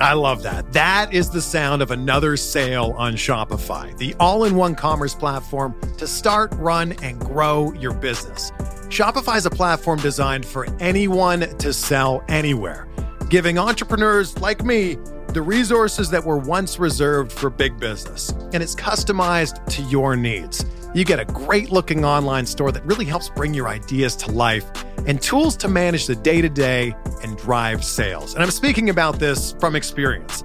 I 0.00 0.12
love 0.12 0.44
that. 0.44 0.72
That 0.72 1.12
is 1.12 1.28
the 1.30 1.42
sound 1.42 1.82
of 1.82 1.90
another 1.90 2.36
sale 2.36 2.94
on 2.96 3.14
Shopify, 3.14 3.96
the 3.98 4.14
all 4.20 4.44
in 4.44 4.54
one 4.54 4.76
commerce 4.76 5.14
platform 5.14 5.74
to 5.96 6.06
start, 6.06 6.52
run, 6.54 6.92
and 7.02 7.18
grow 7.18 7.72
your 7.72 7.94
business. 7.94 8.52
Shopify 8.88 9.36
is 9.36 9.46
a 9.46 9.50
platform 9.50 9.98
designed 9.98 10.46
for 10.46 10.66
anyone 10.80 11.40
to 11.58 11.72
sell 11.72 12.22
anywhere, 12.28 12.86
giving 13.28 13.58
entrepreneurs 13.58 14.38
like 14.38 14.64
me 14.64 14.96
the 15.28 15.42
resources 15.42 16.10
that 16.10 16.24
were 16.24 16.38
once 16.38 16.78
reserved 16.78 17.32
for 17.32 17.50
big 17.50 17.78
business. 17.78 18.30
And 18.52 18.62
it's 18.62 18.76
customized 18.76 19.64
to 19.74 19.82
your 19.82 20.16
needs. 20.16 20.64
You 20.94 21.04
get 21.04 21.20
a 21.20 21.26
great 21.26 21.70
looking 21.70 22.04
online 22.04 22.46
store 22.46 22.72
that 22.72 22.84
really 22.86 23.04
helps 23.04 23.28
bring 23.28 23.52
your 23.52 23.68
ideas 23.68 24.16
to 24.16 24.30
life 24.30 24.64
and 25.06 25.20
tools 25.20 25.54
to 25.58 25.68
manage 25.68 26.06
the 26.06 26.16
day 26.16 26.40
to 26.40 26.48
day 26.48 26.94
and 27.22 27.36
drive 27.36 27.84
sales. 27.84 28.32
And 28.32 28.42
I'm 28.42 28.50
speaking 28.50 28.88
about 28.88 29.18
this 29.18 29.54
from 29.60 29.76
experience. 29.76 30.44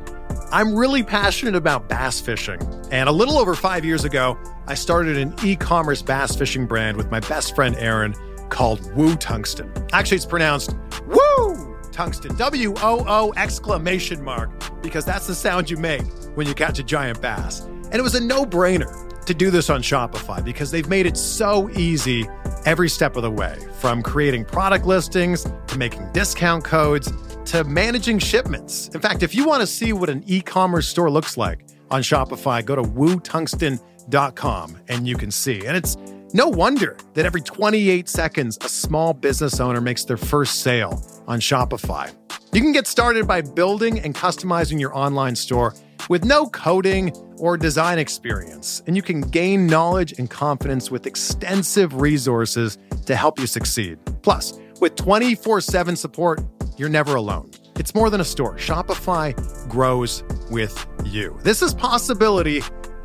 I'm 0.51 0.75
really 0.75 1.01
passionate 1.01 1.55
about 1.55 1.87
bass 1.87 2.19
fishing. 2.19 2.59
And 2.91 3.07
a 3.07 3.11
little 3.11 3.37
over 3.37 3.55
five 3.55 3.85
years 3.85 4.03
ago, 4.03 4.37
I 4.67 4.73
started 4.73 5.17
an 5.17 5.33
e 5.43 5.55
commerce 5.55 6.01
bass 6.01 6.35
fishing 6.35 6.67
brand 6.67 6.97
with 6.97 7.09
my 7.09 7.21
best 7.21 7.55
friend 7.55 7.75
Aaron 7.77 8.13
called 8.49 8.93
Woo 8.95 9.15
Tungsten. 9.15 9.71
Actually, 9.93 10.17
it's 10.17 10.25
pronounced 10.25 10.75
Woo 11.07 11.77
Tungsten, 11.93 12.35
W 12.35 12.73
O 12.81 13.05
O 13.07 13.33
exclamation 13.37 14.21
mark, 14.21 14.51
because 14.83 15.05
that's 15.05 15.25
the 15.25 15.35
sound 15.35 15.69
you 15.69 15.77
make 15.77 16.03
when 16.35 16.47
you 16.47 16.53
catch 16.53 16.79
a 16.79 16.83
giant 16.83 17.21
bass. 17.21 17.61
And 17.61 17.95
it 17.95 18.01
was 18.01 18.15
a 18.15 18.21
no 18.21 18.45
brainer 18.45 19.09
to 19.24 19.34
do 19.34 19.51
this 19.51 19.69
on 19.69 19.82
Shopify 19.82 20.43
because 20.43 20.71
they've 20.71 20.88
made 20.88 21.05
it 21.05 21.17
so 21.17 21.69
easy 21.71 22.28
every 22.65 22.89
step 22.89 23.15
of 23.15 23.24
the 23.24 23.32
way 23.32 23.57
from 23.80 24.01
creating 24.01 24.45
product 24.45 24.86
listings 24.86 25.45
to 25.67 25.78
making 25.78 26.11
discount 26.11 26.63
codes 26.63 27.11
to 27.45 27.63
managing 27.63 28.19
shipments. 28.19 28.89
In 28.89 29.01
fact, 29.01 29.24
if 29.24 29.36
you 29.36 29.45
want 29.45 29.61
to 29.61 29.67
see 29.67 29.93
what 29.93 30.09
an 30.09 30.24
e 30.26 30.41
commerce 30.41 30.88
store 30.88 31.09
looks 31.09 31.38
like 31.38 31.65
on 31.91 32.01
Shopify, 32.01 32.63
go 32.63 32.76
to 32.76 32.84
wootungsten.com 32.84 34.78
and 34.88 35.07
you 35.07 35.15
can 35.17 35.32
see. 35.32 35.65
And 35.65 35.78
it's 35.78 35.97
no 36.34 36.47
wonder 36.47 36.97
that 37.13 37.26
every 37.26 37.41
28 37.41 38.09
seconds, 38.09 38.57
a 38.61 38.69
small 38.69 39.13
business 39.13 39.59
owner 39.59 39.82
makes 39.82 40.03
their 40.03 40.17
first 40.17 40.61
sale 40.61 41.03
on 41.28 41.39
Shopify. 41.39 42.13
You 42.53 42.61
can 42.61 42.71
get 42.71 42.88
started 42.88 43.28
by 43.28 43.41
building 43.41 43.99
and 43.99 44.13
customizing 44.13 44.80
your 44.80 44.95
online 44.95 45.36
store 45.36 45.74
with 46.09 46.24
no 46.26 46.47
coding 46.49 47.11
or 47.38 47.57
design 47.57 47.97
experience, 47.99 48.84
and 48.88 48.95
you 48.95 49.01
can 49.01 49.21
gain 49.21 49.65
knowledge 49.65 50.13
and 50.19 50.30
confidence 50.30 50.91
with 50.91 51.07
extensive 51.07 51.95
resources 51.95 52.78
to 53.05 53.15
help 53.15 53.39
you 53.39 53.47
succeed. 53.47 53.97
Plus, 54.21 54.59
with 54.80 54.95
24 54.95 55.61
7 55.61 55.95
support, 55.95 56.41
you're 56.78 56.89
never 56.89 57.15
alone. 57.15 57.49
It's 57.78 57.95
more 57.95 58.09
than 58.09 58.21
a 58.21 58.26
store. 58.26 58.55
Shopify 58.57 59.34
grows 59.69 60.24
with 60.51 60.86
you. 61.05 61.38
This 61.41 61.61
is 61.61 61.74
possibility 61.74 62.61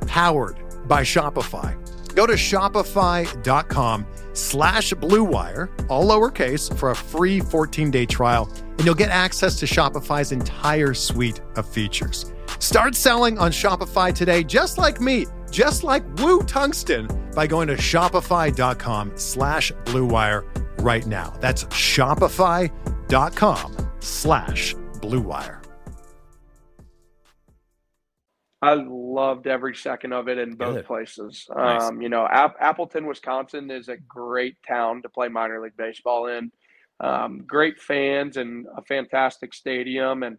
powered 0.06 0.58
by 0.86 1.02
Shopify. 1.02 1.74
Go 2.14 2.26
to 2.26 2.34
shopify.com 2.34 4.06
slash 4.38 4.92
bluewire, 4.94 5.68
all 5.88 6.06
lowercase, 6.06 6.74
for 6.78 6.90
a 6.90 6.96
free 6.96 7.40
14-day 7.40 8.06
trial, 8.06 8.50
and 8.78 8.84
you'll 8.84 8.94
get 8.94 9.10
access 9.10 9.58
to 9.60 9.66
Shopify's 9.66 10.32
entire 10.32 10.94
suite 10.94 11.40
of 11.56 11.68
features. 11.68 12.32
Start 12.58 12.94
selling 12.94 13.38
on 13.38 13.50
Shopify 13.50 14.14
today, 14.14 14.42
just 14.42 14.78
like 14.78 15.00
me, 15.00 15.26
just 15.50 15.84
like 15.84 16.04
Woo 16.18 16.42
Tungsten, 16.42 17.08
by 17.34 17.46
going 17.46 17.68
to 17.68 17.76
shopify.com 17.76 19.12
slash 19.16 19.72
bluewire 19.84 20.44
right 20.80 21.06
now. 21.06 21.34
That's 21.40 21.64
shopify.com 21.64 22.70
slash 24.00 24.74
bluewire. 24.74 25.57
I 28.60 28.74
loved 28.74 29.46
every 29.46 29.74
second 29.74 30.12
of 30.12 30.28
it 30.28 30.38
in 30.38 30.54
both 30.54 30.76
Good. 30.76 30.86
places. 30.86 31.46
Nice. 31.54 31.82
Um, 31.82 32.02
you 32.02 32.08
know, 32.08 32.26
App- 32.26 32.56
Appleton, 32.60 33.06
Wisconsin 33.06 33.70
is 33.70 33.88
a 33.88 33.96
great 33.96 34.56
town 34.66 35.02
to 35.02 35.08
play 35.08 35.28
minor 35.28 35.62
league 35.62 35.76
baseball 35.76 36.26
in. 36.26 36.50
Um, 37.00 37.44
great 37.46 37.80
fans 37.80 38.36
and 38.36 38.66
a 38.76 38.82
fantastic 38.82 39.54
stadium. 39.54 40.24
And 40.24 40.38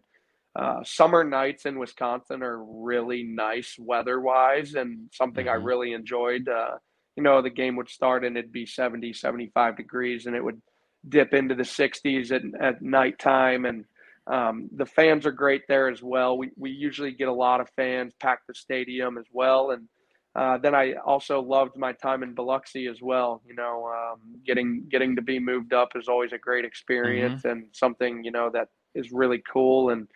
uh, 0.54 0.84
summer 0.84 1.24
nights 1.24 1.64
in 1.64 1.78
Wisconsin 1.78 2.42
are 2.42 2.62
really 2.62 3.22
nice 3.22 3.76
weather 3.78 4.20
wise 4.20 4.74
and 4.74 5.08
something 5.12 5.46
mm-hmm. 5.46 5.62
I 5.62 5.64
really 5.64 5.92
enjoyed. 5.94 6.46
Uh, 6.46 6.76
you 7.16 7.22
know, 7.22 7.40
the 7.40 7.48
game 7.48 7.76
would 7.76 7.88
start 7.88 8.24
and 8.24 8.36
it'd 8.36 8.52
be 8.52 8.66
70, 8.66 9.14
75 9.14 9.76
degrees 9.78 10.26
and 10.26 10.36
it 10.36 10.44
would 10.44 10.60
dip 11.08 11.32
into 11.32 11.54
the 11.54 11.62
60s 11.62 12.32
at, 12.32 12.42
at 12.62 12.82
nighttime. 12.82 13.64
And 13.64 13.86
um, 14.26 14.68
the 14.74 14.86
fans 14.86 15.26
are 15.26 15.32
great 15.32 15.62
there 15.68 15.88
as 15.88 16.02
well. 16.02 16.36
We, 16.36 16.50
we 16.56 16.70
usually 16.70 17.12
get 17.12 17.28
a 17.28 17.32
lot 17.32 17.60
of 17.60 17.68
fans 17.70 18.12
pack 18.20 18.40
the 18.46 18.54
stadium 18.54 19.18
as 19.18 19.26
well. 19.32 19.70
And 19.70 19.88
uh, 20.36 20.58
then 20.58 20.74
I 20.74 20.94
also 21.04 21.40
loved 21.40 21.76
my 21.76 21.92
time 21.92 22.22
in 22.22 22.34
Biloxi 22.34 22.86
as 22.86 23.02
well. 23.02 23.42
You 23.46 23.54
know, 23.54 23.86
um, 23.86 24.20
getting 24.46 24.84
getting 24.88 25.16
to 25.16 25.22
be 25.22 25.40
moved 25.40 25.72
up 25.72 25.90
is 25.96 26.08
always 26.08 26.32
a 26.32 26.38
great 26.38 26.64
experience 26.64 27.40
mm-hmm. 27.42 27.48
and 27.48 27.66
something 27.72 28.22
you 28.22 28.30
know 28.30 28.50
that 28.50 28.68
is 28.94 29.10
really 29.10 29.42
cool 29.52 29.90
and 29.90 30.06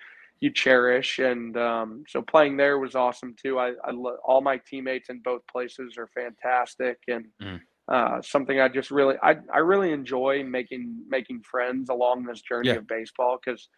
you 0.41 0.53
cherish. 0.53 1.19
And 1.19 1.57
um, 1.57 2.05
so 2.07 2.23
playing 2.23 2.57
there 2.57 2.79
was 2.79 2.95
awesome 2.95 3.35
too. 3.43 3.59
I, 3.59 3.73
I 3.85 3.91
lo- 3.91 4.19
all 4.25 4.41
my 4.41 4.59
teammates 4.59 5.09
in 5.09 5.21
both 5.21 5.43
places 5.47 5.97
are 5.99 6.09
fantastic 6.09 6.99
and. 7.09 7.27
Mm. 7.43 7.61
Uh, 7.87 8.23
something 8.23 8.63
I 8.63 8.69
just 8.69 8.91
really 8.91 9.17
I, 9.23 9.37
I 9.53 9.59
really 9.59 9.93
enjoy 9.93 10.43
making 10.43 11.05
making 11.07 11.43
friends 11.43 11.91
along 11.91 12.25
this 12.25 12.41
journey 12.41 12.71
yeah. 12.71 12.77
of 12.77 12.87
baseball 12.89 13.39
because 13.45 13.69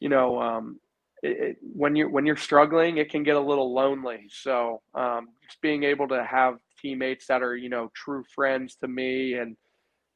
you 0.00 0.08
know, 0.08 0.40
um, 0.40 0.80
it, 1.22 1.28
it, 1.40 1.56
when 1.60 1.96
you're 1.96 2.08
when 2.08 2.26
you're 2.26 2.36
struggling, 2.36 2.98
it 2.98 3.10
can 3.10 3.22
get 3.22 3.36
a 3.36 3.40
little 3.40 3.74
lonely. 3.74 4.28
So 4.30 4.80
um, 4.94 5.28
just 5.46 5.60
being 5.60 5.82
able 5.84 6.08
to 6.08 6.24
have 6.24 6.58
teammates 6.80 7.26
that 7.26 7.42
are 7.42 7.56
you 7.56 7.68
know 7.68 7.90
true 7.94 8.24
friends 8.34 8.76
to 8.76 8.86
me 8.86 9.34
and 9.34 9.56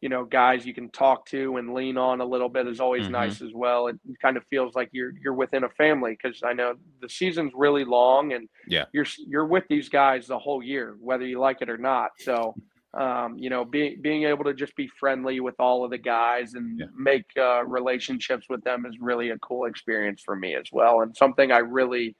you 0.00 0.08
know 0.08 0.24
guys 0.24 0.64
you 0.64 0.72
can 0.72 0.88
talk 0.90 1.26
to 1.26 1.56
and 1.56 1.74
lean 1.74 1.96
on 1.96 2.20
a 2.20 2.24
little 2.24 2.48
bit 2.48 2.68
is 2.68 2.80
always 2.80 3.04
mm-hmm. 3.04 3.12
nice 3.12 3.42
as 3.42 3.50
well. 3.54 3.88
It 3.88 3.96
kind 4.20 4.36
of 4.36 4.44
feels 4.50 4.74
like 4.74 4.90
you're 4.92 5.12
you're 5.22 5.34
within 5.34 5.64
a 5.64 5.68
family 5.70 6.16
because 6.20 6.42
I 6.44 6.52
know 6.52 6.74
the 7.00 7.08
season's 7.08 7.52
really 7.54 7.84
long 7.84 8.32
and 8.32 8.48
yeah 8.68 8.84
you're 8.92 9.06
you're 9.26 9.46
with 9.46 9.64
these 9.68 9.88
guys 9.88 10.26
the 10.26 10.38
whole 10.38 10.62
year 10.62 10.96
whether 11.00 11.26
you 11.26 11.40
like 11.40 11.62
it 11.62 11.70
or 11.70 11.78
not. 11.78 12.10
So 12.18 12.54
um, 12.94 13.38
you 13.38 13.48
know, 13.48 13.64
being 13.64 14.00
being 14.00 14.24
able 14.24 14.44
to 14.44 14.54
just 14.54 14.76
be 14.76 14.88
friendly 15.00 15.40
with 15.40 15.54
all 15.58 15.84
of 15.84 15.90
the 15.90 15.98
guys 15.98 16.54
and 16.54 16.80
yeah. 16.80 16.86
make 16.96 17.24
uh, 17.38 17.64
relationships 17.64 18.46
with 18.50 18.62
them 18.64 18.84
is 18.86 18.96
really 19.00 19.30
a 19.30 19.38
cool 19.38 19.64
experience 19.64 20.20
for 20.22 20.36
me 20.36 20.54
as 20.54 20.66
well, 20.72 21.00
and 21.00 21.16
something 21.16 21.52
I 21.52 21.58
really 21.58 22.14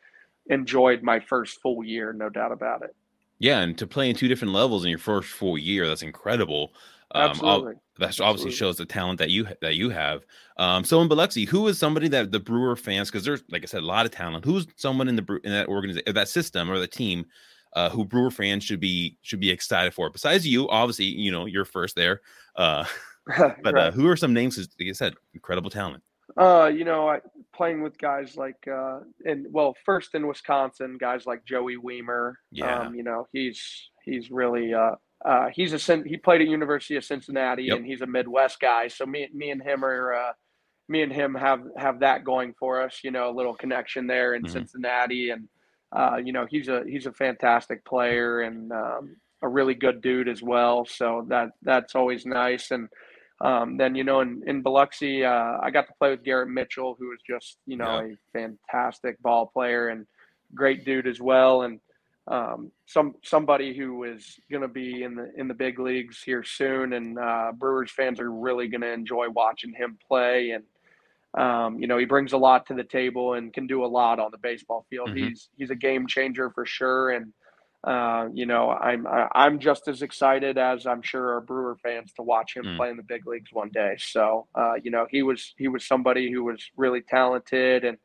enjoyed 0.47 1.03
my 1.03 1.21
first 1.21 1.61
full 1.61 1.85
year, 1.85 2.13
no 2.13 2.29
doubt 2.29 2.53
about 2.53 2.83
it. 2.83 2.95
Yeah, 3.39 3.61
and 3.61 3.77
to 3.79 3.87
play 3.87 4.09
in 4.09 4.17
two 4.17 4.29
different 4.29 4.55
levels 4.55 4.85
in 4.85 4.91
your 4.91 4.99
first 4.99 5.29
full 5.29 5.59
year, 5.59 5.87
that's 5.87 6.03
incredible. 6.03 6.73
Um, 7.15 7.31
Absolutely. 7.31 7.75
that 7.99 8.05
obviously 8.05 8.25
Absolutely. 8.27 8.53
shows 8.53 8.77
the 8.77 8.87
talent 8.87 9.19
that 9.19 9.31
you 9.31 9.47
that 9.61 9.75
you 9.75 9.91
have. 9.91 10.25
Um, 10.57 10.85
so 10.85 11.03
in 11.03 11.09
Biloxi, 11.09 11.45
who 11.45 11.69
is 11.69 11.79
somebody 11.79 12.09
that 12.09 12.33
the 12.33 12.41
Brewer 12.41 12.77
fans, 12.77 13.11
because 13.11 13.25
there's 13.25 13.43
like 13.51 13.63
I 13.63 13.67
said, 13.67 13.83
a 13.83 13.87
lot 13.87 14.07
of 14.07 14.13
talent. 14.13 14.45
Who's 14.45 14.67
someone 14.77 15.09
in 15.09 15.17
the 15.17 15.41
in 15.45 15.53
that 15.53 15.69
organization, 15.69 16.15
that 16.15 16.29
system, 16.29 16.71
or 16.71 16.79
the 16.79 16.87
team 16.87 17.27
uh, 17.75 17.91
who 17.91 18.05
Brewer 18.05 18.31
fans 18.31 18.65
should 18.65 18.81
be 18.81 19.17
should 19.23 19.41
be 19.41 19.51
excited 19.51 19.95
for. 19.95 20.11
Besides 20.11 20.47
you, 20.47 20.69
obviously, 20.69 21.07
you 21.07 21.33
know 21.33 21.47
you're 21.47 21.65
first 21.65 21.97
there. 21.97 22.21
Uh, 22.57 22.85
but 23.27 23.41
uh, 23.41 23.73
right. 23.73 23.77
uh, 23.77 23.91
who 23.91 24.09
are 24.09 24.17
some 24.17 24.33
names? 24.33 24.59
Like 24.59 24.69
you 24.79 24.95
said, 24.95 25.15
incredible 25.35 25.71
talent. 25.71 26.03
Uh, 26.37 26.71
you 26.75 26.85
know, 26.85 27.09
I, 27.09 27.21
playing 27.55 27.83
with 27.83 27.99
guys 27.99 28.37
like, 28.37 28.67
uh, 28.67 29.01
and 29.25 29.47
well, 29.51 29.77
first 29.85 30.15
in 30.15 30.27
Wisconsin, 30.27 30.97
guys 30.99 31.27
like 31.27 31.45
Joey 31.45 31.77
Wiemer. 31.77 32.35
Yeah. 32.51 32.81
Um, 32.81 32.95
you 32.95 33.03
know, 33.03 33.29
he's 33.33 33.91
he's 34.05 34.31
really 34.31 34.75
uh, 34.75 34.97
uh, 35.25 35.49
he's 35.55 35.73
a 35.73 36.03
he 36.05 36.17
played 36.17 36.41
at 36.41 36.49
University 36.49 36.97
of 36.97 37.05
Cincinnati, 37.05 37.65
yep. 37.65 37.79
and 37.79 37.87
he's 37.87 38.01
a 38.01 38.07
Midwest 38.07 38.61
guy. 38.61 38.89
So 38.89 39.07
me 39.07 39.29
me 39.33 39.51
and 39.51 39.63
him 39.63 39.85
are. 39.85 40.15
Uh, 40.15 40.33
me 40.89 41.01
and 41.01 41.13
him 41.13 41.35
have 41.35 41.63
have 41.77 42.01
that 42.01 42.25
going 42.25 42.53
for 42.59 42.83
us, 42.83 43.01
you 43.05 43.13
know, 43.13 43.31
a 43.31 43.35
little 43.35 43.55
connection 43.55 44.07
there 44.07 44.35
in 44.35 44.43
mm-hmm. 44.43 44.53
Cincinnati, 44.53 45.31
and 45.31 45.49
uh, 45.95 46.17
you 46.17 46.33
know, 46.33 46.47
he's 46.49 46.69
a 46.69 46.83
he's 46.87 47.07
a 47.07 47.13
fantastic 47.13 47.85
player 47.85 48.41
and 48.41 48.73
um, 48.73 49.17
a 49.43 49.49
really 49.49 49.75
good 49.75 50.01
dude 50.01 50.29
as 50.29 50.43
well. 50.43 50.85
So 50.85 51.27
that 51.29 51.51
that's 51.63 51.95
always 51.95 52.25
nice. 52.25 52.71
And 52.71 52.89
um, 53.41 53.77
then 53.77 53.95
you 53.95 54.05
know, 54.05 54.21
in 54.21 54.43
in 54.47 54.63
Biloxi, 54.63 55.25
uh, 55.25 55.59
I 55.61 55.71
got 55.71 55.87
to 55.89 55.95
play 55.99 56.11
with 56.11 56.25
Garrett 56.25 56.49
Mitchell, 56.49 56.97
who 56.99 57.13
is 57.13 57.21
just 57.29 57.59
you 57.67 57.77
know 57.77 58.01
yeah. 58.01 58.15
a 58.15 58.39
fantastic 58.39 59.21
ball 59.21 59.47
player 59.47 59.89
and 59.89 60.07
great 60.55 60.85
dude 60.85 61.07
as 61.07 61.21
well. 61.21 61.63
And 61.63 61.81
um, 62.29 62.71
some 62.87 63.15
somebody 63.25 63.77
who 63.77 64.05
is 64.05 64.39
going 64.51 64.63
to 64.63 64.69
be 64.69 65.03
in 65.03 65.17
the 65.17 65.33
in 65.37 65.49
the 65.49 65.55
big 65.55 65.79
leagues 65.79 66.23
here 66.23 66.45
soon, 66.45 66.93
and 66.93 67.19
uh, 67.19 67.53
Brewers 67.55 67.91
fans 67.91 68.21
are 68.21 68.31
really 68.31 68.69
going 68.69 68.83
to 68.83 68.93
enjoy 68.93 69.29
watching 69.29 69.75
him 69.75 69.99
play. 70.09 70.51
And 70.51 70.65
um, 71.35 71.79
you 71.79 71.87
know, 71.87 71.99
he 71.99 72.05
brings 72.05 72.33
a 72.33 72.39
lot 72.39 72.67
to 72.67 72.75
the 72.75 72.85
table 72.85 73.35
and 73.35 73.53
can 73.53 73.67
do 73.67 73.85
a 73.85 73.87
lot 73.87 74.19
on 74.19 74.31
the 74.31 74.39
baseball 74.39 74.87
field. 74.91 75.09
Mm-hmm. 75.09 75.29
He's 75.29 75.49
he's 75.57 75.71
a 75.71 75.77
game 75.77 76.07
changer 76.07 76.51
for 76.51 76.67
sure. 76.67 77.11
And 77.11 77.33
uh, 77.85 78.29
you 78.33 78.47
know, 78.47 78.71
I'm 78.71 79.07
I'm 79.33 79.59
just 79.59 79.89
as 79.89 80.03
excited 80.03 80.59
as 80.59 80.87
I'm 80.87 81.03
sure 81.03 81.35
our 81.35 81.41
Brewer 81.41 81.77
fans 81.83 82.13
to 82.15 82.23
watch 82.23 82.55
him 82.55 82.65
mm. 82.65 82.77
play 82.77 82.91
in 82.91 82.97
the 82.97 83.03
big 83.03 83.27
leagues 83.27 83.51
one 83.53 83.71
day. 83.71 83.95
So, 83.99 84.47
uh, 84.55 84.75
you 84.83 84.91
know, 84.91 85.07
he 85.11 85.23
was 85.23 85.55
he 85.57 85.69
was 85.69 85.87
somebody 85.87 86.31
who 86.31 86.45
was 86.45 86.63
really 86.77 87.01
talented 87.01 87.85
and 87.85 87.97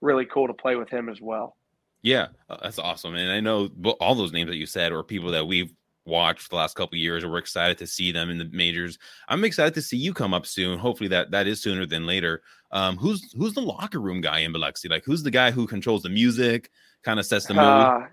really 0.00 0.24
cool 0.24 0.46
to 0.48 0.54
play 0.54 0.76
with 0.76 0.88
him 0.88 1.08
as 1.08 1.20
well. 1.20 1.56
Yeah, 2.02 2.28
uh, 2.48 2.56
that's 2.62 2.78
awesome. 2.78 3.14
And 3.14 3.30
I 3.30 3.40
know 3.40 3.68
all 4.00 4.14
those 4.14 4.32
names 4.32 4.48
that 4.48 4.56
you 4.56 4.66
said 4.66 4.90
are 4.92 5.02
people 5.02 5.32
that 5.32 5.46
we've 5.46 5.72
watched 6.06 6.50
the 6.50 6.56
last 6.56 6.76
couple 6.76 6.98
years, 6.98 7.24
we're 7.24 7.38
excited 7.38 7.78
to 7.78 7.86
see 7.86 8.12
them 8.12 8.30
in 8.30 8.38
the 8.38 8.48
majors. 8.52 8.98
I'm 9.28 9.44
excited 9.44 9.74
to 9.74 9.82
see 9.82 9.96
you 9.96 10.14
come 10.14 10.34
up 10.34 10.46
soon. 10.46 10.78
Hopefully 10.78 11.08
that 11.08 11.30
that 11.30 11.46
is 11.46 11.62
sooner 11.62 11.86
than 11.86 12.06
later. 12.06 12.42
Um, 12.72 12.96
who's 12.96 13.32
who's 13.32 13.54
the 13.54 13.62
locker 13.62 14.00
room 14.00 14.20
guy 14.20 14.40
in 14.40 14.52
Biloxi? 14.52 14.88
Like, 14.88 15.04
who's 15.04 15.22
the 15.22 15.30
guy 15.30 15.50
who 15.50 15.66
controls 15.66 16.02
the 16.02 16.08
music, 16.08 16.70
kind 17.02 17.18
of 17.18 17.26
sets 17.26 17.46
the 17.46 17.54
mood? 17.54 17.64
Uh, 17.64 18.06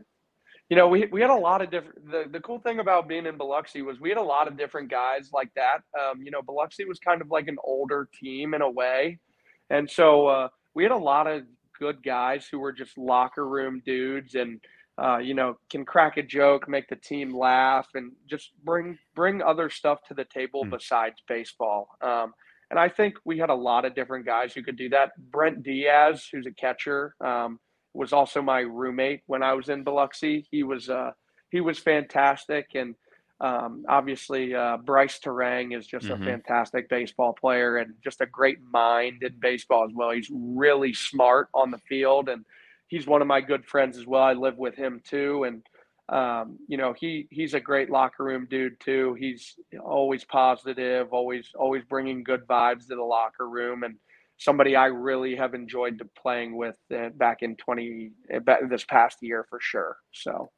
you 0.70 0.76
know, 0.76 0.88
we, 0.88 1.06
we 1.06 1.22
had 1.22 1.30
a 1.30 1.36
lot 1.36 1.62
of 1.62 1.72
different. 1.72 2.12
The, 2.12 2.26
the 2.30 2.40
cool 2.42 2.60
thing 2.60 2.80
about 2.80 3.08
being 3.08 3.26
in 3.26 3.38
Biloxi 3.38 3.82
was 3.82 4.00
we 4.00 4.10
had 4.10 4.18
a 4.18 4.24
lot 4.24 4.48
of 4.48 4.58
different 4.58 4.90
guys 4.90 5.30
like 5.32 5.50
that. 5.56 5.80
Um, 5.98 6.22
you 6.22 6.32
know, 6.32 6.42
Biloxi 6.42 6.84
was 6.86 7.00
kind 7.00 7.22
of 7.22 7.30
like 7.30 7.48
an 7.48 7.58
older 7.64 8.10
team 8.20 8.54
in 8.54 8.62
a 8.62 8.70
way, 8.70 9.20
and 9.70 9.90
so 9.90 10.28
uh, 10.28 10.48
we 10.74 10.84
had 10.84 10.92
a 10.92 10.98
lot 10.98 11.28
of 11.28 11.44
good 11.80 12.04
guys 12.04 12.48
who 12.52 12.60
were 12.60 12.74
just 12.74 12.98
locker 12.98 13.48
room 13.48 13.82
dudes 13.86 14.36
and 14.36 14.60
uh, 15.02 15.18
you 15.18 15.34
know 15.34 15.58
can 15.70 15.86
crack 15.86 16.18
a 16.18 16.24
joke, 16.24 16.68
make 16.68 16.88
the 16.88 16.96
team 16.96 17.38
laugh, 17.38 17.88
and 17.94 18.12
just 18.30 18.52
bring 18.64 18.98
bring 19.16 19.42
other 19.42 19.70
stuff 19.70 20.00
to 20.08 20.14
the 20.14 20.26
table 20.26 20.66
mm. 20.66 20.72
besides 20.72 21.22
baseball. 21.28 21.88
Um, 22.02 22.34
and 22.70 22.80
I 22.80 22.90
think 22.90 23.16
we 23.24 23.38
had 23.38 23.50
a 23.50 23.56
lot 23.56 23.86
of 23.86 23.96
different 23.96 24.26
guys 24.26 24.54
who 24.54 24.62
could 24.62 24.78
do 24.78 24.90
that. 24.90 25.12
Brent 25.32 25.64
Diaz, 25.64 26.28
who's 26.32 26.46
a 26.46 26.52
catcher. 26.52 27.16
Um, 27.24 27.60
was 27.94 28.14
also 28.14 28.42
my 28.42 28.60
roommate 28.60 29.22
when 29.26 29.42
I 29.42 29.54
was 29.54 29.70
in 29.70 29.84
Biloxi. 29.84 30.46
He 30.52 30.64
was 30.64 30.90
uh, 30.90 31.12
he 31.50 31.62
was 31.62 31.80
fantastic, 31.80 32.68
and 32.76 32.96
um, 33.42 33.86
obviously 33.90 34.54
uh, 34.54 34.78
Brice 34.78 35.20
Turang 35.20 35.78
is 35.78 35.88
just 35.88 36.06
mm-hmm. 36.06 36.22
a 36.22 36.26
fantastic 36.26 36.90
baseball 36.90 37.34
player 37.34 37.78
and 37.78 37.94
just 38.04 38.22
a 38.22 38.26
great 38.26 38.60
mind 38.72 39.24
in 39.24 39.34
baseball 39.40 39.86
as 39.86 39.92
well. 39.94 40.12
He's 40.12 40.30
really 40.32 40.94
smart 40.94 41.50
on 41.54 41.72
the 41.72 41.80
field, 41.90 42.30
and 42.30 42.46
he's 42.88 43.08
one 43.08 43.22
of 43.22 43.28
my 43.28 43.42
good 43.42 43.66
friends 43.66 43.98
as 43.98 44.06
well. 44.06 44.24
I 44.24 44.34
live 44.34 44.58
with 44.58 44.76
him 44.76 45.02
too, 45.04 45.44
and 45.44 45.64
um, 46.10 46.58
you 46.68 46.78
know 46.78 46.94
he 46.94 47.28
he's 47.32 47.54
a 47.54 47.60
great 47.60 47.90
locker 47.90 48.24
room 48.24 48.48
dude 48.50 48.80
too. 48.80 49.16
He's 49.20 49.56
always 49.84 50.24
positive, 50.24 51.12
always 51.12 51.50
always 51.56 51.84
bringing 51.86 52.24
good 52.24 52.48
vibes 52.48 52.88
to 52.88 52.96
the 52.96 53.04
locker 53.04 53.48
room, 53.48 53.84
and 53.84 53.96
somebody 54.38 54.76
I 54.76 54.86
really 54.86 55.36
have 55.36 55.54
enjoyed 55.54 56.02
playing 56.20 56.56
with 56.56 56.78
uh, 56.96 57.10
back 57.10 57.42
in 57.42 57.56
20 57.56 58.12
uh, 58.34 58.40
this 58.70 58.86
past 58.86 59.18
year 59.22 59.46
for 59.50 59.60
sure. 59.60 59.98
So 60.14 60.50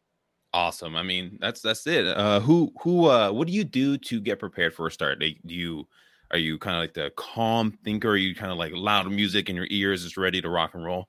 awesome. 0.54 0.96
I 0.96 1.04
mean, 1.04 1.38
that's 1.40 1.62
that's 1.62 1.86
it. 1.88 2.06
Uh, 2.06 2.40
who 2.40 2.72
who 2.82 3.06
uh, 3.06 3.32
what 3.32 3.48
do 3.48 3.54
you 3.54 3.64
do 3.64 3.98
to 3.98 4.20
get 4.20 4.40
prepared 4.40 4.74
for 4.74 4.88
a 4.88 4.92
start? 4.92 5.20
Do 5.20 5.34
you 5.44 5.88
are 6.32 6.38
you 6.38 6.60
kind 6.60 6.76
of 6.76 6.82
like 6.82 6.94
the 6.94 7.12
calm 7.16 7.72
thinker? 7.84 8.10
Are 8.10 8.18
you 8.18 8.36
kind 8.36 8.52
of 8.52 8.58
like 8.58 8.74
loud 8.74 9.12
music 9.12 9.50
in 9.50 9.56
your 9.56 9.68
ears 9.70 10.04
is 10.04 10.18
ready 10.18 10.42
to 10.42 10.50
rock 10.50 10.76
and 10.76 10.86
roll? 10.86 11.08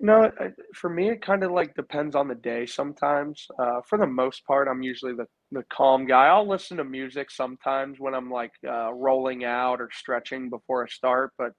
No, 0.00 0.30
for 0.74 0.88
me, 0.88 1.10
it 1.10 1.22
kind 1.22 1.42
of 1.42 1.50
like 1.50 1.74
depends 1.74 2.14
on 2.14 2.28
the 2.28 2.34
day. 2.36 2.66
Sometimes, 2.66 3.48
uh, 3.58 3.80
for 3.88 3.98
the 3.98 4.06
most 4.06 4.44
part, 4.46 4.68
I'm 4.68 4.82
usually 4.82 5.14
the 5.14 5.26
the 5.50 5.64
calm 5.72 6.06
guy. 6.06 6.26
I'll 6.26 6.46
listen 6.48 6.76
to 6.76 6.84
music 6.84 7.30
sometimes 7.32 7.98
when 7.98 8.14
I'm 8.14 8.30
like 8.30 8.52
uh, 8.66 8.92
rolling 8.92 9.44
out 9.44 9.80
or 9.80 9.88
stretching 9.92 10.50
before 10.50 10.84
a 10.84 10.88
start, 10.88 11.32
but 11.36 11.52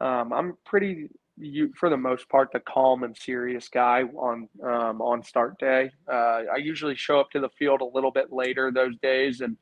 um, 0.00 0.32
I'm 0.32 0.54
pretty, 0.66 1.08
you, 1.38 1.72
for 1.78 1.90
the 1.90 1.96
most 1.96 2.28
part, 2.28 2.50
the 2.52 2.60
calm 2.60 3.04
and 3.04 3.16
serious 3.16 3.68
guy 3.68 4.02
on 4.04 4.48
um, 4.64 5.02
on 5.02 5.22
start 5.22 5.58
day. 5.60 5.90
Uh, 6.12 6.42
I 6.54 6.56
usually 6.58 6.96
show 6.96 7.20
up 7.20 7.30
to 7.32 7.40
the 7.40 7.50
field 7.58 7.82
a 7.82 7.86
little 7.86 8.12
bit 8.12 8.32
later 8.32 8.72
those 8.72 8.96
days 9.02 9.40
and 9.42 9.56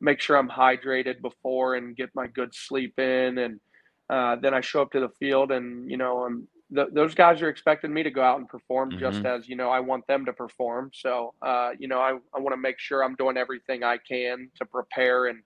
make 0.00 0.20
sure 0.20 0.36
I'm 0.36 0.48
hydrated 0.50 1.22
before 1.22 1.76
and 1.76 1.96
get 1.96 2.10
my 2.14 2.26
good 2.28 2.54
sleep 2.54 2.98
in, 2.98 3.38
and 3.38 3.60
uh, 4.10 4.36
then 4.36 4.54
I 4.54 4.60
show 4.62 4.82
up 4.82 4.92
to 4.92 5.00
the 5.00 5.10
field 5.20 5.52
and 5.52 5.90
you 5.90 5.96
know 5.96 6.24
I'm. 6.24 6.48
Th- 6.74 6.88
those 6.92 7.14
guys 7.14 7.40
are 7.42 7.48
expecting 7.48 7.92
me 7.92 8.02
to 8.02 8.10
go 8.10 8.22
out 8.22 8.38
and 8.38 8.48
perform 8.48 8.90
mm-hmm. 8.90 9.00
just 9.00 9.24
as 9.24 9.48
you 9.48 9.56
know 9.56 9.70
I 9.70 9.80
want 9.80 10.06
them 10.06 10.24
to 10.26 10.32
perform. 10.32 10.90
So 10.94 11.34
uh, 11.42 11.70
you 11.78 11.88
know 11.88 12.00
I, 12.00 12.18
I 12.34 12.40
want 12.40 12.52
to 12.52 12.60
make 12.60 12.78
sure 12.78 13.02
I'm 13.02 13.14
doing 13.16 13.36
everything 13.36 13.84
I 13.84 13.98
can 13.98 14.50
to 14.56 14.64
prepare 14.64 15.26
and 15.26 15.40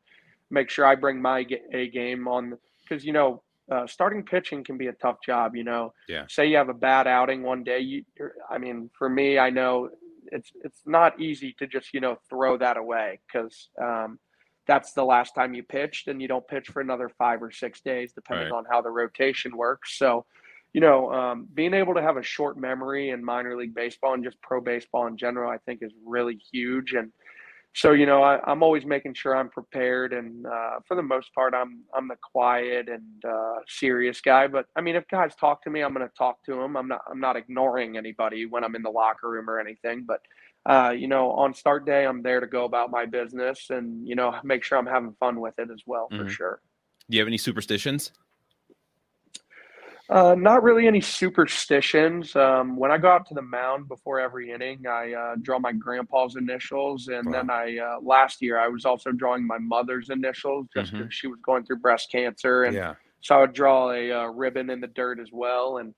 make 0.50 0.70
sure 0.70 0.84
I 0.84 0.94
bring 0.94 1.20
my 1.20 1.46
A 1.72 1.88
game 1.88 2.28
on 2.28 2.58
because 2.82 3.04
you 3.04 3.12
know 3.12 3.42
uh, 3.70 3.86
starting 3.86 4.22
pitching 4.22 4.64
can 4.64 4.76
be 4.76 4.88
a 4.88 4.92
tough 4.92 5.16
job. 5.24 5.56
You 5.56 5.64
know, 5.64 5.92
yeah. 6.08 6.24
Say 6.28 6.46
you 6.46 6.56
have 6.56 6.68
a 6.68 6.74
bad 6.74 7.06
outing 7.06 7.42
one 7.42 7.64
day. 7.64 7.78
You, 7.80 8.04
I 8.50 8.58
mean, 8.58 8.90
for 8.96 9.08
me, 9.08 9.38
I 9.38 9.50
know 9.50 9.90
it's 10.26 10.50
it's 10.64 10.80
not 10.86 11.20
easy 11.20 11.54
to 11.58 11.66
just 11.66 11.94
you 11.94 12.00
know 12.00 12.18
throw 12.28 12.56
that 12.58 12.76
away 12.76 13.20
because 13.26 13.68
um, 13.80 14.18
that's 14.66 14.92
the 14.92 15.04
last 15.04 15.34
time 15.34 15.54
you 15.54 15.62
pitched, 15.62 16.08
and 16.08 16.20
you 16.20 16.28
don't 16.28 16.46
pitch 16.46 16.68
for 16.68 16.80
another 16.80 17.08
five 17.18 17.42
or 17.42 17.50
six 17.50 17.80
days, 17.80 18.12
depending 18.12 18.50
right. 18.50 18.58
on 18.58 18.64
how 18.70 18.80
the 18.80 18.90
rotation 18.90 19.56
works. 19.56 19.98
So, 19.98 20.24
you 20.72 20.80
know, 20.80 21.12
um, 21.12 21.46
being 21.52 21.74
able 21.74 21.94
to 21.94 22.02
have 22.02 22.16
a 22.16 22.22
short 22.22 22.56
memory 22.56 23.10
in 23.10 23.24
minor 23.24 23.56
league 23.56 23.74
baseball 23.74 24.14
and 24.14 24.24
just 24.24 24.40
pro 24.40 24.60
baseball 24.60 25.06
in 25.06 25.16
general, 25.16 25.50
I 25.50 25.58
think 25.58 25.80
is 25.82 25.92
really 26.04 26.40
huge. 26.52 26.92
And 26.94 27.12
so 27.74 27.92
you 27.92 28.04
know 28.04 28.22
I, 28.22 28.50
am 28.50 28.62
always 28.62 28.84
making 28.84 29.14
sure 29.14 29.34
I'm 29.34 29.48
prepared, 29.48 30.12
and 30.12 30.44
uh, 30.44 30.80
for 30.86 30.94
the 30.94 31.02
most 31.02 31.34
part, 31.34 31.54
I'm 31.54 31.84
I'm 31.94 32.06
the 32.06 32.16
quiet 32.32 32.88
and 32.88 33.24
uh, 33.24 33.60
serious 33.66 34.20
guy. 34.20 34.46
But 34.46 34.66
I 34.76 34.82
mean, 34.82 34.94
if 34.94 35.08
guys 35.08 35.34
talk 35.34 35.62
to 35.64 35.70
me, 35.70 35.80
I'm 35.80 35.94
going 35.94 36.06
to 36.06 36.14
talk 36.16 36.44
to 36.44 36.54
them. 36.54 36.76
I'm 36.76 36.88
not 36.88 37.00
I'm 37.10 37.20
not 37.20 37.36
ignoring 37.36 37.96
anybody 37.96 38.44
when 38.44 38.62
I'm 38.62 38.74
in 38.74 38.82
the 38.82 38.90
locker 38.90 39.30
room 39.30 39.48
or 39.48 39.58
anything. 39.58 40.04
But 40.06 40.20
uh, 40.68 40.90
you 40.90 41.08
know, 41.08 41.30
on 41.32 41.54
start 41.54 41.86
day, 41.86 42.04
I'm 42.04 42.22
there 42.22 42.40
to 42.40 42.46
go 42.46 42.66
about 42.66 42.90
my 42.90 43.06
business 43.06 43.70
and 43.70 44.06
you 44.06 44.16
know 44.16 44.34
make 44.44 44.64
sure 44.64 44.76
I'm 44.76 44.86
having 44.86 45.14
fun 45.18 45.40
with 45.40 45.54
it 45.58 45.70
as 45.72 45.82
well 45.86 46.08
mm-hmm. 46.12 46.24
for 46.24 46.30
sure. 46.30 46.60
Do 47.08 47.16
you 47.16 47.22
have 47.22 47.28
any 47.28 47.38
superstitions? 47.38 48.12
Uh, 50.12 50.34
not 50.34 50.62
really 50.62 50.86
any 50.86 51.00
superstitions. 51.00 52.36
Um, 52.36 52.76
when 52.76 52.90
I 52.90 52.98
go 52.98 53.08
out 53.08 53.26
to 53.28 53.34
the 53.34 53.40
mound 53.40 53.88
before 53.88 54.20
every 54.20 54.50
inning, 54.50 54.86
I 54.86 55.14
uh, 55.14 55.36
draw 55.40 55.58
my 55.58 55.72
grandpa's 55.72 56.36
initials, 56.36 57.08
and 57.08 57.24
wow. 57.26 57.32
then 57.32 57.50
I 57.50 57.78
uh, 57.78 58.00
last 58.02 58.42
year 58.42 58.60
I 58.60 58.68
was 58.68 58.84
also 58.84 59.10
drawing 59.10 59.46
my 59.46 59.56
mother's 59.56 60.10
initials 60.10 60.66
just 60.76 60.92
because 60.92 61.04
mm-hmm. 61.04 61.10
she 61.10 61.28
was 61.28 61.38
going 61.42 61.64
through 61.64 61.78
breast 61.78 62.12
cancer, 62.12 62.64
and 62.64 62.76
yeah. 62.76 62.94
so 63.22 63.36
I 63.36 63.40
would 63.40 63.54
draw 63.54 63.90
a 63.90 64.12
uh, 64.12 64.26
ribbon 64.26 64.68
in 64.68 64.82
the 64.82 64.88
dirt 64.88 65.18
as 65.18 65.30
well, 65.32 65.78
and 65.78 65.94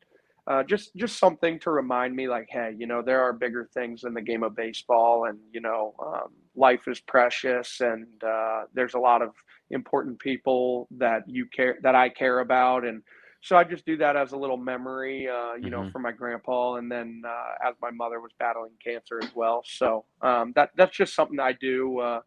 uh, 0.47 0.63
just 0.63 0.95
just 0.95 1.19
something 1.19 1.59
to 1.61 1.73
remind 1.73 2.15
me, 2.15 2.29
like, 2.29 2.47
hey, 2.49 2.73
you 2.79 2.87
know, 2.87 3.03
there 3.03 3.21
are 3.21 3.33
bigger 3.33 3.69
things 3.75 4.05
in 4.05 4.15
the 4.15 4.23
game 4.23 4.45
of 4.45 4.55
baseball, 4.55 5.25
and 5.25 5.41
you 5.53 5.61
know, 5.61 5.93
um, 5.99 6.29
life 6.55 6.87
is 6.87 7.01
precious, 7.01 7.81
and 7.81 8.07
uh, 8.23 8.63
there's 8.75 8.95
a 8.95 8.99
lot 9.01 9.23
of 9.23 9.31
important 9.71 10.21
people 10.21 10.87
that 10.93 11.23
you 11.27 11.47
care 11.47 11.79
that 11.83 11.97
I 11.97 12.11
care 12.11 12.39
about, 12.39 12.85
and 12.85 13.03
so 13.45 13.57
I 13.57 13.65
just 13.65 13.85
do 13.85 13.99
that 13.99 14.17
as 14.17 14.33
a 14.33 14.39
little 14.39 14.57
memory, 14.57 15.29
uh, 15.29 15.53
you 15.53 15.65
mm-hmm. 15.65 15.71
know, 15.71 15.91
for 15.93 15.99
my 15.99 16.13
grandpa, 16.13 16.77
and 16.77 16.91
then 16.91 17.23
uh, 17.27 17.69
as 17.69 17.75
my 17.83 17.91
mother 17.91 18.19
was 18.19 18.31
battling 18.39 18.73
cancer 18.83 19.21
as 19.23 19.35
well. 19.35 19.63
So 19.67 20.07
um, 20.23 20.55
that 20.57 20.71
that's 20.77 20.97
just 20.97 21.15
something 21.15 21.39
I 21.39 21.53
do. 21.53 22.01
Uh, 22.01 22.21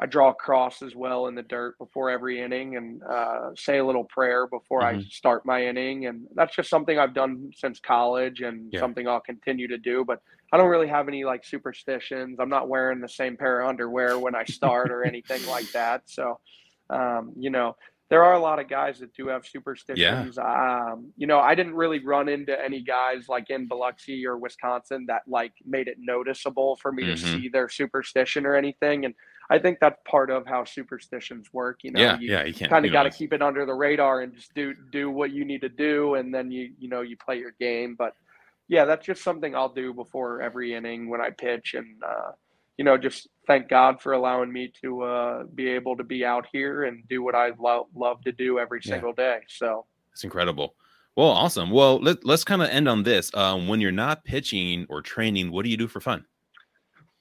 I 0.00 0.06
draw 0.06 0.30
a 0.30 0.34
cross 0.34 0.82
as 0.82 0.96
well 0.96 1.28
in 1.28 1.36
the 1.36 1.44
dirt 1.44 1.78
before 1.78 2.10
every 2.10 2.40
inning, 2.40 2.76
and 2.76 3.00
uh, 3.04 3.50
say 3.54 3.78
a 3.78 3.86
little 3.86 4.02
prayer 4.02 4.48
before 4.48 4.80
mm-hmm. 4.80 4.98
I 4.98 5.04
start 5.10 5.46
my 5.46 5.64
inning, 5.64 6.06
and 6.06 6.26
that's 6.34 6.56
just 6.56 6.68
something 6.68 6.98
I've 6.98 7.14
done 7.14 7.52
since 7.54 7.78
college, 7.78 8.40
and 8.40 8.68
yeah. 8.72 8.80
something 8.80 9.06
I'll 9.06 9.20
continue 9.20 9.68
to 9.68 9.78
do. 9.78 10.04
But 10.04 10.18
I 10.52 10.56
don't 10.56 10.70
really 10.70 10.88
have 10.88 11.06
any 11.06 11.24
like 11.24 11.44
superstitions. 11.44 12.40
I'm 12.40 12.48
not 12.48 12.68
wearing 12.68 13.00
the 13.00 13.08
same 13.08 13.36
pair 13.36 13.60
of 13.60 13.68
underwear 13.68 14.18
when 14.18 14.34
I 14.34 14.42
start 14.44 14.90
or 14.90 15.04
anything 15.04 15.46
like 15.46 15.70
that. 15.70 16.02
So, 16.06 16.40
um, 16.90 17.32
you 17.38 17.50
know, 17.50 17.76
there 18.12 18.22
are 18.22 18.34
a 18.34 18.38
lot 18.38 18.58
of 18.58 18.68
guys 18.68 18.98
that 18.98 19.14
do 19.14 19.28
have 19.28 19.46
superstitions. 19.46 20.36
Yeah. 20.36 20.90
Um, 20.92 21.14
you 21.16 21.26
know, 21.26 21.40
I 21.40 21.54
didn't 21.54 21.74
really 21.74 21.98
run 21.98 22.28
into 22.28 22.54
any 22.62 22.82
guys 22.82 23.26
like 23.26 23.48
in 23.48 23.66
Biloxi 23.66 24.26
or 24.26 24.36
Wisconsin 24.36 25.06
that 25.08 25.22
like 25.26 25.54
made 25.64 25.88
it 25.88 25.96
noticeable 25.98 26.76
for 26.76 26.92
me 26.92 27.04
mm-hmm. 27.04 27.12
to 27.12 27.16
see 27.18 27.48
their 27.48 27.70
superstition 27.70 28.44
or 28.44 28.54
anything. 28.54 29.06
And 29.06 29.14
I 29.48 29.58
think 29.58 29.78
that's 29.80 29.98
part 30.06 30.28
of 30.28 30.46
how 30.46 30.64
superstitions 30.64 31.54
work. 31.54 31.78
You 31.84 31.92
know, 31.92 32.02
yeah, 32.02 32.18
you 32.18 32.30
yeah, 32.32 32.44
you 32.44 32.68
kind 32.68 32.84
of 32.84 32.92
got 32.92 33.04
to 33.04 33.10
keep 33.10 33.32
it 33.32 33.40
under 33.40 33.64
the 33.64 33.72
radar 33.72 34.20
and 34.20 34.34
just 34.34 34.52
do 34.52 34.74
do 34.90 35.10
what 35.10 35.30
you 35.30 35.46
need 35.46 35.62
to 35.62 35.70
do, 35.70 36.16
and 36.16 36.34
then 36.34 36.50
you 36.50 36.74
you 36.78 36.90
know 36.90 37.00
you 37.00 37.16
play 37.16 37.38
your 37.38 37.54
game. 37.58 37.94
But 37.98 38.12
yeah, 38.68 38.84
that's 38.84 39.06
just 39.06 39.24
something 39.24 39.56
I'll 39.56 39.72
do 39.72 39.94
before 39.94 40.42
every 40.42 40.74
inning 40.74 41.08
when 41.08 41.22
I 41.22 41.30
pitch, 41.30 41.72
and 41.72 42.02
uh, 42.02 42.32
you 42.78 42.84
know, 42.84 42.96
just 42.96 43.28
thank 43.46 43.68
God 43.68 44.00
for 44.00 44.12
allowing 44.12 44.52
me 44.52 44.72
to 44.82 45.02
uh, 45.02 45.44
be 45.54 45.68
able 45.68 45.96
to 45.96 46.04
be 46.04 46.24
out 46.24 46.46
here 46.52 46.84
and 46.84 47.06
do 47.08 47.22
what 47.22 47.34
I 47.34 47.52
lo- 47.58 47.88
love 47.94 48.22
to 48.22 48.32
do 48.32 48.58
every 48.58 48.82
single 48.82 49.12
day. 49.12 49.40
So 49.48 49.86
it's 50.12 50.24
incredible. 50.24 50.74
Well, 51.16 51.28
awesome. 51.28 51.70
Well, 51.70 51.98
let, 52.00 52.24
let's 52.24 52.44
kind 52.44 52.62
of 52.62 52.70
end 52.70 52.88
on 52.88 53.02
this. 53.02 53.30
Um, 53.34 53.68
when 53.68 53.80
you're 53.80 53.92
not 53.92 54.24
pitching 54.24 54.86
or 54.88 55.02
training, 55.02 55.50
what 55.50 55.64
do 55.64 55.70
you 55.70 55.76
do 55.76 55.88
for 55.88 56.00
fun? 56.00 56.24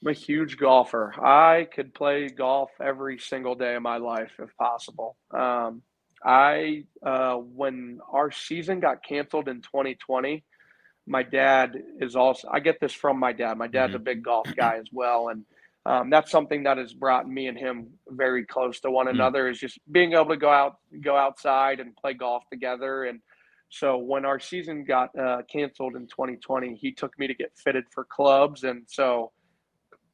I'm 0.01 0.11
a 0.11 0.13
huge 0.13 0.57
golfer. 0.57 1.13
I 1.21 1.67
could 1.73 1.93
play 1.93 2.27
golf 2.29 2.71
every 2.81 3.19
single 3.19 3.53
day 3.53 3.75
of 3.75 3.83
my 3.83 3.97
life 3.97 4.31
if 4.39 4.55
possible. 4.57 5.17
Um, 5.31 5.83
I 6.23 6.85
uh, 7.05 7.35
when 7.35 7.99
our 8.11 8.31
season 8.31 8.79
got 8.79 9.03
canceled 9.03 9.47
in 9.47 9.61
2020, 9.61 10.43
my 11.07 11.23
dad 11.23 11.81
is 11.99 12.15
also. 12.15 12.47
I 12.51 12.59
get 12.59 12.79
this 12.79 12.93
from 12.93 13.19
my 13.19 13.33
dad. 13.33 13.57
My 13.57 13.67
dad's 13.67 13.91
mm-hmm. 13.91 14.01
a 14.01 14.05
big 14.05 14.23
golf 14.23 14.47
guy 14.55 14.77
as 14.77 14.87
well, 14.91 15.29
and 15.29 15.45
um, 15.85 16.09
that's 16.09 16.31
something 16.31 16.63
that 16.63 16.77
has 16.77 16.93
brought 16.93 17.27
me 17.27 17.47
and 17.47 17.57
him 17.57 17.87
very 18.07 18.45
close 18.45 18.79
to 18.81 18.91
one 18.91 19.07
mm. 19.07 19.11
another. 19.11 19.49
Is 19.49 19.59
just 19.59 19.79
being 19.91 20.13
able 20.13 20.29
to 20.29 20.37
go 20.37 20.49
out, 20.49 20.77
go 21.01 21.15
outside, 21.17 21.79
and 21.79 21.95
play 21.95 22.13
golf 22.13 22.43
together. 22.51 23.05
And 23.05 23.19
so 23.69 23.97
when 23.97 24.25
our 24.25 24.39
season 24.39 24.83
got 24.83 25.17
uh, 25.17 25.41
canceled 25.51 25.95
in 25.95 26.07
2020, 26.07 26.75
he 26.75 26.91
took 26.91 27.17
me 27.17 27.27
to 27.27 27.33
get 27.33 27.51
fitted 27.55 27.85
for 27.91 28.03
clubs, 28.05 28.63
and 28.63 28.83
so 28.87 29.31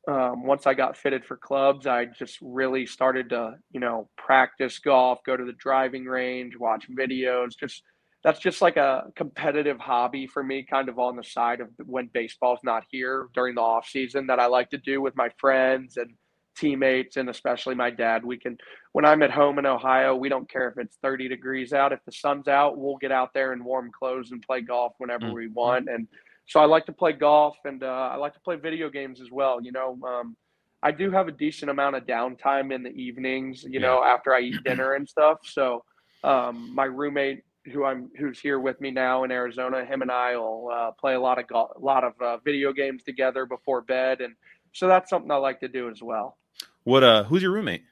um, 0.08 0.46
once 0.46 0.66
I 0.66 0.74
got 0.74 0.96
fitted 0.96 1.26
for 1.26 1.36
clubs, 1.36 1.86
I 1.86 2.06
just 2.06 2.38
really 2.42 2.86
started 2.86 3.30
to, 3.32 3.56
you 3.72 3.82
know, 3.82 4.08
practice 4.16 4.80
golf, 4.80 5.20
go 5.26 5.36
to 5.36 5.44
the 5.44 5.52
driving 5.52 6.06
range, 6.06 6.56
watch 6.58 6.88
videos. 6.90 7.58
Just 7.60 7.84
that's 8.28 8.40
just 8.40 8.62
like 8.62 8.76
a 8.76 9.06
competitive 9.16 9.80
hobby 9.80 10.28
for 10.28 10.44
me, 10.44 10.62
kind 10.62 10.90
of 10.90 11.00
on 11.00 11.16
the 11.16 11.24
side 11.24 11.62
of 11.62 11.70
when 11.86 12.10
baseball's 12.14 12.60
not 12.62 12.84
here 12.92 13.30
during 13.34 13.56
the 13.56 13.62
off 13.62 13.88
season 13.88 14.28
that 14.28 14.38
I 14.38 14.48
like 14.48 14.70
to 14.72 14.78
do 14.78 15.02
with 15.02 15.16
my 15.16 15.30
friends 15.38 15.96
and 15.96 16.12
teammates 16.54 17.16
and 17.16 17.30
especially 17.30 17.74
my 17.74 17.90
dad. 17.90 18.26
We 18.26 18.36
can, 18.38 18.58
when 18.92 19.06
I'm 19.06 19.24
at 19.24 19.32
home 19.32 19.60
in 19.60 19.66
Ohio, 19.66 20.14
we 20.14 20.28
don't 20.28 20.50
care 20.50 20.68
if 20.68 20.78
it's 20.78 20.98
30 21.02 21.30
degrees 21.30 21.72
out. 21.72 21.94
If 21.94 22.04
the 22.04 22.12
sun's 22.12 22.50
out, 22.50 22.78
we'll 22.78 22.98
get 22.98 23.14
out 23.14 23.34
there 23.34 23.54
in 23.54 23.64
warm 23.64 23.92
clothes 23.98 24.32
and 24.32 24.42
play 24.42 24.60
golf 24.60 24.92
whenever 24.98 25.28
mm-hmm. 25.28 25.36
we 25.36 25.48
want. 25.48 25.88
And 25.88 26.06
so 26.48 26.60
I 26.60 26.66
like 26.66 26.86
to 26.88 26.92
play 26.92 27.14
golf 27.14 27.56
and 27.64 27.82
uh, 27.82 28.10
I 28.12 28.18
like 28.18 28.34
to 28.34 28.42
play 28.42 28.58
video 28.58 28.90
games 28.90 29.22
as 29.22 29.32
well. 29.32 29.64
You 29.64 29.72
know, 29.72 29.98
um, 30.06 30.36
I 30.84 30.92
do 30.92 31.12
have 31.12 31.30
a 31.30 31.32
decent 31.32 31.72
amount 31.72 31.96
of 31.96 32.06
downtime 32.06 32.76
in 32.76 32.84
the 32.84 32.90
evenings. 32.90 33.64
You 33.64 33.80
yeah. 33.80 33.88
know, 33.88 34.04
after 34.04 34.34
I 34.34 34.42
eat 34.42 34.62
dinner 34.66 34.96
and 34.96 35.08
stuff. 35.08 35.38
So 35.46 35.86
um, 36.26 36.76
my 36.76 36.86
roommate, 36.86 37.44
who 37.72 37.84
I'm 37.86 38.10
who's 38.18 38.40
here 38.40 38.60
with 38.60 38.80
me 38.82 38.92
now 38.92 39.24
in 39.24 39.32
Arizona, 39.32 39.86
him 39.86 40.02
and 40.02 40.12
I 40.12 40.36
will 40.38 40.70
uh, 40.74 40.92
play 40.92 41.16
a 41.16 41.20
lot 41.20 41.40
of 41.40 41.48
golf, 41.48 41.72
a 41.76 41.80
lot 41.80 42.04
of 42.04 42.14
uh, 42.22 42.38
video 42.38 42.74
games 42.74 43.04
together 43.04 43.46
before 43.46 43.82
bed, 43.82 44.22
and 44.22 44.34
so 44.74 44.88
that's 44.88 45.10
something 45.10 45.32
I 45.32 45.36
like 45.36 45.60
to 45.62 45.68
do 45.68 45.90
as 45.90 46.02
well. 46.02 46.38
What? 46.84 47.04
Uh, 47.04 47.24
who's 47.24 47.42
your 47.42 47.52
roommate? 47.52 47.84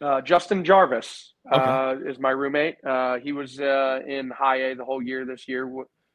Uh, 0.00 0.20
Justin 0.20 0.64
Jarvis 0.64 1.32
okay. 1.50 1.62
uh, 1.62 1.94
is 2.06 2.18
my 2.18 2.30
roommate. 2.30 2.76
Uh, 2.84 3.18
he 3.18 3.32
was 3.32 3.60
uh, 3.60 4.00
in 4.06 4.30
high 4.30 4.70
A 4.70 4.74
the 4.74 4.84
whole 4.84 5.02
year 5.02 5.24
this 5.24 5.48
year 5.48 5.70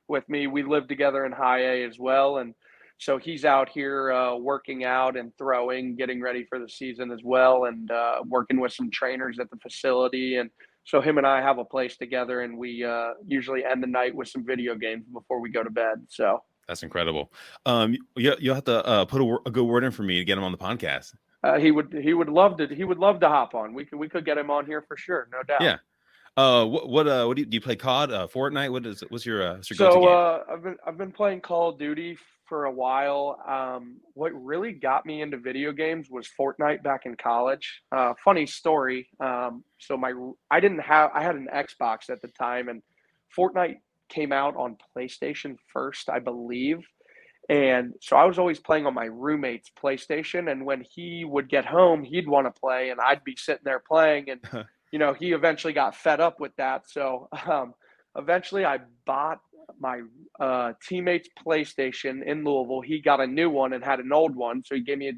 with 0.08 0.28
me. 0.30 0.48
We 0.48 0.64
lived 0.64 0.90
together 0.90 1.26
in 1.26 1.32
high 1.32 1.62
A 1.62 1.84
as 1.86 1.98
well, 1.98 2.38
and 2.38 2.54
so 3.02 3.18
he's 3.18 3.46
out 3.46 3.68
here 3.68 4.12
uh, 4.12 4.36
working 4.36 4.84
out 4.84 5.18
and 5.18 5.36
throwing, 5.36 5.96
getting 5.96 6.22
ready 6.22 6.46
for 6.48 6.60
the 6.60 6.70
season 6.70 7.12
as 7.12 7.22
well, 7.24 7.66
and 7.66 7.90
uh, 7.90 8.22
working 8.28 8.60
with 8.60 8.74
some 8.74 8.92
trainers 8.92 9.40
at 9.40 9.50
the 9.50 9.58
facility. 9.58 10.38
And 10.38 10.52
so 10.84 11.02
him 11.02 11.18
and 11.18 11.28
I 11.28 11.42
have 11.42 11.58
a 11.58 11.66
place 11.66 11.98
together, 11.98 12.42
and 12.42 12.58
we 12.58 12.84
uh, 12.84 13.14
usually 13.26 13.64
end 13.64 13.84
the 13.84 13.88
night 13.88 14.16
with 14.16 14.28
some 14.28 14.46
video 14.46 14.76
games 14.76 15.06
before 15.12 15.40
we 15.40 15.50
go 15.50 15.64
to 15.64 15.70
bed. 15.70 16.06
So 16.10 16.44
that's 16.68 16.84
incredible. 16.84 17.32
Um, 17.66 17.96
you 18.16 18.36
you 18.40 18.54
have 18.54 18.66
to 18.66 18.86
uh, 18.86 19.06
put 19.06 19.22
a, 19.22 19.38
a, 19.46 19.52
good 19.52 19.66
word 19.66 19.84
in 19.84 19.92
for 19.92 20.04
me 20.04 20.18
to 20.18 20.26
get 20.26 20.38
him 20.38 20.44
on 20.44 20.52
the 20.52 20.58
podcast. 20.58 21.14
Uh, 21.44 21.58
he 21.58 21.72
would 21.72 21.94
he 21.94 22.14
would 22.14 22.30
love 22.30 22.58
to 22.58 22.68
he 22.68 22.84
would 22.84 23.00
love 23.00 23.20
to 23.20 23.30
hop 23.30 23.56
on. 23.56 23.74
We 23.74 23.86
could 23.86 24.00
we 24.00 24.10
could 24.10 24.26
get 24.26 24.38
him 24.38 24.50
on 24.50 24.66
here 24.66 24.82
for 24.82 24.98
sure, 24.98 25.28
no 25.32 25.44
doubt. 25.44 25.62
Yeah, 25.62 25.78
uh, 26.38 26.66
what 26.66 26.88
what 26.88 27.08
uh, 27.08 27.26
what 27.26 27.36
do 27.36 27.42
you, 27.42 27.46
do 27.46 27.56
you 27.56 27.62
play 27.62 27.76
COD, 27.76 28.12
uh, 28.12 28.28
Fortnite? 28.28 28.72
What 28.72 28.86
is 28.86 29.04
what's 29.10 29.26
your 29.26 29.46
uh, 29.46 29.56
what's 29.56 29.70
your 29.70 29.78
so 29.92 30.08
uh, 30.08 30.44
I've 30.50 30.64
been 30.64 30.78
I've 30.86 30.98
been 30.98 31.12
playing 31.12 31.42
Call 31.42 31.70
of 31.70 31.78
Duty 31.78 32.18
for 32.52 32.66
a 32.66 32.72
while. 32.72 33.40
Um, 33.48 34.02
what 34.14 34.34
really 34.34 34.74
got 34.74 35.06
me 35.06 35.22
into 35.22 35.38
video 35.38 35.72
games 35.72 36.10
was 36.12 36.28
Fortnite 36.38 36.84
back 36.84 37.06
in 37.06 37.16
college. 37.16 37.82
Uh, 37.94 38.14
funny 38.22 38.46
story. 38.46 39.08
Um, 39.22 39.64
so 39.80 39.96
my 39.96 40.12
I 40.52 40.60
didn't 40.60 40.80
have 40.82 41.12
I 41.14 41.24
had 41.24 41.36
an 41.36 41.48
Xbox 41.54 42.10
at 42.10 42.22
the 42.22 42.28
time, 42.28 42.68
and 42.68 42.82
Fortnite 43.34 43.78
came 44.10 44.34
out 44.34 44.58
on 44.58 44.76
PlayStation 44.94 45.56
first, 45.72 46.10
I 46.10 46.20
believe. 46.20 46.80
And 47.48 47.94
so 48.02 48.18
I 48.18 48.26
was 48.26 48.38
always 48.38 48.60
playing 48.60 48.86
on 48.86 48.94
my 48.94 49.06
roommate's 49.06 49.72
PlayStation, 49.82 50.52
and 50.52 50.66
when 50.66 50.84
he 50.94 51.24
would 51.24 51.48
get 51.48 51.66
home, 51.66 52.04
he'd 52.04 52.28
want 52.28 52.54
to 52.54 52.60
play, 52.60 52.90
and 52.90 53.00
I'd 53.00 53.24
be 53.24 53.38
sitting 53.38 53.64
there 53.64 53.80
playing, 53.80 54.30
and 54.30 54.66
you 54.92 55.00
know, 55.00 55.14
he 55.14 55.32
eventually 55.32 55.72
got 55.72 55.96
fed 55.96 56.20
up 56.20 56.42
with 56.42 56.54
that. 56.58 56.90
So 56.90 57.30
um, 57.50 57.76
eventually 58.18 58.66
I 58.66 58.80
bought 59.06 59.40
my 59.80 60.02
uh, 60.40 60.74
teammate's 60.88 61.30
PlayStation 61.46 62.24
in 62.26 62.44
Louisville. 62.44 62.82
He 62.82 63.02
got 63.02 63.20
a 63.20 63.28
new 63.28 63.50
one 63.50 63.74
and 63.74 63.84
had 63.84 64.00
an 64.00 64.12
old 64.14 64.36
one. 64.36 64.64
So 64.66 64.76
he 64.76 64.82
gave 64.82 64.98
me 64.98 65.10
a, 65.10 65.14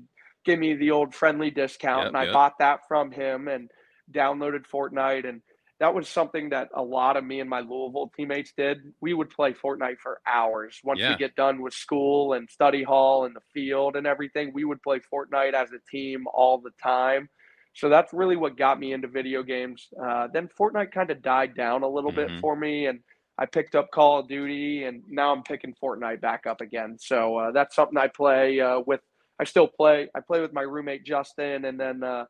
gave 0.45 0.59
me 0.59 0.75
the 0.75 0.91
old 0.91 1.13
friendly 1.13 1.51
discount 1.51 2.01
yep, 2.01 2.07
and 2.07 2.17
I 2.17 2.23
yep. 2.25 2.33
bought 2.33 2.53
that 2.59 2.81
from 2.87 3.11
him 3.11 3.47
and 3.47 3.69
downloaded 4.13 4.65
Fortnite. 4.71 5.27
And 5.27 5.41
that 5.79 5.93
was 5.93 6.07
something 6.07 6.49
that 6.49 6.69
a 6.75 6.81
lot 6.81 7.17
of 7.17 7.23
me 7.23 7.39
and 7.39 7.49
my 7.49 7.59
Louisville 7.59 8.11
teammates 8.15 8.53
did. 8.55 8.77
We 9.01 9.13
would 9.13 9.29
play 9.29 9.53
Fortnite 9.53 9.99
for 10.01 10.19
hours. 10.25 10.79
Once 10.83 10.99
yeah. 10.99 11.11
we 11.11 11.17
get 11.17 11.35
done 11.35 11.61
with 11.61 11.73
school 11.73 12.33
and 12.33 12.49
study 12.49 12.83
hall 12.83 13.25
and 13.25 13.35
the 13.35 13.41
field 13.53 13.95
and 13.95 14.07
everything, 14.07 14.51
we 14.53 14.65
would 14.65 14.81
play 14.81 14.99
Fortnite 15.13 15.53
as 15.53 15.69
a 15.71 15.79
team 15.89 16.25
all 16.33 16.59
the 16.59 16.71
time. 16.81 17.29
So 17.75 17.89
that's 17.89 18.13
really 18.13 18.35
what 18.35 18.55
got 18.55 18.79
me 18.79 18.93
into 18.93 19.07
video 19.07 19.41
games. 19.41 19.87
Uh, 20.01 20.27
then 20.31 20.47
Fortnite 20.59 20.91
kind 20.91 21.09
of 21.09 21.21
died 21.23 21.55
down 21.55 21.83
a 21.83 21.87
little 21.87 22.11
mm-hmm. 22.11 22.33
bit 22.33 22.39
for 22.39 22.55
me, 22.55 22.85
and 22.85 22.99
I 23.37 23.45
picked 23.45 23.75
up 23.75 23.89
Call 23.91 24.19
of 24.19 24.27
Duty, 24.27 24.83
and 24.83 25.01
now 25.09 25.33
I'm 25.33 25.43
picking 25.43 25.73
Fortnite 25.81 26.21
back 26.21 26.45
up 26.45 26.61
again. 26.61 26.97
So 26.99 27.37
uh, 27.37 27.51
that's 27.51 27.75
something 27.75 27.97
I 27.97 28.07
play 28.07 28.59
uh, 28.59 28.81
with. 28.85 29.01
I 29.39 29.43
still 29.45 29.67
play. 29.67 30.07
I 30.15 30.19
play 30.19 30.41
with 30.41 30.53
my 30.53 30.61
roommate 30.61 31.03
Justin, 31.03 31.65
and 31.65 31.79
then 31.79 32.03
uh, 32.03 32.25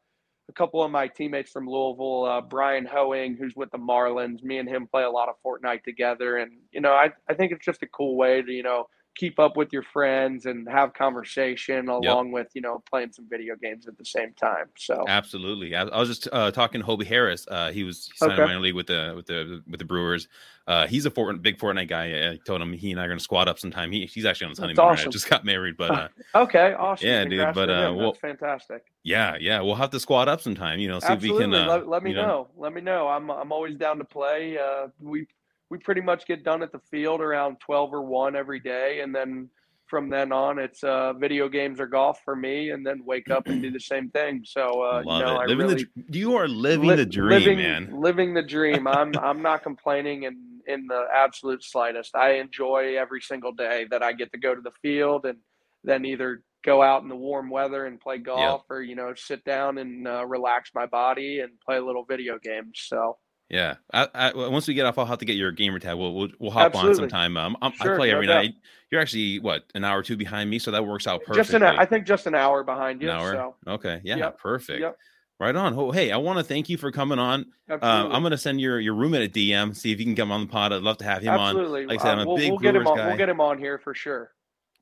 a 0.50 0.54
couple 0.54 0.82
of 0.82 0.92
my 0.92 1.08
teammates 1.08 1.52
from 1.52 1.68
Louisville, 1.68 2.26
uh, 2.26 2.42
Bryan 2.42 2.86
Hoeing, 2.86 3.36
who's 3.36 3.56
with 3.56 3.72
the 3.72 3.78
Marlins. 3.78 4.44
Me 4.44 4.58
and 4.60 4.70
him 4.70 4.88
play 4.88 5.04
a 5.04 5.10
lot 5.10 5.30
of 5.30 5.36
Fortnite 5.46 5.84
together, 5.84 6.38
and 6.38 6.54
you 6.72 6.80
know, 6.80 6.94
I 6.94 7.12
I 7.30 7.34
think 7.34 7.52
it's 7.52 7.66
just 7.66 7.84
a 7.84 7.88
cool 7.88 8.16
way 8.16 8.42
to 8.42 8.52
you 8.52 8.64
know 8.64 8.88
keep 9.16 9.40
up 9.40 9.56
with 9.56 9.72
your 9.72 9.84
friends 9.84 10.46
and 10.46 10.68
have 10.68 10.94
conversation 10.94 11.90
along 11.90 12.28
yep. 12.28 12.34
with 12.34 12.48
you 12.54 12.62
know 12.62 12.82
playing 12.90 13.12
some 13.12 13.28
video 13.30 13.56
games 13.56 13.88
at 13.88 13.98
the 13.98 14.06
same 14.06 14.34
time 14.34 14.66
so 14.78 15.04
absolutely 15.08 15.76
i, 15.76 15.84
I 15.84 16.00
was 16.00 16.10
just 16.10 16.28
uh, 16.32 16.52
talking 16.52 16.82
to 16.82 16.88
Hobie 16.88 17.06
Harris 17.06 17.46
uh, 17.50 17.72
he 17.72 17.84
was 17.84 18.10
he 18.12 18.18
signed 18.18 18.34
okay. 18.34 18.46
minor 18.46 18.60
league 18.60 18.76
with 18.76 18.88
the 18.88 19.14
with 19.16 19.26
the 19.26 19.62
with 19.68 19.80
the 19.80 19.86
brewers 19.86 20.28
uh, 20.66 20.88
he's 20.88 21.06
a 21.06 21.12
Fort, 21.12 21.42
big 21.42 21.58
Fortnite 21.58 21.90
guy. 21.90 22.32
I 22.32 22.40
told 22.46 22.62
him 22.62 22.72
he 22.72 22.92
and 22.92 23.00
I 23.00 23.04
are 23.04 23.08
going 23.08 23.18
to 23.18 23.24
squat 23.24 23.50
up 23.50 23.60
sometime. 23.60 23.92
He, 23.92 24.06
he's 24.06 24.24
actually 24.24 24.46
on 24.46 24.52
his 24.52 24.60
honeymoon. 24.60 24.80
Awesome. 24.80 25.06
Right? 25.06 25.12
just 25.12 25.30
got 25.30 25.44
married, 25.44 25.76
but 25.76 25.92
uh, 25.92 26.08
okay, 26.36 26.74
awesome. 26.74 27.06
Yeah, 27.06 27.22
Congrats 27.24 27.50
dude. 27.50 27.56
But 27.56 27.70
uh, 27.70 27.94
well, 27.94 28.14
fantastic. 28.14 28.86
Yeah, 29.04 29.36
yeah. 29.40 29.60
We'll 29.60 29.76
have 29.76 29.90
to 29.90 30.00
squat 30.00 30.30
up 30.30 30.40
sometime. 30.40 30.80
You 30.80 30.88
know, 30.88 31.00
see 31.00 31.08
Absolutely. 31.08 31.44
if 31.44 31.50
we 31.50 31.58
can. 31.58 31.68
Uh, 31.68 31.72
let, 31.74 31.88
let, 31.88 32.04
me 32.04 32.14
know. 32.14 32.28
know. 32.28 32.48
Let 32.56 32.74
me 32.74 32.80
know. 32.80 33.10
I'm 33.10 33.30
I'm 33.30 33.52
always 33.52 33.76
down 33.76 33.98
to 33.98 34.06
play. 34.06 34.58
Uh, 34.58 34.88
we 35.02 35.28
we 35.74 35.80
pretty 35.80 36.02
much 36.02 36.28
get 36.28 36.44
done 36.44 36.62
at 36.62 36.72
the 36.72 36.78
field 36.92 37.20
around 37.20 37.58
twelve 37.60 37.92
or 37.96 38.04
one 38.04 38.36
every 38.36 38.60
day, 38.60 39.00
and 39.02 39.14
then 39.14 39.50
from 39.88 40.08
then 40.08 40.32
on, 40.32 40.60
it's 40.60 40.84
uh, 40.84 41.14
video 41.14 41.50
games 41.50 41.80
or 41.80 41.88
golf 41.88 42.20
for 42.24 42.36
me, 42.36 42.70
and 42.70 42.86
then 42.86 43.02
wake 43.04 43.32
up 43.32 43.48
and 43.48 43.60
do 43.60 43.72
the 43.72 43.80
same 43.80 44.12
thing. 44.12 44.44
So, 44.46 44.84
uh, 44.84 45.02
Love 45.04 45.20
you 45.20 45.26
know, 45.26 45.42
it. 45.42 45.50
living 45.50 45.68
really, 45.68 45.88
the, 45.96 46.20
you 46.20 46.36
are 46.36 46.48
living 46.48 46.90
li- 46.90 46.96
the 46.96 47.08
dream, 47.08 47.30
living, 47.30 47.58
man. 47.58 47.90
Living 47.92 48.36
the 48.36 48.44
dream. 48.44 48.88
I'm 48.88 49.18
I'm 49.18 49.42
not 49.42 49.64
complaining 49.64 50.24
in 50.24 50.62
in 50.68 50.86
the 50.86 51.08
absolute 51.12 51.64
slightest. 51.64 52.16
I 52.16 52.34
enjoy 52.34 52.96
every 52.96 53.22
single 53.22 53.52
day 53.52 53.88
that 53.90 54.04
I 54.04 54.14
get 54.14 54.32
to 54.34 54.38
go 54.38 54.54
to 54.54 54.62
the 54.62 54.74
field 54.84 55.26
and 55.26 55.40
then 55.84 56.06
either 56.06 56.44
go 56.64 56.84
out 56.84 57.02
in 57.02 57.10
the 57.10 57.16
warm 57.16 57.50
weather 57.50 57.88
and 57.88 58.00
play 58.00 58.20
golf, 58.20 58.62
yep. 58.62 58.70
or 58.70 58.84
you 58.84 58.96
know, 58.96 59.12
sit 59.16 59.44
down 59.44 59.80
and 59.80 60.08
uh, 60.08 60.24
relax 60.24 60.70
my 60.76 60.86
body 60.86 61.40
and 61.40 61.60
play 61.66 61.78
a 61.78 61.84
little 61.84 62.06
video 62.06 62.38
games. 62.38 62.74
So. 62.76 63.18
Yeah. 63.50 63.76
I, 63.94 64.08
I, 64.14 64.34
once 64.34 64.68
we 64.68 64.74
get 64.74 64.86
off, 64.86 64.98
I'll 64.98 65.06
have 65.06 65.20
to 65.20 65.26
get 65.26 65.36
your 65.36 65.52
gamer 65.52 65.80
tag. 65.80 65.98
We'll 65.98 66.14
we'll, 66.14 66.30
we'll 66.40 66.52
hop 66.52 66.68
Absolutely. 66.68 66.92
on 66.92 66.96
sometime. 66.96 67.38
Um, 67.38 67.56
sure, 67.82 67.94
i 67.94 67.98
play 67.98 68.12
every 68.12 68.28
no 68.28 68.36
night. 68.36 68.56
You're 68.90 69.02
actually 69.02 69.40
what 69.40 69.66
an 69.76 69.84
hour 69.84 70.00
or 70.00 70.04
two 70.04 70.18
behind 70.18 70.50
me, 70.50 70.60
so 70.60 70.72
that 70.72 70.86
works 70.86 71.08
out 71.08 71.22
perfect. 71.22 71.36
Just 71.36 71.54
an 71.54 71.64
I 71.64 71.86
think 71.86 72.06
just 72.06 72.28
an 72.28 72.36
hour 72.36 72.64
behind 72.64 73.02
you. 73.02 73.10
An 73.10 73.18
hour. 73.18 73.32
So. 73.34 73.56
Okay. 73.68 74.02
Yeah. 74.04 74.18
Yep. 74.18 74.40
Perfect. 74.40 74.82
Yep. 74.82 74.98
Right 75.40 75.56
on. 75.56 75.78
Oh, 75.78 75.92
hey, 75.92 76.12
I 76.12 76.18
want 76.18 76.40
to 76.40 76.44
thank 76.44 76.70
you 76.70 76.78
for 76.78 76.92
coming 76.92 77.20
on. 77.20 77.48
Um, 77.70 77.80
I'm 77.82 78.22
going 78.22 78.32
to 78.32 78.38
send 78.38 78.62
your 78.62 78.80
your 78.80 78.94
roommate 78.94 79.30
a 79.30 79.34
DM, 79.34 79.76
see 79.76 79.92
if 79.92 80.00
you 80.00 80.06
can 80.06 80.16
come 80.16 80.32
on 80.32 80.42
the 80.42 80.48
pod. 80.48 80.72
I'd 80.72 80.84
love 80.84 80.98
to 81.00 81.06
have 81.06 81.22
him 81.22 81.34
Absolutely. 81.34 81.82
on. 81.82 81.88
Like 81.88 82.00
I 82.00 82.04
said, 82.04 82.12
I'm 82.12 82.20
a 82.20 82.26
we'll, 82.28 82.38
big 82.38 82.52
we'll 82.52 82.60
get 82.60 82.76
him 82.76 82.88
on. 82.88 82.98
Guy. 82.98 83.08
We'll 83.08 83.18
get 83.18 83.30
him 83.30 83.42
on 83.42 83.58
here 83.58 83.78
for 83.78 83.94
sure. 83.94 84.32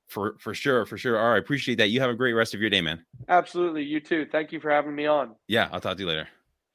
For 0.08 0.36
for 0.40 0.54
sure, 0.54 0.86
for 0.86 0.98
sure. 0.98 1.18
All 1.18 1.32
right, 1.32 1.40
appreciate 1.40 1.80
that. 1.80 1.90
You 1.90 2.02
have 2.02 2.10
a 2.10 2.16
great 2.16 2.34
rest 2.34 2.54
of 2.54 2.60
your 2.62 2.70
day, 2.70 2.82
man. 2.82 3.04
Absolutely. 3.30 3.84
You 3.84 4.02
too. 4.02 4.28
Thank 4.30 4.52
you 4.52 4.60
for 4.60 4.70
having 4.70 4.94
me 4.94 5.06
on. 5.06 5.36
Yeah, 5.48 5.70
I'll 5.72 5.80
talk 5.80 5.96
to 5.98 6.04
you 6.04 6.10
later. 6.10 6.28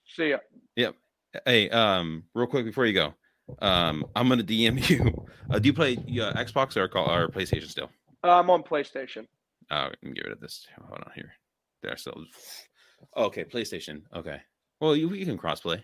See 0.07 0.31
ya. 0.31 0.39
Yep. 0.75 0.97
Hey, 1.45 1.69
um, 1.71 2.25
real 2.35 2.47
quick 2.47 2.65
before 2.65 2.87
you 2.87 2.93
go, 2.93 3.15
um, 3.61 4.05
I'm 4.15 4.29
gonna 4.29 4.43
DM 4.43 4.89
you. 4.89 5.27
Uh, 5.51 5.59
do 5.59 5.67
you 5.67 5.73
play 5.73 5.97
uh, 5.97 6.33
Xbox 6.35 6.77
or 6.77 6.89
call 6.89 7.11
or 7.11 7.29
PlayStation 7.29 7.69
still? 7.69 7.91
Uh, 8.25 8.39
I'm 8.39 8.51
on 8.51 8.63
PlayStation. 8.63 9.27
Oh, 9.71 9.89
let 9.89 10.03
me 10.03 10.13
get 10.13 10.25
rid 10.25 10.33
of 10.33 10.41
this. 10.41 10.67
Hold 10.89 11.01
on 11.05 11.13
here. 11.15 11.33
There, 11.83 11.97
still. 11.97 12.25
Oh, 13.15 13.25
okay, 13.27 13.45
PlayStation. 13.45 14.03
Okay. 14.15 14.41
Well, 14.81 14.97
you, 14.97 15.13
you 15.13 15.27
can 15.27 15.39
crossplay. 15.39 15.83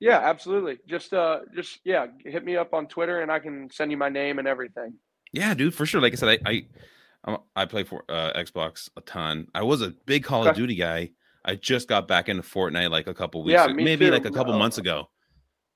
Yeah, 0.00 0.18
absolutely. 0.18 0.78
Just 0.86 1.14
uh, 1.14 1.40
just 1.54 1.80
yeah, 1.84 2.06
hit 2.24 2.44
me 2.44 2.56
up 2.56 2.74
on 2.74 2.86
Twitter 2.86 3.22
and 3.22 3.30
I 3.30 3.38
can 3.38 3.70
send 3.70 3.90
you 3.90 3.96
my 3.96 4.08
name 4.08 4.38
and 4.38 4.48
everything. 4.48 4.94
Yeah, 5.32 5.54
dude, 5.54 5.74
for 5.74 5.86
sure. 5.86 6.00
Like 6.00 6.12
I 6.12 6.16
said, 6.16 6.40
I 6.44 6.66
I, 7.24 7.38
I 7.56 7.64
play 7.64 7.84
for 7.84 8.04
uh, 8.08 8.32
Xbox 8.34 8.90
a 8.96 9.00
ton. 9.00 9.48
I 9.54 9.62
was 9.62 9.82
a 9.82 9.94
big 10.06 10.24
Call 10.24 10.46
of 10.46 10.54
Duty 10.54 10.74
guy 10.74 11.10
I 11.44 11.56
just 11.56 11.88
got 11.88 12.08
back 12.08 12.28
into 12.28 12.42
Fortnite 12.42 12.90
like 12.90 13.06
a 13.06 13.14
couple 13.14 13.42
weeks, 13.42 13.52
yeah, 13.54 13.64
ago, 13.66 13.74
maybe 13.74 14.06
too. 14.06 14.12
like 14.12 14.24
a 14.24 14.30
couple 14.30 14.54
uh, 14.54 14.58
months 14.58 14.78
ago. 14.78 15.08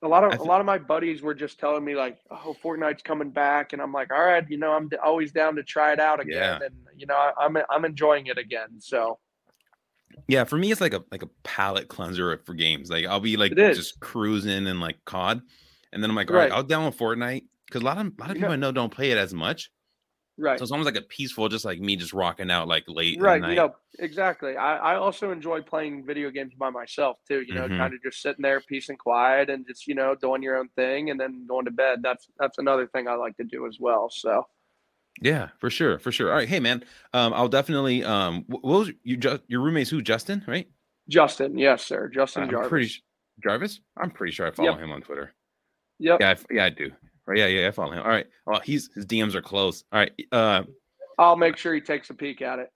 A 0.01 0.07
lot 0.07 0.23
of 0.23 0.31
I 0.31 0.35
a 0.37 0.43
lot 0.43 0.61
of 0.61 0.65
my 0.65 0.77
buddies 0.77 1.21
were 1.21 1.33
just 1.33 1.59
telling 1.59 1.83
me 1.83 1.93
like, 1.93 2.17
"Oh, 2.31 2.55
Fortnite's 2.63 3.01
coming 3.03 3.31
back," 3.31 3.73
and 3.73 3.81
I'm 3.81 3.91
like, 3.91 4.13
"All 4.13 4.23
right, 4.23 4.45
you 4.49 4.57
know, 4.57 4.71
I'm 4.71 4.87
d- 4.87 4.95
always 5.03 5.31
down 5.33 5.55
to 5.57 5.63
try 5.63 5.91
it 5.91 5.99
out 5.99 6.21
again." 6.21 6.37
Yeah. 6.61 6.65
And 6.65 6.73
you 6.95 7.05
know, 7.05 7.15
I, 7.15 7.33
I'm 7.37 7.57
I'm 7.69 7.83
enjoying 7.85 8.27
it 8.27 8.37
again. 8.37 8.79
So 8.79 9.19
Yeah, 10.27 10.45
for 10.45 10.57
me, 10.57 10.71
it's 10.71 10.79
like 10.81 10.93
a 10.93 11.03
like 11.11 11.21
a 11.23 11.29
palate 11.43 11.89
cleanser 11.89 12.37
for 12.45 12.53
games. 12.53 12.89
Like 12.89 13.05
I'll 13.05 13.19
be 13.19 13.35
like 13.37 13.53
just 13.55 13.99
cruising 13.99 14.67
and 14.67 14.79
like 14.79 14.97
COD, 15.05 15.41
and 15.91 16.01
then 16.01 16.09
I'm 16.09 16.15
like, 16.15 16.31
all 16.31 16.37
right, 16.37 16.49
Right. 16.49 16.57
I'll 16.57 16.63
download 16.63 16.95
Fortnite 16.95 17.43
because 17.67 17.81
a 17.81 17.85
lot 17.85 17.97
of 17.97 18.07
a 18.07 18.11
lot 18.21 18.29
of 18.31 18.37
You 18.37 18.41
people 18.41 18.49
know- 18.49 18.53
I 18.53 18.55
know 18.55 18.71
don't 18.71 18.93
play 18.93 19.11
it 19.11 19.17
as 19.17 19.33
much. 19.33 19.69
Right, 20.39 20.57
So 20.57 20.63
it's 20.63 20.71
almost 20.71 20.85
like 20.87 20.95
a 21.03 21.05
peaceful, 21.05 21.47
just 21.49 21.65
like 21.65 21.79
me, 21.79 21.95
just 21.95 22.13
rocking 22.13 22.49
out 22.49 22.67
like 22.67 22.85
late. 22.87 23.19
right, 23.21 23.41
night. 23.41 23.49
you 23.51 23.55
know, 23.57 23.75
exactly. 23.99 24.55
I 24.57 24.77
I 24.77 24.95
also 24.95 25.31
enjoy 25.31 25.61
playing 25.61 26.05
video 26.05 26.31
games 26.31 26.53
by 26.55 26.69
myself 26.69 27.17
too. 27.27 27.41
You 27.41 27.53
know, 27.53 27.67
Mhm. 27.67 27.77
kind 27.77 27.93
of 27.93 28.01
just 28.01 28.21
sitting 28.21 28.41
there, 28.41 28.61
peace 28.61 28.89
and 28.89 28.97
quiet, 28.97 29.49
and 29.49 29.67
just 29.67 29.87
you 29.87 29.95
know 29.95 30.15
doing 30.15 30.41
your 30.41 30.57
own 30.57 30.69
thing, 30.69 31.09
and 31.11 31.19
then 31.19 31.45
going 31.47 31.65
to 31.65 31.71
bed. 31.71 31.99
That's 32.01 32.27
that's 32.39 32.57
another 32.57 32.87
thing 32.87 33.07
I 33.07 33.13
like 33.15 33.37
to 33.37 33.43
do 33.43 33.67
as 33.67 33.77
well. 33.79 34.09
So 34.09 34.47
Yeah, 35.21 35.49
for 35.59 35.69
sure, 35.69 35.99
for 35.99 36.11
sure. 36.11 36.29
All 36.31 36.37
right, 36.37 36.47
hey 36.47 36.59
man, 36.61 36.83
um, 37.13 37.33
I'll 37.33 37.49
definitely 37.49 38.03
um, 38.05 38.43
wh- 38.45 38.63
what 38.63 38.79
was 38.79 38.91
you 39.03 39.17
just 39.17 39.43
your 39.47 39.61
roommate's 39.61 39.89
who? 39.89 40.01
Justin, 40.01 40.43
right? 40.47 40.67
Justin, 41.09 41.57
yes, 41.57 41.83
sir, 41.85 42.07
Justin 42.07 42.43
I'm 42.43 42.49
Jarvis. 42.51 42.69
pretty 42.69 42.91
Jarvis. 43.43 43.79
I'm 43.97 44.11
pretty 44.11 44.31
sure 44.31 44.47
I 44.47 44.51
follow 44.51 44.71
Yep. 44.71 44.79
him 44.79 44.91
on 44.91 45.01
Twitter. 45.01 45.33
Yep. 45.99 46.19
Yeah, 46.21 46.29
I 46.29 46.53
yeah, 46.53 46.65
I 46.65 46.69
do. 46.69 46.91
Right, 47.29 47.37
yeah, 47.37 47.45
yeah, 47.47 47.67
I 47.67 47.71
follow 47.71 47.91
him. 47.93 47.99
All 47.99 48.07
right. 48.09 48.25
Well, 48.45 48.59
he's 48.59 48.89
his 48.95 49.05
DMs 49.05 49.35
are 49.35 49.41
closed. 49.41 49.85
All 49.91 49.99
right. 49.99 50.11
Uh, 50.31 50.63
I'll 51.17 51.35
make 51.37 51.57
sure 51.57 51.73
he 51.73 51.81
takes 51.81 52.09
a 52.09 52.13
peek 52.13 52.41
at 52.41 52.59
it. 52.59 52.71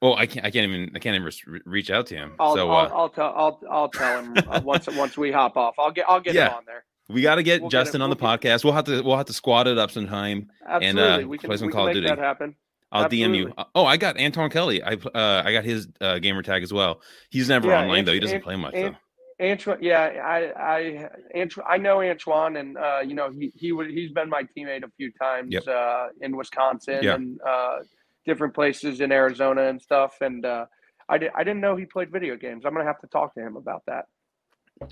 well, 0.00 0.14
I 0.14 0.26
can't, 0.26 0.46
I 0.46 0.50
can't 0.50 0.70
even, 0.70 0.92
I 0.94 0.98
can't 1.00 1.16
even 1.16 1.30
re- 1.46 1.60
reach 1.64 1.90
out 1.90 2.06
to 2.08 2.14
him. 2.14 2.34
I'll 2.38 2.54
so 2.54 2.70
I'll, 2.70 2.86
uh, 2.86 2.96
I'll 2.96 3.08
tell 3.08 3.32
I'll 3.36 3.60
I'll 3.70 3.88
tell 3.88 4.22
him 4.22 4.34
uh, 4.48 4.60
once 4.64 4.86
once 4.94 5.16
we 5.18 5.32
hop 5.32 5.56
off. 5.56 5.74
I'll 5.78 5.90
get 5.90 6.04
I'll 6.08 6.20
get 6.20 6.34
Yeah. 6.34 6.50
him 6.50 6.54
on 6.58 6.64
there. 6.66 6.84
we 7.08 7.20
got 7.22 7.34
to 7.36 7.42
get 7.42 7.60
we'll 7.62 7.70
get 7.70 7.78
Justin 7.78 8.00
on 8.02 8.10
the 8.10 8.16
we'll 8.20 8.30
podcast. 8.38 8.62
We'll 8.64 8.74
have 8.74 8.84
to, 8.84 9.02
we'll 9.02 9.16
have 9.16 9.26
to 9.26 9.32
squat 9.32 9.66
it 9.66 9.76
up 9.78 9.90
sometime. 9.90 10.50
Absolutely, 10.68 11.02
uh, 11.24 11.26
we 11.26 11.38
can, 11.38 11.48
play 11.48 11.56
some 11.56 11.66
we 11.66 11.72
Call 11.72 11.88
of 11.88 11.94
can 11.94 12.02
make 12.02 12.08
Duty. 12.08 12.08
that 12.14 12.18
happen. 12.24 12.54
I'll 12.92 13.08
DM 13.08 13.36
you. 13.36 13.52
Oh, 13.74 13.84
I 13.84 13.96
got 13.96 14.18
Antoine 14.18 14.48
Kelly. 14.48 14.82
I, 14.82 14.92
uh, 14.92 15.42
I 15.44 15.52
got 15.52 15.64
his 15.64 15.88
uh, 16.00 16.18
gamer 16.20 16.42
tag 16.42 16.62
as 16.62 16.72
well. 16.72 17.00
He's 17.30 17.48
never 17.48 17.68
Yeah, 17.68 17.80
online 17.82 18.04
though. 18.04 18.12
He 18.12 18.20
doesn't 18.20 18.36
Ant- 18.36 18.44
play 18.44 18.56
much 18.56 18.74
Ant- 18.74 18.94
though. 18.94 18.98
Antoine, 19.40 19.78
yeah, 19.82 20.00
I, 20.00 20.52
I, 20.58 21.08
Antoine, 21.38 21.66
I 21.68 21.76
know 21.78 22.00
Antoine, 22.00 22.56
and 22.56 22.78
uh, 22.78 23.00
you 23.06 23.14
know 23.14 23.30
he 23.30 23.52
he 23.54 23.70
would 23.72 23.90
he's 23.90 24.10
been 24.12 24.30
my 24.30 24.44
teammate 24.56 24.82
a 24.82 24.90
few 24.96 25.12
times 25.12 25.48
Yep. 25.52 25.68
uh, 25.68 26.06
in 26.22 26.36
Wisconsin 26.36 27.00
Yeah. 27.02 27.14
and 27.16 27.38
uh, 27.46 27.78
different 28.24 28.54
places 28.54 29.00
in 29.00 29.12
Arizona 29.12 29.68
and 29.68 29.80
stuff. 29.80 30.14
And 30.22 30.44
uh, 30.46 30.66
I 31.08 31.18
did 31.18 31.32
I 31.34 31.44
didn't 31.44 31.60
know 31.60 31.76
he 31.76 31.84
played 31.84 32.10
video 32.10 32.36
games. 32.36 32.64
I'm 32.64 32.72
gonna 32.72 32.86
have 32.86 33.00
to 33.00 33.08
talk 33.08 33.34
to 33.34 33.40
him 33.40 33.56
about 33.56 33.82
that. 33.86 34.06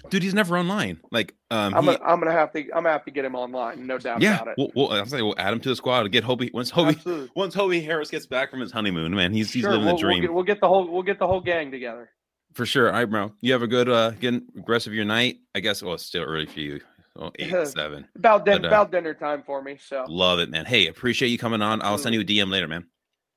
Dude, 0.09 0.23
he's 0.23 0.33
never 0.33 0.57
online. 0.57 0.99
Like, 1.13 1.35
um, 1.51 1.75
I'm 1.75 1.83
he- 1.85 1.87
gonna, 1.97 2.05
I'm 2.05 2.19
gonna 2.19 2.33
have 2.33 2.53
to 2.53 2.59
I'm 2.61 2.69
gonna 2.85 2.91
have 2.93 3.05
to 3.07 3.11
get 3.11 3.25
him 3.25 3.35
online, 3.35 3.87
no 3.87 3.97
doubt 3.99 4.21
yeah. 4.23 4.37
about 4.37 4.49
it. 4.49 4.55
We'll, 4.59 4.73
we'll, 4.75 4.93
I'm 4.93 5.07
saying 5.07 5.25
we'll 5.25 5.35
add 5.39 5.53
him 5.55 5.61
to 5.61 5.69
the 5.71 5.77
squad. 5.77 6.11
Get 6.11 6.25
Hobie 6.25 6.53
once 6.55 6.71
Hobie 6.71 6.97
Absolutely. 6.97 7.31
once 7.35 7.55
Hobie 7.55 7.85
Harris 7.85 8.11
gets 8.11 8.27
back 8.27 8.51
from 8.51 8.61
his 8.61 8.73
honeymoon. 8.73 9.15
Man, 9.15 9.33
he's 9.33 9.51
he's 9.53 9.63
Sure, 9.63 9.71
living 9.73 9.87
we'll, 9.87 9.97
the 9.97 10.01
dream. 10.01 10.19
We'll 10.21 10.23
get, 10.23 10.35
we'll 10.35 10.45
get 10.45 10.61
the 10.61 10.69
whole 10.69 10.91
we'll 10.91 11.03
get 11.03 11.19
the 11.19 11.27
whole 11.27 11.41
gang 11.43 11.71
together. 11.71 12.11
For 12.55 12.65
sure. 12.67 12.87
All 12.89 12.95
right, 12.95 13.05
bro. 13.11 13.33
You 13.41 13.53
have 13.53 13.63
a 13.63 13.67
good 13.67 13.89
uh 13.89 14.11
good 14.13 14.43
rest 14.67 14.87
of 14.87 14.95
your 14.95 15.05
night. 15.05 15.39
I 15.55 15.61
guess 15.61 15.83
well 15.83 15.95
it's 15.95 16.05
still 16.07 16.23
early 16.25 16.47
for 16.47 16.61
you. 16.61 16.81
Oh, 17.17 17.31
eight, 17.39 17.67
seven. 17.69 18.07
About 18.17 18.45
din- 18.45 18.63
But, 18.63 18.65
uh, 18.65 18.69
about 18.69 18.91
dinner 18.93 19.15
time 19.15 19.43
for 19.45 19.63
me. 19.63 19.79
So 19.81 20.05
Love 20.09 20.39
it, 20.41 20.51
man. 20.51 20.65
Hey, 20.65 20.87
appreciate 20.89 21.29
you 21.29 21.39
coming 21.39 21.63
on. 21.63 21.81
I'll 21.83 21.99
send 21.99 22.15
you 22.15 22.21
a 22.21 22.25
DM 22.25 22.51
later, 22.51 22.67
man. 22.69 22.87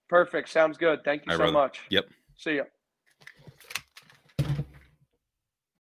perfect. 0.10 0.50
Sounds 0.50 0.78
good. 0.78 1.04
Thank 1.04 1.26
you 1.26 1.32
All 1.32 1.38
so 1.38 1.44
brother. 1.44 1.54
much. 1.54 1.82
Yep. 1.90 2.06
See 2.38 2.56
ya. 2.58 2.64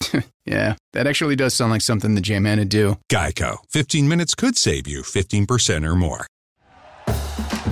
yeah, 0.44 0.74
that 0.92 1.06
actually 1.06 1.36
does 1.36 1.54
sound 1.54 1.70
like 1.70 1.82
something 1.82 2.14
the 2.14 2.20
J-Man 2.20 2.58
would 2.58 2.68
do. 2.68 2.96
Geico. 3.10 3.58
15 3.70 4.08
minutes 4.08 4.34
could 4.34 4.56
save 4.56 4.86
you 4.86 5.02
15% 5.02 5.86
or 5.86 5.94
more. 5.94 6.26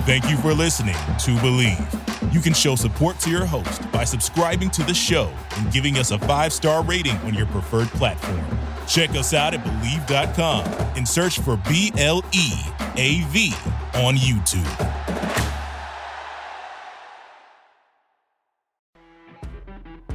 Thank 0.05 0.29
you 0.29 0.37
for 0.37 0.53
listening 0.53 0.95
to 0.95 1.31
Bleav. 1.37 2.33
You 2.33 2.39
can 2.39 2.53
show 2.53 2.75
support 2.75 3.19
to 3.19 3.29
your 3.29 3.45
host 3.45 3.91
by 3.91 4.03
subscribing 4.03 4.69
to 4.71 4.83
the 4.83 4.93
show 4.93 5.31
and 5.57 5.71
giving 5.71 5.97
us 5.97 6.11
a 6.11 6.19
five 6.19 6.51
star 6.51 6.83
rating 6.83 7.15
on 7.17 7.33
your 7.33 7.45
preferred 7.47 7.89
platform. 7.89 8.43
Check 8.87 9.11
us 9.11 9.33
out 9.33 9.53
at 9.53 9.63
Bleav.com 9.63 10.65
and 10.97 11.07
search 11.07 11.39
for 11.39 11.57
B 11.69 11.91
L 11.97 12.23
E 12.33 12.53
A 12.95 13.21
V 13.25 13.53
on 13.93 14.15
YouTube. 14.15 15.18